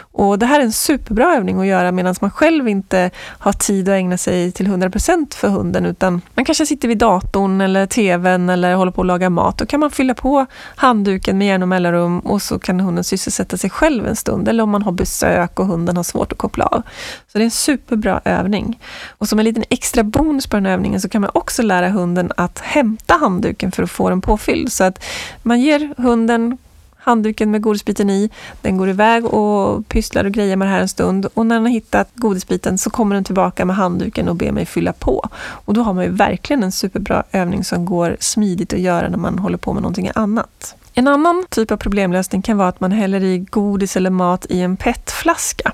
Och 0.00 0.38
det 0.38 0.46
här 0.46 0.60
är 0.60 0.64
en 0.64 0.72
superbra 0.72 1.36
övning 1.36 1.60
att 1.60 1.66
göra 1.66 1.92
medan 1.92 2.14
man 2.20 2.30
själv 2.30 2.68
inte 2.68 3.10
har 3.38 3.52
tid 3.52 3.88
att 3.88 3.92
ägna 3.92 4.18
sig 4.18 4.52
till 4.52 4.66
100% 4.66 5.34
för 5.34 5.48
hunden 5.48 5.86
utan 5.86 6.20
man 6.34 6.44
kanske 6.44 6.66
sitter 6.66 6.88
vid 6.88 6.98
datorn 6.98 7.60
eller 7.60 7.86
tvn 7.86 8.50
eller 8.50 8.74
håller 8.74 8.92
på 8.92 9.00
att 9.00 9.06
laga 9.06 9.30
mat. 9.30 9.53
Då 9.58 9.66
kan 9.66 9.80
man 9.80 9.90
fylla 9.90 10.14
på 10.14 10.46
handduken 10.76 11.38
med 11.38 11.46
jämna 11.46 11.66
mellanrum 11.66 12.20
och 12.20 12.42
så 12.42 12.58
kan 12.58 12.80
hunden 12.80 13.04
sysselsätta 13.04 13.56
sig 13.56 13.70
själv 13.70 14.06
en 14.06 14.16
stund. 14.16 14.48
Eller 14.48 14.62
om 14.62 14.70
man 14.70 14.82
har 14.82 14.92
besök 14.92 15.60
och 15.60 15.66
hunden 15.66 15.96
har 15.96 16.04
svårt 16.04 16.32
att 16.32 16.38
koppla 16.38 16.64
av. 16.64 16.82
Så 17.26 17.38
det 17.38 17.42
är 17.42 17.44
en 17.44 17.50
superbra 17.50 18.20
övning. 18.24 18.80
Och 19.08 19.28
som 19.28 19.38
en 19.38 19.44
liten 19.44 19.64
extra 19.70 20.02
bonus 20.02 20.46
på 20.46 20.56
den 20.56 20.66
här 20.66 20.72
övningen 20.72 21.00
så 21.00 21.08
kan 21.08 21.20
man 21.20 21.30
också 21.34 21.62
lära 21.62 21.88
hunden 21.88 22.32
att 22.36 22.58
hämta 22.58 23.14
handduken 23.14 23.72
för 23.72 23.82
att 23.82 23.90
få 23.90 24.08
den 24.08 24.20
påfylld. 24.20 24.72
Så 24.72 24.84
att 24.84 25.04
man 25.42 25.60
ger 25.60 25.94
hunden 25.96 26.58
handduken 27.04 27.50
med 27.50 27.62
godisbiten 27.62 28.10
i. 28.10 28.30
Den 28.62 28.76
går 28.76 28.88
iväg 28.88 29.24
och 29.24 29.88
pysslar 29.88 30.24
och 30.24 30.32
grejer 30.32 30.56
med 30.56 30.68
det 30.68 30.72
här 30.72 30.80
en 30.80 30.88
stund 30.88 31.26
och 31.34 31.46
när 31.46 31.54
den 31.54 31.64
har 31.64 31.72
hittat 31.72 32.08
godisbiten 32.14 32.78
så 32.78 32.90
kommer 32.90 33.14
den 33.14 33.24
tillbaka 33.24 33.64
med 33.64 33.76
handduken 33.76 34.28
och 34.28 34.36
ber 34.36 34.52
mig 34.52 34.66
fylla 34.66 34.92
på. 34.92 35.28
Och 35.36 35.74
då 35.74 35.82
har 35.82 35.94
man 35.94 36.04
ju 36.04 36.10
verkligen 36.10 36.62
en 36.62 36.72
superbra 36.72 37.22
övning 37.32 37.64
som 37.64 37.84
går 37.84 38.16
smidigt 38.20 38.72
att 38.72 38.80
göra 38.80 39.08
när 39.08 39.18
man 39.18 39.38
håller 39.38 39.58
på 39.58 39.72
med 39.72 39.82
någonting 39.82 40.10
annat. 40.14 40.74
En 40.94 41.08
annan 41.08 41.46
typ 41.50 41.70
av 41.70 41.76
problemlösning 41.76 42.42
kan 42.42 42.56
vara 42.56 42.68
att 42.68 42.80
man 42.80 42.92
häller 42.92 43.22
i 43.22 43.38
godis 43.38 43.96
eller 43.96 44.10
mat 44.10 44.46
i 44.48 44.60
en 44.60 44.76
petflaska. 44.76 45.72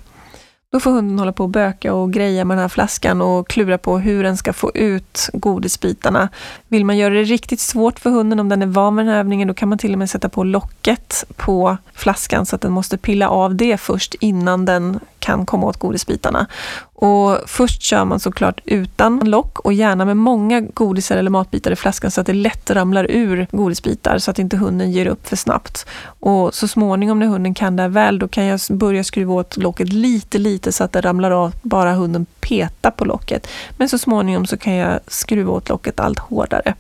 Då 0.73 0.81
får 0.81 0.91
hunden 0.91 1.19
hålla 1.19 1.33
på 1.33 1.43
och 1.43 1.49
böka 1.49 1.95
och 1.95 2.13
greja 2.13 2.45
med 2.45 2.57
den 2.57 2.63
här 2.63 2.69
flaskan 2.69 3.21
och 3.21 3.49
klura 3.49 3.79
på 3.79 3.99
hur 3.99 4.23
den 4.23 4.37
ska 4.37 4.53
få 4.53 4.71
ut 4.75 5.31
godisbitarna. 5.33 6.29
Vill 6.69 6.85
man 6.85 6.99
göra 6.99 7.15
det 7.15 7.23
riktigt 7.23 7.61
svårt 7.61 7.99
för 7.99 8.11
hunden, 8.11 8.41
om 8.41 8.49
den 8.49 8.63
är 8.63 8.67
van 8.67 8.95
med 8.95 9.07
den 9.07 9.13
här 9.13 9.21
övningen, 9.21 9.49
då 9.49 9.55
kan 9.55 9.69
man 9.69 9.79
till 9.79 9.93
och 9.93 9.99
med 9.99 10.11
sätta 10.11 10.29
på 10.29 10.45
locket 10.45 11.25
på 11.37 11.77
flaskan 11.95 12.47
så 12.47 12.57
att 12.57 12.63
den 12.63 12.73
måste 12.73 12.99
pilla 12.99 13.29
av 13.29 13.55
det 13.55 13.77
först 13.77 14.15
innan 14.15 14.65
den 14.65 15.01
kan 15.21 15.47
komma 15.47 15.67
åt 15.67 15.77
godisbitarna. 15.77 16.47
Och 16.95 17.39
först 17.47 17.83
kör 17.83 18.05
man 18.05 18.21
såklart 18.21 18.61
utan 18.65 19.19
lock 19.19 19.59
och 19.59 19.73
gärna 19.73 20.05
med 20.05 20.17
många 20.17 20.61
godisar 20.61 21.17
eller 21.17 21.31
matbitar 21.31 21.71
i 21.71 21.77
flaskan 21.77 22.11
så 22.11 22.21
att 22.21 22.27
det 22.27 22.33
lätt 22.33 22.71
ramlar 22.71 23.07
ur 23.11 23.47
godisbitar 23.51 24.19
så 24.19 24.31
att 24.31 24.39
inte 24.39 24.57
hunden 24.57 24.93
ger 24.93 25.07
upp 25.07 25.29
för 25.29 25.37
snabbt. 25.37 25.87
Och 26.05 26.55
så 26.55 26.69
småningom 26.69 27.19
när 27.19 27.27
hunden 27.27 27.55
kan 27.55 27.77
det 27.77 27.83
här 27.83 27.91
väl, 27.91 28.19
då 28.19 28.29
kan 28.29 28.45
jag 28.45 28.61
börja 28.71 29.05
skruva 29.05 29.35
åt 29.35 29.57
locket 29.57 29.93
lite, 29.93 30.39
lite 30.39 30.73
så 30.73 30.85
att 30.85 30.93
det 30.93 31.01
ramlar 31.01 31.31
av 31.31 31.53
bara 31.63 31.93
hunden 31.93 32.27
petar 32.41 32.91
på 32.91 33.05
locket. 33.05 33.47
Men 33.77 33.89
så 33.89 33.99
småningom 33.99 34.47
så 34.47 34.57
kan 34.57 34.75
jag 34.75 35.01
skruva 35.07 35.53
åt 35.53 35.69
locket 35.69 36.01
allt 36.01 36.19
hårdare. 36.19 36.75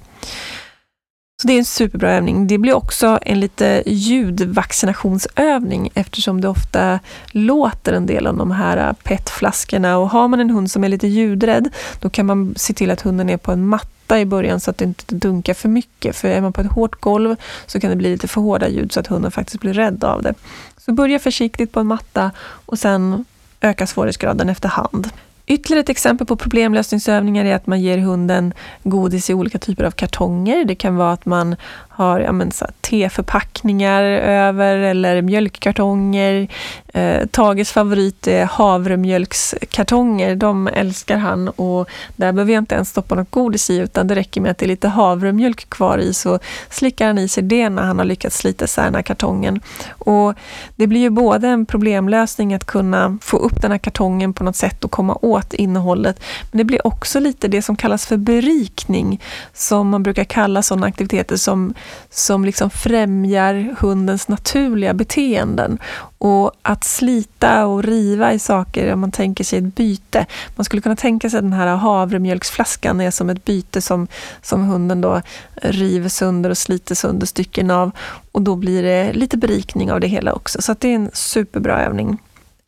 Så 1.41 1.47
det 1.47 1.53
är 1.53 1.59
en 1.59 1.65
superbra 1.65 2.13
övning. 2.13 2.47
Det 2.47 2.59
blir 2.59 2.75
också 2.75 3.19
en 3.23 3.41
lite 3.41 3.83
ljudvaccinationsövning 3.87 5.91
eftersom 5.95 6.41
det 6.41 6.49
ofta 6.49 7.01
låter 7.31 7.93
en 7.93 8.07
del 8.07 8.27
av 8.27 8.37
de 8.37 8.51
här 8.51 8.95
petflaskorna. 9.03 9.99
Och 9.99 10.11
har 10.11 10.29
man 10.29 10.41
en 10.41 10.51
hund 10.51 10.71
som 10.71 10.85
är 10.85 10.89
lite 10.89 11.09
ljudrädd, 11.09 11.69
då 12.01 12.11
kan 12.11 12.27
man 12.27 12.55
se 12.57 12.73
till 12.73 12.91
att 12.91 13.01
hunden 13.01 13.31
är 13.31 13.37
på 13.37 13.53
en 13.53 13.67
matta 13.67 14.21
i 14.21 14.25
början 14.25 14.61
så 14.61 14.71
att 14.71 14.79
det 14.79 14.85
inte 14.85 15.15
dunkar 15.15 15.55
för 15.55 15.69
mycket. 15.69 16.17
För 16.17 16.29
är 16.29 16.41
man 16.41 16.53
på 16.53 16.61
ett 16.61 16.73
hårt 16.73 17.01
golv 17.01 17.37
så 17.67 17.81
kan 17.81 17.91
det 17.91 17.97
bli 17.97 18.11
lite 18.11 18.29
för 18.29 18.41
hårda 18.41 18.69
ljud 18.69 18.93
så 18.93 19.01
att 19.01 19.07
hunden 19.07 19.31
faktiskt 19.31 19.61
blir 19.61 19.73
rädd 19.73 20.05
av 20.05 20.23
det. 20.23 20.35
Så 20.77 20.93
börja 20.93 21.19
försiktigt 21.19 21.73
på 21.73 21.81
en 21.81 21.87
matta 21.87 22.31
och 22.67 22.79
sen 22.79 23.25
öka 23.61 23.87
svårighetsgraden 23.87 24.49
efterhand. 24.49 25.11
Ytterligare 25.51 25.81
ett 25.81 25.89
exempel 25.89 26.27
på 26.27 26.37
problemlösningsövningar 26.37 27.45
är 27.45 27.55
att 27.55 27.67
man 27.67 27.81
ger 27.81 27.99
hunden 27.99 28.55
godis 28.83 29.31
i 29.31 29.35
olika 29.35 29.59
typer 29.59 29.85
av 29.85 29.91
kartonger. 29.91 30.65
Det 30.65 30.75
kan 30.75 30.97
vara 30.97 31.13
att 31.13 31.27
man 31.27 31.57
har 32.01 32.21
ja, 32.21 32.33
men, 32.33 32.53
så 32.53 32.65
här, 32.65 32.75
teförpackningar 32.81 34.03
över 34.03 34.77
eller 34.77 35.23
mjölkkartonger. 35.23 36.49
Eh, 36.95 37.27
Tages 37.27 37.73
favorit 37.73 38.27
är 38.27 38.45
havremjölkskartonger. 38.45 40.37
De 40.37 40.67
älskar 40.67 41.17
han 41.17 41.49
och 41.49 41.89
där 42.17 42.33
behöver 42.33 42.53
jag 42.53 42.61
inte 42.61 42.75
ens 42.75 42.89
stoppa 42.89 43.15
något 43.15 43.31
godis 43.31 43.71
i 43.71 43.77
utan 43.77 44.07
det 44.07 44.15
räcker 44.15 44.41
med 44.41 44.51
att 44.51 44.59
det 44.59 44.67
är 44.67 44.69
lite 44.69 44.89
havremjölk 44.89 45.71
kvar 45.71 45.99
i 45.99 46.15
så 46.15 46.39
slickar 46.71 47.07
han 47.07 47.19
i 47.19 47.29
sig 47.29 47.43
det 47.43 47.69
när 47.69 47.83
han 47.83 47.99
har 47.99 48.05
lyckats 48.05 48.37
slita 48.37 48.65
isär 48.65 48.85
den 48.85 48.95
här 48.95 49.03
kartongen. 49.03 49.61
Och 49.89 50.35
det 50.77 50.87
blir 50.87 51.01
ju 51.01 51.11
både 51.11 51.49
en 51.49 51.67
problemlösning 51.67 52.55
att 52.55 52.65
kunna 52.65 53.19
få 53.23 53.37
upp 53.37 53.63
den 53.63 53.71
här 53.71 53.79
kartongen 53.79 54.33
på 54.33 54.45
något 54.45 54.57
sätt 54.57 54.85
och 54.85 54.91
komma 54.91 55.19
åt 55.23 55.55
innehållet. 55.55 56.21
Men 56.51 56.59
det 56.59 56.65
blir 56.65 56.87
också 56.87 57.21
lite 57.21 57.49
det 57.49 57.63
som 57.63 57.77
kallas 57.77 58.07
för 58.07 58.17
berikning 58.17 59.21
som 59.55 59.89
man 59.89 60.03
brukar 60.03 60.25
kalla 60.25 60.63
sådana 60.63 60.87
aktiviteter 60.87 61.37
som 61.37 61.75
som 62.11 62.45
liksom 62.45 62.71
främjar 62.71 63.77
hundens 63.81 64.29
naturliga 64.29 64.95
beteenden. 64.95 65.79
Och 66.19 66.53
att 66.63 66.85
slita 66.85 67.67
och 67.67 67.83
riva 67.83 68.33
i 68.33 68.39
saker, 68.39 68.93
om 68.93 69.01
man 69.01 69.13
tänker 69.13 69.45
sig 69.45 69.59
ett 69.59 69.75
byte. 69.75 70.27
Man 70.57 70.65
skulle 70.65 70.83
kunna 70.83 70.97
tänka 70.97 71.31
sig 71.31 71.43
den 71.43 71.53
här 71.53 71.67
havremjölksflaskan 71.67 73.01
är 73.01 73.11
som 73.11 73.31
ett 73.31 73.45
byte 73.45 73.81
som, 73.81 74.07
som 74.43 74.65
hunden 74.65 75.01
då 75.01 75.23
river 75.63 76.09
sönder 76.09 76.51
och 76.51 76.59
sliter 76.59 76.95
sönder 76.95 77.27
stycken 77.27 77.71
av. 77.71 77.91
Och 78.33 78.43
då 78.43 78.57
blir 78.57 78.83
det 78.83 79.13
lite 79.13 79.37
berikning 79.37 79.93
av 79.93 80.01
det 80.01 80.07
hela 80.07 80.33
också. 80.33 80.63
Så 80.63 80.75
det 80.79 80.89
är 80.89 80.95
en 80.95 81.11
superbra 81.13 81.85
övning. 81.85 82.19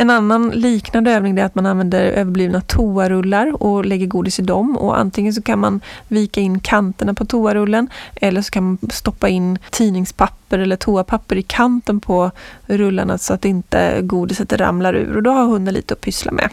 En 0.03 0.11
annan 0.11 0.51
liknande 0.51 1.11
övning 1.11 1.39
är 1.39 1.45
att 1.45 1.55
man 1.55 1.67
använder 1.67 2.05
överblivna 2.05 2.61
toarullar 2.61 3.63
och 3.63 3.85
lägger 3.85 4.07
godis 4.07 4.39
i 4.39 4.43
dem. 4.43 4.77
Och 4.77 4.99
antingen 4.99 5.35
så 5.35 5.43
kan 5.43 5.59
man 5.59 5.81
vika 6.09 6.41
in 6.41 6.61
kanterna 6.61 7.15
på 7.15 7.25
toarullen 7.25 7.89
eller 8.15 8.43
så 8.43 8.51
kan 8.51 8.65
man 8.65 8.79
stoppa 8.91 9.29
in 9.29 9.59
tidningspapper 9.71 10.59
eller 10.59 10.77
toapapper 10.77 11.37
i 11.37 11.43
kanten 11.43 12.01
på 12.01 12.31
rullarna 12.67 13.19
så 13.19 13.35
att 13.35 13.45
inte 13.45 14.01
godiset 14.03 14.53
ramlar 14.53 14.95
ur. 14.95 15.17
Och 15.17 15.23
då 15.23 15.31
har 15.31 15.45
hunden 15.45 15.75
lite 15.75 15.95
att 15.95 16.01
pyssla 16.01 16.33
med. 16.33 16.51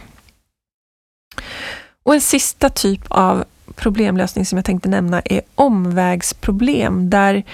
Och 2.02 2.14
en 2.14 2.20
sista 2.20 2.68
typ 2.68 3.02
av 3.08 3.44
problemlösning 3.74 4.46
som 4.46 4.58
jag 4.58 4.64
tänkte 4.64 4.88
nämna 4.88 5.20
är 5.24 5.40
omvägsproblem 5.54 7.10
där 7.10 7.44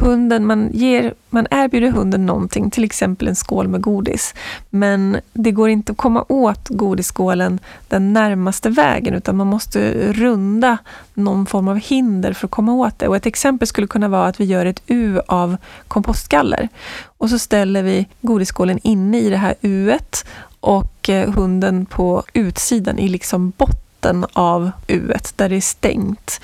hunden, 0.00 0.46
man, 0.46 0.70
ger, 0.72 1.14
man 1.30 1.46
erbjuder 1.50 1.90
hunden 1.90 2.26
någonting, 2.26 2.70
till 2.70 2.84
exempel 2.84 3.28
en 3.28 3.36
skål 3.36 3.68
med 3.68 3.80
godis. 3.80 4.34
Men 4.70 5.20
det 5.32 5.50
går 5.50 5.68
inte 5.68 5.92
att 5.92 5.98
komma 5.98 6.24
åt 6.28 6.68
godisskålen 6.68 7.60
den 7.88 8.12
närmaste 8.12 8.70
vägen 8.70 9.14
utan 9.14 9.36
man 9.36 9.46
måste 9.46 10.12
runda 10.12 10.78
någon 11.14 11.46
form 11.46 11.68
av 11.68 11.76
hinder 11.76 12.32
för 12.32 12.46
att 12.46 12.50
komma 12.50 12.72
åt 12.72 12.98
det. 12.98 13.08
Och 13.08 13.16
ett 13.16 13.26
exempel 13.26 13.68
skulle 13.68 13.86
kunna 13.86 14.08
vara 14.08 14.26
att 14.26 14.40
vi 14.40 14.44
gör 14.44 14.66
ett 14.66 14.82
U 14.86 15.20
av 15.28 15.56
kompostgaller. 15.88 16.68
Och 17.04 17.30
så 17.30 17.38
ställer 17.38 17.82
vi 17.82 18.06
godisskålen 18.20 18.78
inne 18.82 19.20
i 19.20 19.30
det 19.30 19.36
här 19.36 19.54
Uet 19.60 20.26
och 20.60 21.08
eh, 21.08 21.30
hunden 21.32 21.86
på 21.86 22.22
utsidan 22.32 22.98
i 22.98 23.08
liksom 23.08 23.52
botten 23.56 24.26
av 24.32 24.70
Uet 24.88 25.32
där 25.36 25.48
det 25.48 25.56
är 25.56 25.60
stängt. 25.60 26.40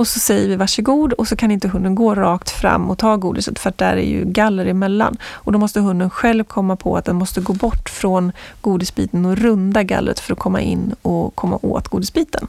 Och 0.00 0.08
så 0.08 0.20
säger 0.20 0.48
vi 0.48 0.56
varsågod 0.56 1.12
och 1.12 1.28
så 1.28 1.36
kan 1.36 1.50
inte 1.50 1.68
hunden 1.68 1.94
gå 1.94 2.14
rakt 2.14 2.50
fram 2.50 2.90
och 2.90 2.98
ta 2.98 3.16
godiset 3.16 3.58
för 3.58 3.68
att 3.68 3.78
där 3.78 3.96
är 3.96 4.06
ju 4.06 4.24
galler 4.24 4.66
emellan. 4.66 5.16
Och 5.24 5.52
då 5.52 5.58
måste 5.58 5.80
hunden 5.80 6.10
själv 6.10 6.44
komma 6.44 6.76
på 6.76 6.96
att 6.96 7.04
den 7.04 7.16
måste 7.16 7.40
gå 7.40 7.52
bort 7.52 7.90
från 7.90 8.32
godisbiten 8.60 9.26
och 9.26 9.36
runda 9.36 9.82
gallret 9.82 10.20
för 10.20 10.32
att 10.32 10.38
komma 10.38 10.60
in 10.60 10.94
och 11.02 11.34
komma 11.34 11.58
åt 11.62 11.88
godisbiten. 11.88 12.46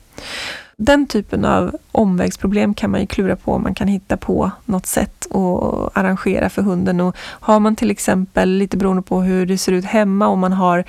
Den 0.77 1.07
typen 1.07 1.45
av 1.45 1.75
omvägsproblem 1.91 2.73
kan 2.73 2.91
man 2.91 2.99
ju 2.99 3.07
klura 3.07 3.35
på 3.35 3.53
om 3.53 3.63
man 3.63 3.75
kan 3.75 3.87
hitta 3.87 4.17
på 4.17 4.51
något 4.65 4.85
sätt 4.85 5.27
att 5.31 5.97
arrangera 5.97 6.49
för 6.49 6.61
hunden. 6.61 7.01
Och 7.01 7.15
har 7.19 7.59
man 7.59 7.75
till 7.75 7.91
exempel, 7.91 8.49
lite 8.49 8.77
beroende 8.77 9.01
på 9.01 9.21
hur 9.21 9.45
det 9.45 9.57
ser 9.57 9.71
ut 9.71 9.85
hemma, 9.85 10.27
om 10.27 10.39
man 10.39 10.53
har 10.53 10.83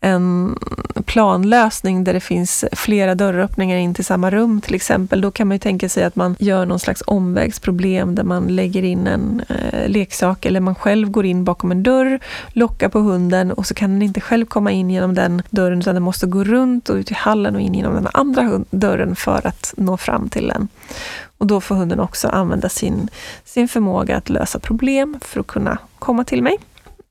en 0.00 0.58
planlösning 1.06 2.04
där 2.04 2.12
det 2.12 2.20
finns 2.20 2.64
flera 2.72 3.14
dörröppningar 3.14 3.76
in 3.76 3.94
till 3.94 4.04
samma 4.04 4.30
rum 4.30 4.60
till 4.60 4.74
exempel, 4.74 5.20
då 5.20 5.30
kan 5.30 5.48
man 5.48 5.54
ju 5.54 5.58
tänka 5.58 5.88
sig 5.88 6.04
att 6.04 6.16
man 6.16 6.36
gör 6.38 6.66
någon 6.66 6.78
slags 6.78 7.02
omvägsproblem 7.06 8.14
där 8.14 8.22
man 8.22 8.46
lägger 8.46 8.82
in 8.82 9.06
en 9.06 9.42
eh, 9.48 9.88
leksak 9.88 10.46
eller 10.46 10.60
man 10.60 10.74
själv 10.74 11.10
går 11.10 11.26
in 11.26 11.44
bakom 11.44 11.70
en 11.70 11.82
dörr, 11.82 12.18
lockar 12.48 12.88
på 12.88 12.98
hunden 12.98 13.52
och 13.52 13.66
så 13.66 13.74
kan 13.74 13.90
den 13.90 14.02
inte 14.02 14.20
själv 14.20 14.46
komma 14.46 14.70
in 14.70 14.90
genom 14.90 15.14
den 15.14 15.42
dörren 15.50 15.78
utan 15.78 15.94
den 15.94 16.02
måste 16.02 16.26
gå 16.26 16.44
runt 16.44 16.88
och 16.88 16.96
ut 16.96 17.10
i 17.10 17.14
hallen 17.14 17.54
och 17.54 17.60
in 17.60 17.74
genom 17.74 17.94
den 17.94 18.08
andra 18.12 18.60
dörren 18.70 19.16
för 19.16 19.46
att 19.46 19.74
nå 19.76 19.96
fram 19.96 20.28
till 20.28 20.48
den. 20.48 20.68
Och 21.38 21.46
då 21.46 21.60
får 21.60 21.74
hunden 21.74 22.00
också 22.00 22.28
använda 22.28 22.68
sin, 22.68 23.08
sin 23.44 23.68
förmåga 23.68 24.16
att 24.16 24.28
lösa 24.28 24.58
problem 24.58 25.18
för 25.20 25.40
att 25.40 25.46
kunna 25.46 25.78
komma 25.98 26.24
till 26.24 26.42
mig. 26.42 26.58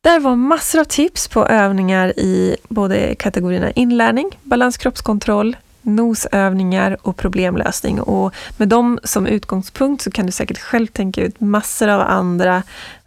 Där 0.02 0.20
var 0.20 0.36
massor 0.36 0.80
av 0.80 0.84
tips 0.84 1.28
på 1.28 1.48
övningar 1.48 2.20
i 2.20 2.58
både 2.70 3.16
kategorierna 3.16 3.72
inlärning, 3.72 4.40
balans 4.44 4.78
kroppskontroll, 4.78 5.56
nosövningar 5.82 6.98
och 7.02 7.18
problemlösning. 7.18 8.02
Och 8.02 8.34
med 8.58 8.68
dem 8.68 9.00
som 9.04 9.28
utgångspunkt 9.28 10.04
så 10.04 10.12
kan 10.12 10.26
du 10.26 10.32
säkert 10.32 10.60
själv 10.60 10.88
tänka 10.88 11.22
ut 11.22 11.40
massor 11.40 11.88
av 11.88 12.02
andra 12.02 12.64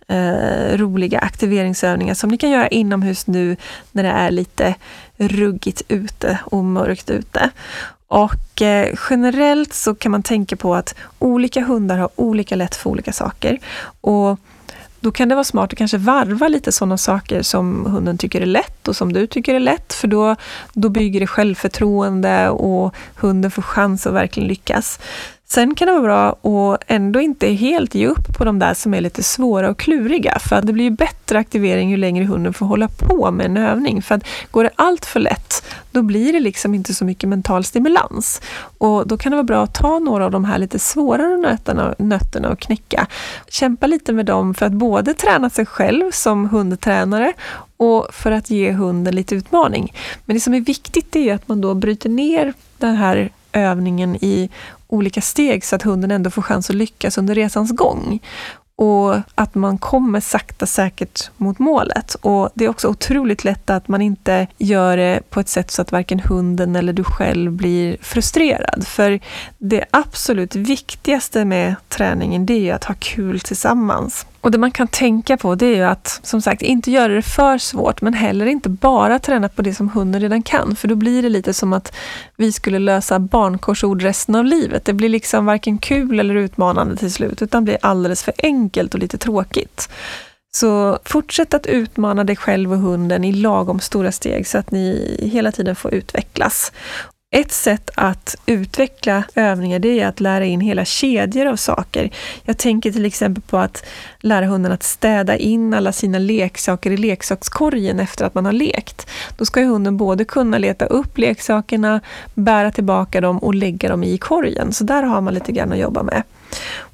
eh, 0.09 0.77
roliga 0.77 1.19
aktiveringsövningar 1.19 2.15
som 2.15 2.31
ni 2.31 2.39
kan 2.39 2.51
göra 2.51 2.69
inomhus 2.69 3.27
nu 3.27 3.57
när 3.93 4.03
det 4.03 4.09
är 4.09 4.31
lite 4.31 4.75
ruggigt 5.17 5.83
ute 5.89 6.39
och 6.45 6.65
mörkt 6.65 7.11
ute. 7.11 7.51
Och 8.07 8.63
eh, 8.63 8.95
generellt 9.11 9.75
så 9.75 9.95
kan 9.95 10.13
man 10.13 10.23
tänka 10.23 10.57
på 10.57 10.75
att 10.75 10.95
olika 11.19 11.65
hundar 11.65 11.99
har 11.99 12.11
olika 12.17 12.57
lätt 12.57 12.77
för 12.77 12.91
olika 12.91 13.13
saker. 13.13 13.59
Och 14.01 14.41
då 15.01 15.11
kan 15.13 15.29
det 15.29 15.35
vara 15.35 15.45
smart 15.45 15.73
att 15.73 15.79
kanske 15.79 15.99
varva 15.99 16.49
lite 16.49 16.73
sådana 16.73 16.99
saker 16.99 17.43
som 17.43 17.87
hunden 17.87 18.19
tycker 18.19 18.41
är 18.41 18.47
lätt 18.47 18.89
och 18.89 18.97
som 18.97 19.13
du 19.13 19.27
tycker 19.27 19.55
är 19.55 19.61
lätt, 19.61 19.93
för 19.93 20.09
då, 20.09 20.37
då 20.73 20.89
bygger 20.89 21.21
det 21.21 21.27
självförtroende 21.27 22.49
och 22.51 22.95
hunden 23.17 23.51
får 23.51 23.63
chans 23.63 24.07
att 24.07 24.15
verkligen 24.15 24.49
lyckas. 24.49 25.01
Sen 25.53 25.75
kan 25.75 25.87
det 25.87 25.93
vara 25.93 26.03
bra 26.03 26.29
att 26.73 26.83
ändå 26.87 27.21
inte 27.21 27.49
helt 27.49 27.95
ge 27.95 28.07
upp 28.07 28.39
på 28.39 28.45
de 28.45 28.59
där 28.59 28.75
som 28.75 28.95
är 28.95 29.01
lite 29.01 29.23
svåra 29.23 29.71
och 29.71 29.79
kluriga, 29.79 30.39
för 30.39 30.57
att 30.57 30.67
det 30.67 30.73
blir 30.73 30.91
bättre 30.91 31.39
aktivering 31.39 31.91
ju 31.91 31.97
längre 31.97 32.25
hunden 32.25 32.53
får 32.53 32.67
hålla 32.67 32.89
på 32.89 33.31
med 33.31 33.47
en 33.47 33.57
övning. 33.57 34.03
För 34.03 34.15
att 34.15 34.25
går 34.51 34.65
det 34.65 34.71
allt 34.77 35.07
för 35.07 35.21
lätt, 35.21 35.65
då 35.91 36.03
blir 36.03 36.33
det 36.33 36.41
liksom 36.41 36.75
inte 36.75 36.95
så 36.95 37.05
mycket 37.05 37.29
mental 37.29 37.65
stimulans. 37.65 38.43
Och 38.79 39.07
då 39.07 39.17
kan 39.17 39.31
det 39.33 39.37
vara 39.37 39.45
bra 39.45 39.63
att 39.63 39.75
ta 39.75 39.99
några 39.99 40.25
av 40.25 40.31
de 40.31 40.45
här 40.45 40.59
lite 40.59 40.79
svårare 40.79 41.37
nötterna, 41.37 41.95
nötterna 41.99 42.51
och 42.51 42.59
knäcka. 42.59 43.07
Kämpa 43.49 43.87
lite 43.87 44.13
med 44.13 44.27
dem 44.27 44.55
för 44.55 44.67
att 44.67 44.73
både 44.73 45.15
träna 45.15 45.51
sig 45.51 45.67
själv 45.67 46.11
som 46.11 46.49
hundtränare 46.49 47.33
och 47.77 48.07
för 48.13 48.31
att 48.31 48.51
ge 48.51 48.73
hunden 48.73 49.15
lite 49.15 49.35
utmaning. 49.35 49.95
Men 50.25 50.37
det 50.37 50.41
som 50.41 50.55
är 50.55 50.61
viktigt 50.61 51.17
är 51.17 51.35
att 51.35 51.49
man 51.49 51.61
då 51.61 51.75
bryter 51.75 52.09
ner 52.09 52.53
den 52.79 52.97
här 52.97 53.31
övningen 53.53 54.17
i 54.17 54.51
olika 54.91 55.21
steg 55.21 55.65
så 55.65 55.77
att 55.77 55.83
hunden 55.83 56.11
ändå 56.11 56.31
får 56.31 56.43
chans 56.43 56.71
att 56.71 56.77
lyckas 56.77 57.19
under 57.19 57.35
resans 57.35 57.71
gång. 57.73 58.21
Och 58.77 59.17
att 59.35 59.55
man 59.55 59.79
kommer 59.79 60.21
sakta 60.21 60.67
säkert 60.67 61.31
mot 61.37 61.59
målet. 61.59 62.15
Och 62.15 62.51
Det 62.55 62.65
är 62.65 62.69
också 62.69 62.89
otroligt 62.89 63.45
lätt 63.45 63.71
att 63.71 63.89
man 63.89 64.03
inte 64.03 64.47
gör 64.59 64.97
det 64.97 65.21
på 65.31 65.41
ett 65.41 65.49
sätt 65.49 65.71
så 65.71 65.83
att 65.83 65.93
varken 65.93 66.21
hunden 66.21 66.77
eller 66.77 66.93
du 66.93 67.05
själv 67.05 67.53
blir 67.53 67.97
frustrerad. 68.01 68.87
För 68.87 69.21
det 69.59 69.85
absolut 69.91 70.55
viktigaste 70.55 71.45
med 71.45 71.75
träningen 71.89 72.47
det 72.47 72.71
är 72.71 72.75
att 72.75 72.85
ha 72.85 72.95
kul 72.99 73.41
tillsammans. 73.41 74.27
Och 74.41 74.51
det 74.51 74.59
man 74.59 74.71
kan 74.71 74.89
tänka 74.89 75.37
på 75.37 75.55
det 75.55 75.67
är 75.67 75.77
ju 75.77 75.83
att 75.83 76.21
som 76.23 76.43
sagt 76.43 76.63
inte 76.63 76.91
göra 76.91 77.13
det 77.13 77.23
för 77.23 77.59
svårt 77.59 78.03
men 78.03 78.15
heller 78.15 78.47
inte 78.47 78.69
bara 78.69 79.19
träna 79.19 79.49
på 79.49 79.63
det 79.63 79.75
som 79.75 79.89
hunden 79.89 80.21
redan 80.21 80.43
kan 80.43 80.77
för 80.77 80.89
då 80.89 80.95
blir 80.95 81.23
det 81.23 81.29
lite 81.29 81.55
som 81.55 81.73
att 81.73 81.97
vi 82.37 82.53
skulle 82.53 82.79
lösa 82.79 83.19
barnkorsord 83.19 84.03
resten 84.03 84.35
av 84.35 84.45
livet. 84.45 84.85
Det 84.85 84.93
blir 84.93 85.09
liksom 85.09 85.47
varken 85.47 85.79
kul 85.79 86.21
eller 86.21 86.35
utmanande 86.35 86.97
till 86.97 87.13
slut 87.13 87.43
utan 87.43 87.65
blir 87.65 87.79
alldeles 87.83 88.23
för 88.23 88.35
enkelt 88.43 88.95
och 88.95 89.01
lite 89.01 89.19
tråkigt. 89.19 89.89
Så 90.53 90.99
fortsätt 91.05 91.55
att 91.55 91.67
utmana 91.67 92.25
dig 92.25 92.37
själv 92.37 92.73
och 92.73 92.79
hunden 92.79 93.25
i 93.25 93.33
lagom 93.33 93.81
stora 93.81 94.13
steg 94.13 94.47
så 94.47 94.59
att 94.59 94.71
ni 94.71 95.17
hela 95.33 95.53
tiden 95.53 95.77
får 95.77 95.95
utvecklas. 95.95 96.73
Ett 97.33 97.53
sätt 97.53 97.91
att 97.95 98.37
utveckla 98.47 99.25
övningar 99.35 99.79
det 99.79 100.01
är 100.01 100.07
att 100.07 100.21
lära 100.21 100.45
in 100.45 100.61
hela 100.61 100.85
kedjor 100.85 101.47
av 101.47 101.57
saker. 101.57 102.11
Jag 102.45 102.59
tänker 102.59 102.93
till 102.93 103.05
exempel 103.05 103.43
på 103.43 103.59
att 103.59 103.85
lära 104.21 104.47
hunden 104.47 104.73
att 104.73 104.83
städa 104.83 105.37
in 105.37 105.75
alla 105.75 105.93
sina 105.93 106.19
leksaker 106.19 106.91
i 106.91 106.97
leksakskorgen 106.97 108.01
efter 108.01 108.25
att 108.25 108.35
man 108.35 108.45
har 108.45 108.53
lekt. 108.53 109.11
Då 109.37 109.45
ska 109.45 109.61
ju 109.61 109.67
hunden 109.67 109.97
både 109.97 110.25
kunna 110.25 110.59
leta 110.59 110.87
upp 110.87 111.19
leksakerna, 111.19 112.01
bära 112.35 112.71
tillbaka 112.71 113.21
dem 113.21 113.39
och 113.39 113.55
lägga 113.55 113.89
dem 113.89 114.05
i 114.05 114.19
korgen. 114.19 114.73
Så 114.73 114.85
där 114.85 115.03
har 115.03 115.21
man 115.21 115.35
lite 115.35 115.53
grann 115.53 115.73
att 115.73 115.79
jobba 115.79 116.03
med. 116.03 116.23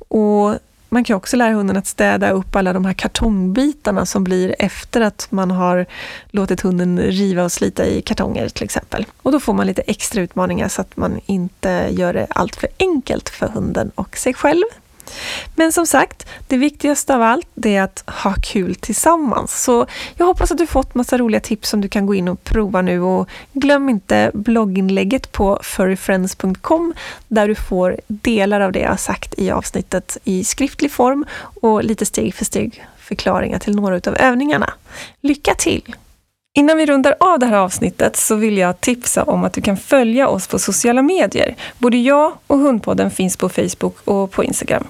Och 0.09 0.55
man 0.97 1.05
kan 1.05 1.17
också 1.17 1.37
lära 1.37 1.55
hunden 1.55 1.77
att 1.77 1.87
städa 1.87 2.31
upp 2.31 2.57
alla 2.57 2.73
de 2.73 2.85
här 2.85 2.93
kartongbitarna 2.93 4.07
som 4.07 4.25
blir 4.25 4.57
efter 4.59 5.01
att 5.01 5.27
man 5.31 5.51
har 5.51 5.87
låtit 6.31 6.61
hunden 6.61 6.99
riva 6.99 7.45
och 7.45 7.53
slita 7.53 7.87
i 7.87 8.03
kartonger 8.03 8.49
till 8.49 8.65
exempel. 8.65 9.07
Och 9.23 9.33
då 9.33 9.41
får 9.41 9.55
man 9.55 9.67
lite 9.67 9.83
extra 9.83 10.23
utmaningar 10.23 10.69
så 10.69 10.81
att 10.81 10.97
man 10.97 11.21
inte 11.27 11.89
gör 11.91 12.13
det 12.13 12.27
allt 12.31 12.57
för 12.57 12.69
enkelt 12.79 13.29
för 13.29 13.49
hunden 13.49 13.91
och 13.95 14.17
sig 14.17 14.35
själv. 14.35 14.65
Men 15.55 15.73
som 15.73 15.87
sagt, 15.87 16.27
det 16.47 16.57
viktigaste 16.57 17.15
av 17.15 17.23
allt 17.23 17.49
det 17.55 17.77
är 17.77 17.83
att 17.83 18.05
ha 18.07 18.35
kul 18.43 18.75
tillsammans. 18.75 19.63
Så 19.63 19.87
jag 20.17 20.27
hoppas 20.27 20.51
att 20.51 20.59
du 20.59 20.67
fått 20.67 20.95
massa 20.95 21.19
roliga 21.19 21.41
tips 21.41 21.69
som 21.69 21.81
du 21.81 21.89
kan 21.89 22.07
gå 22.07 22.15
in 22.15 22.29
och 22.29 22.45
prova 22.45 22.83
nu 22.83 23.01
och 23.01 23.29
glöm 23.53 23.89
inte 23.89 24.31
blogginlägget 24.35 25.33
på 25.33 25.61
furryfriends.com 25.63 26.95
där 27.29 27.49
du 27.49 27.55
får 27.55 28.01
delar 28.07 28.61
av 28.61 28.73
det 28.73 28.81
jag 28.81 28.91
har 28.91 28.97
sagt 28.97 29.35
i 29.39 29.51
avsnittet 29.51 30.19
i 30.25 30.45
skriftlig 30.45 30.93
form 30.93 31.25
och 31.61 31.85
lite 31.85 32.07
steg 32.07 32.35
för 32.35 32.45
steg 32.45 32.87
förklaringar 32.99 33.59
till 33.59 33.77
några 33.77 33.95
av 33.95 34.17
övningarna. 34.17 34.75
Lycka 35.21 35.55
till! 35.55 35.95
Innan 36.59 36.77
vi 36.77 36.87
rundar 36.87 37.17
av 37.21 37.39
det 37.39 37.47
här 37.47 37.57
avsnittet 37.57 38.17
så 38.17 38.35
vill 38.35 38.59
jag 38.59 38.81
tipsa 38.81 39.23
om 39.23 39.45
att 39.45 39.53
du 39.53 39.61
kan 39.61 39.77
följa 39.77 40.29
oss 40.29 40.47
på 40.47 40.59
sociala 40.59 41.03
medier. 41.03 41.57
Både 41.79 41.97
jag 41.97 42.33
och 42.47 42.59
Hundpodden 42.59 43.11
finns 43.11 43.37
på 43.37 43.49
Facebook 43.49 43.97
och 44.05 44.31
på 44.31 44.45
Instagram. 44.45 44.87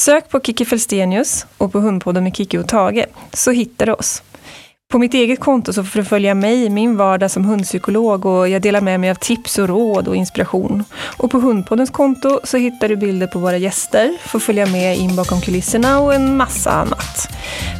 Sök 0.00 0.28
på 0.28 0.40
Kiki 0.40 0.64
Felstenius 0.64 1.46
och 1.58 1.72
på 1.72 1.80
Hundpodden 1.80 2.24
med 2.24 2.36
Kiki 2.36 2.58
och 2.58 2.68
Tage 2.68 3.04
så 3.32 3.50
hittar 3.50 3.86
du 3.86 3.92
oss. 3.92 4.22
På 4.92 4.98
mitt 4.98 5.14
eget 5.14 5.40
konto 5.40 5.72
så 5.72 5.84
får 5.84 5.98
du 5.98 6.04
följa 6.04 6.34
mig 6.34 6.64
i 6.64 6.70
min 6.70 6.96
vardag 6.96 7.30
som 7.30 7.44
hundpsykolog 7.44 8.26
och 8.26 8.48
jag 8.48 8.62
delar 8.62 8.80
med 8.80 9.00
mig 9.00 9.10
av 9.10 9.14
tips 9.14 9.58
och 9.58 9.68
råd 9.68 10.08
och 10.08 10.16
inspiration. 10.16 10.84
Och 11.16 11.30
på 11.30 11.38
Hundpoddens 11.38 11.90
konto 11.90 12.40
så 12.44 12.56
hittar 12.56 12.88
du 12.88 12.96
bilder 12.96 13.26
på 13.26 13.38
våra 13.38 13.56
gäster, 13.56 14.16
får 14.26 14.38
följa 14.38 14.66
med 14.66 14.96
in 14.96 15.16
bakom 15.16 15.40
kulisserna 15.40 16.00
och 16.00 16.14
en 16.14 16.36
massa 16.36 16.70
annat. 16.70 17.28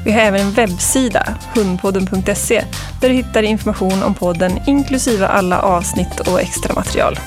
Vi 0.05 0.13
har 0.13 0.21
även 0.21 0.41
en 0.41 0.53
webbsida, 0.53 1.39
hundpodden.se, 1.55 2.65
där 3.01 3.09
du 3.09 3.15
hittar 3.15 3.43
information 3.43 4.03
om 4.03 4.15
podden 4.15 4.61
inklusive 4.67 5.27
alla 5.27 5.63
avsnitt 5.63 6.21
och 6.21 6.41
extra 6.41 6.75
material. 6.75 7.19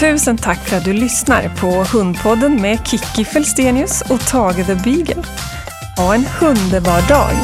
Tusen 0.00 0.38
tack 0.38 0.58
för 0.58 0.76
att 0.76 0.84
du 0.84 0.92
lyssnar 0.92 1.48
på 1.60 1.98
Hundpodden 1.98 2.62
med 2.62 2.78
Kiki 2.86 3.24
Felstenius 3.24 4.02
och 4.10 4.20
Tage 4.20 4.66
the 4.66 4.74
Beagle. 4.74 5.22
Ha 5.96 6.14
en 6.14 6.26
underbar 6.40 7.08
dag! 7.08 7.34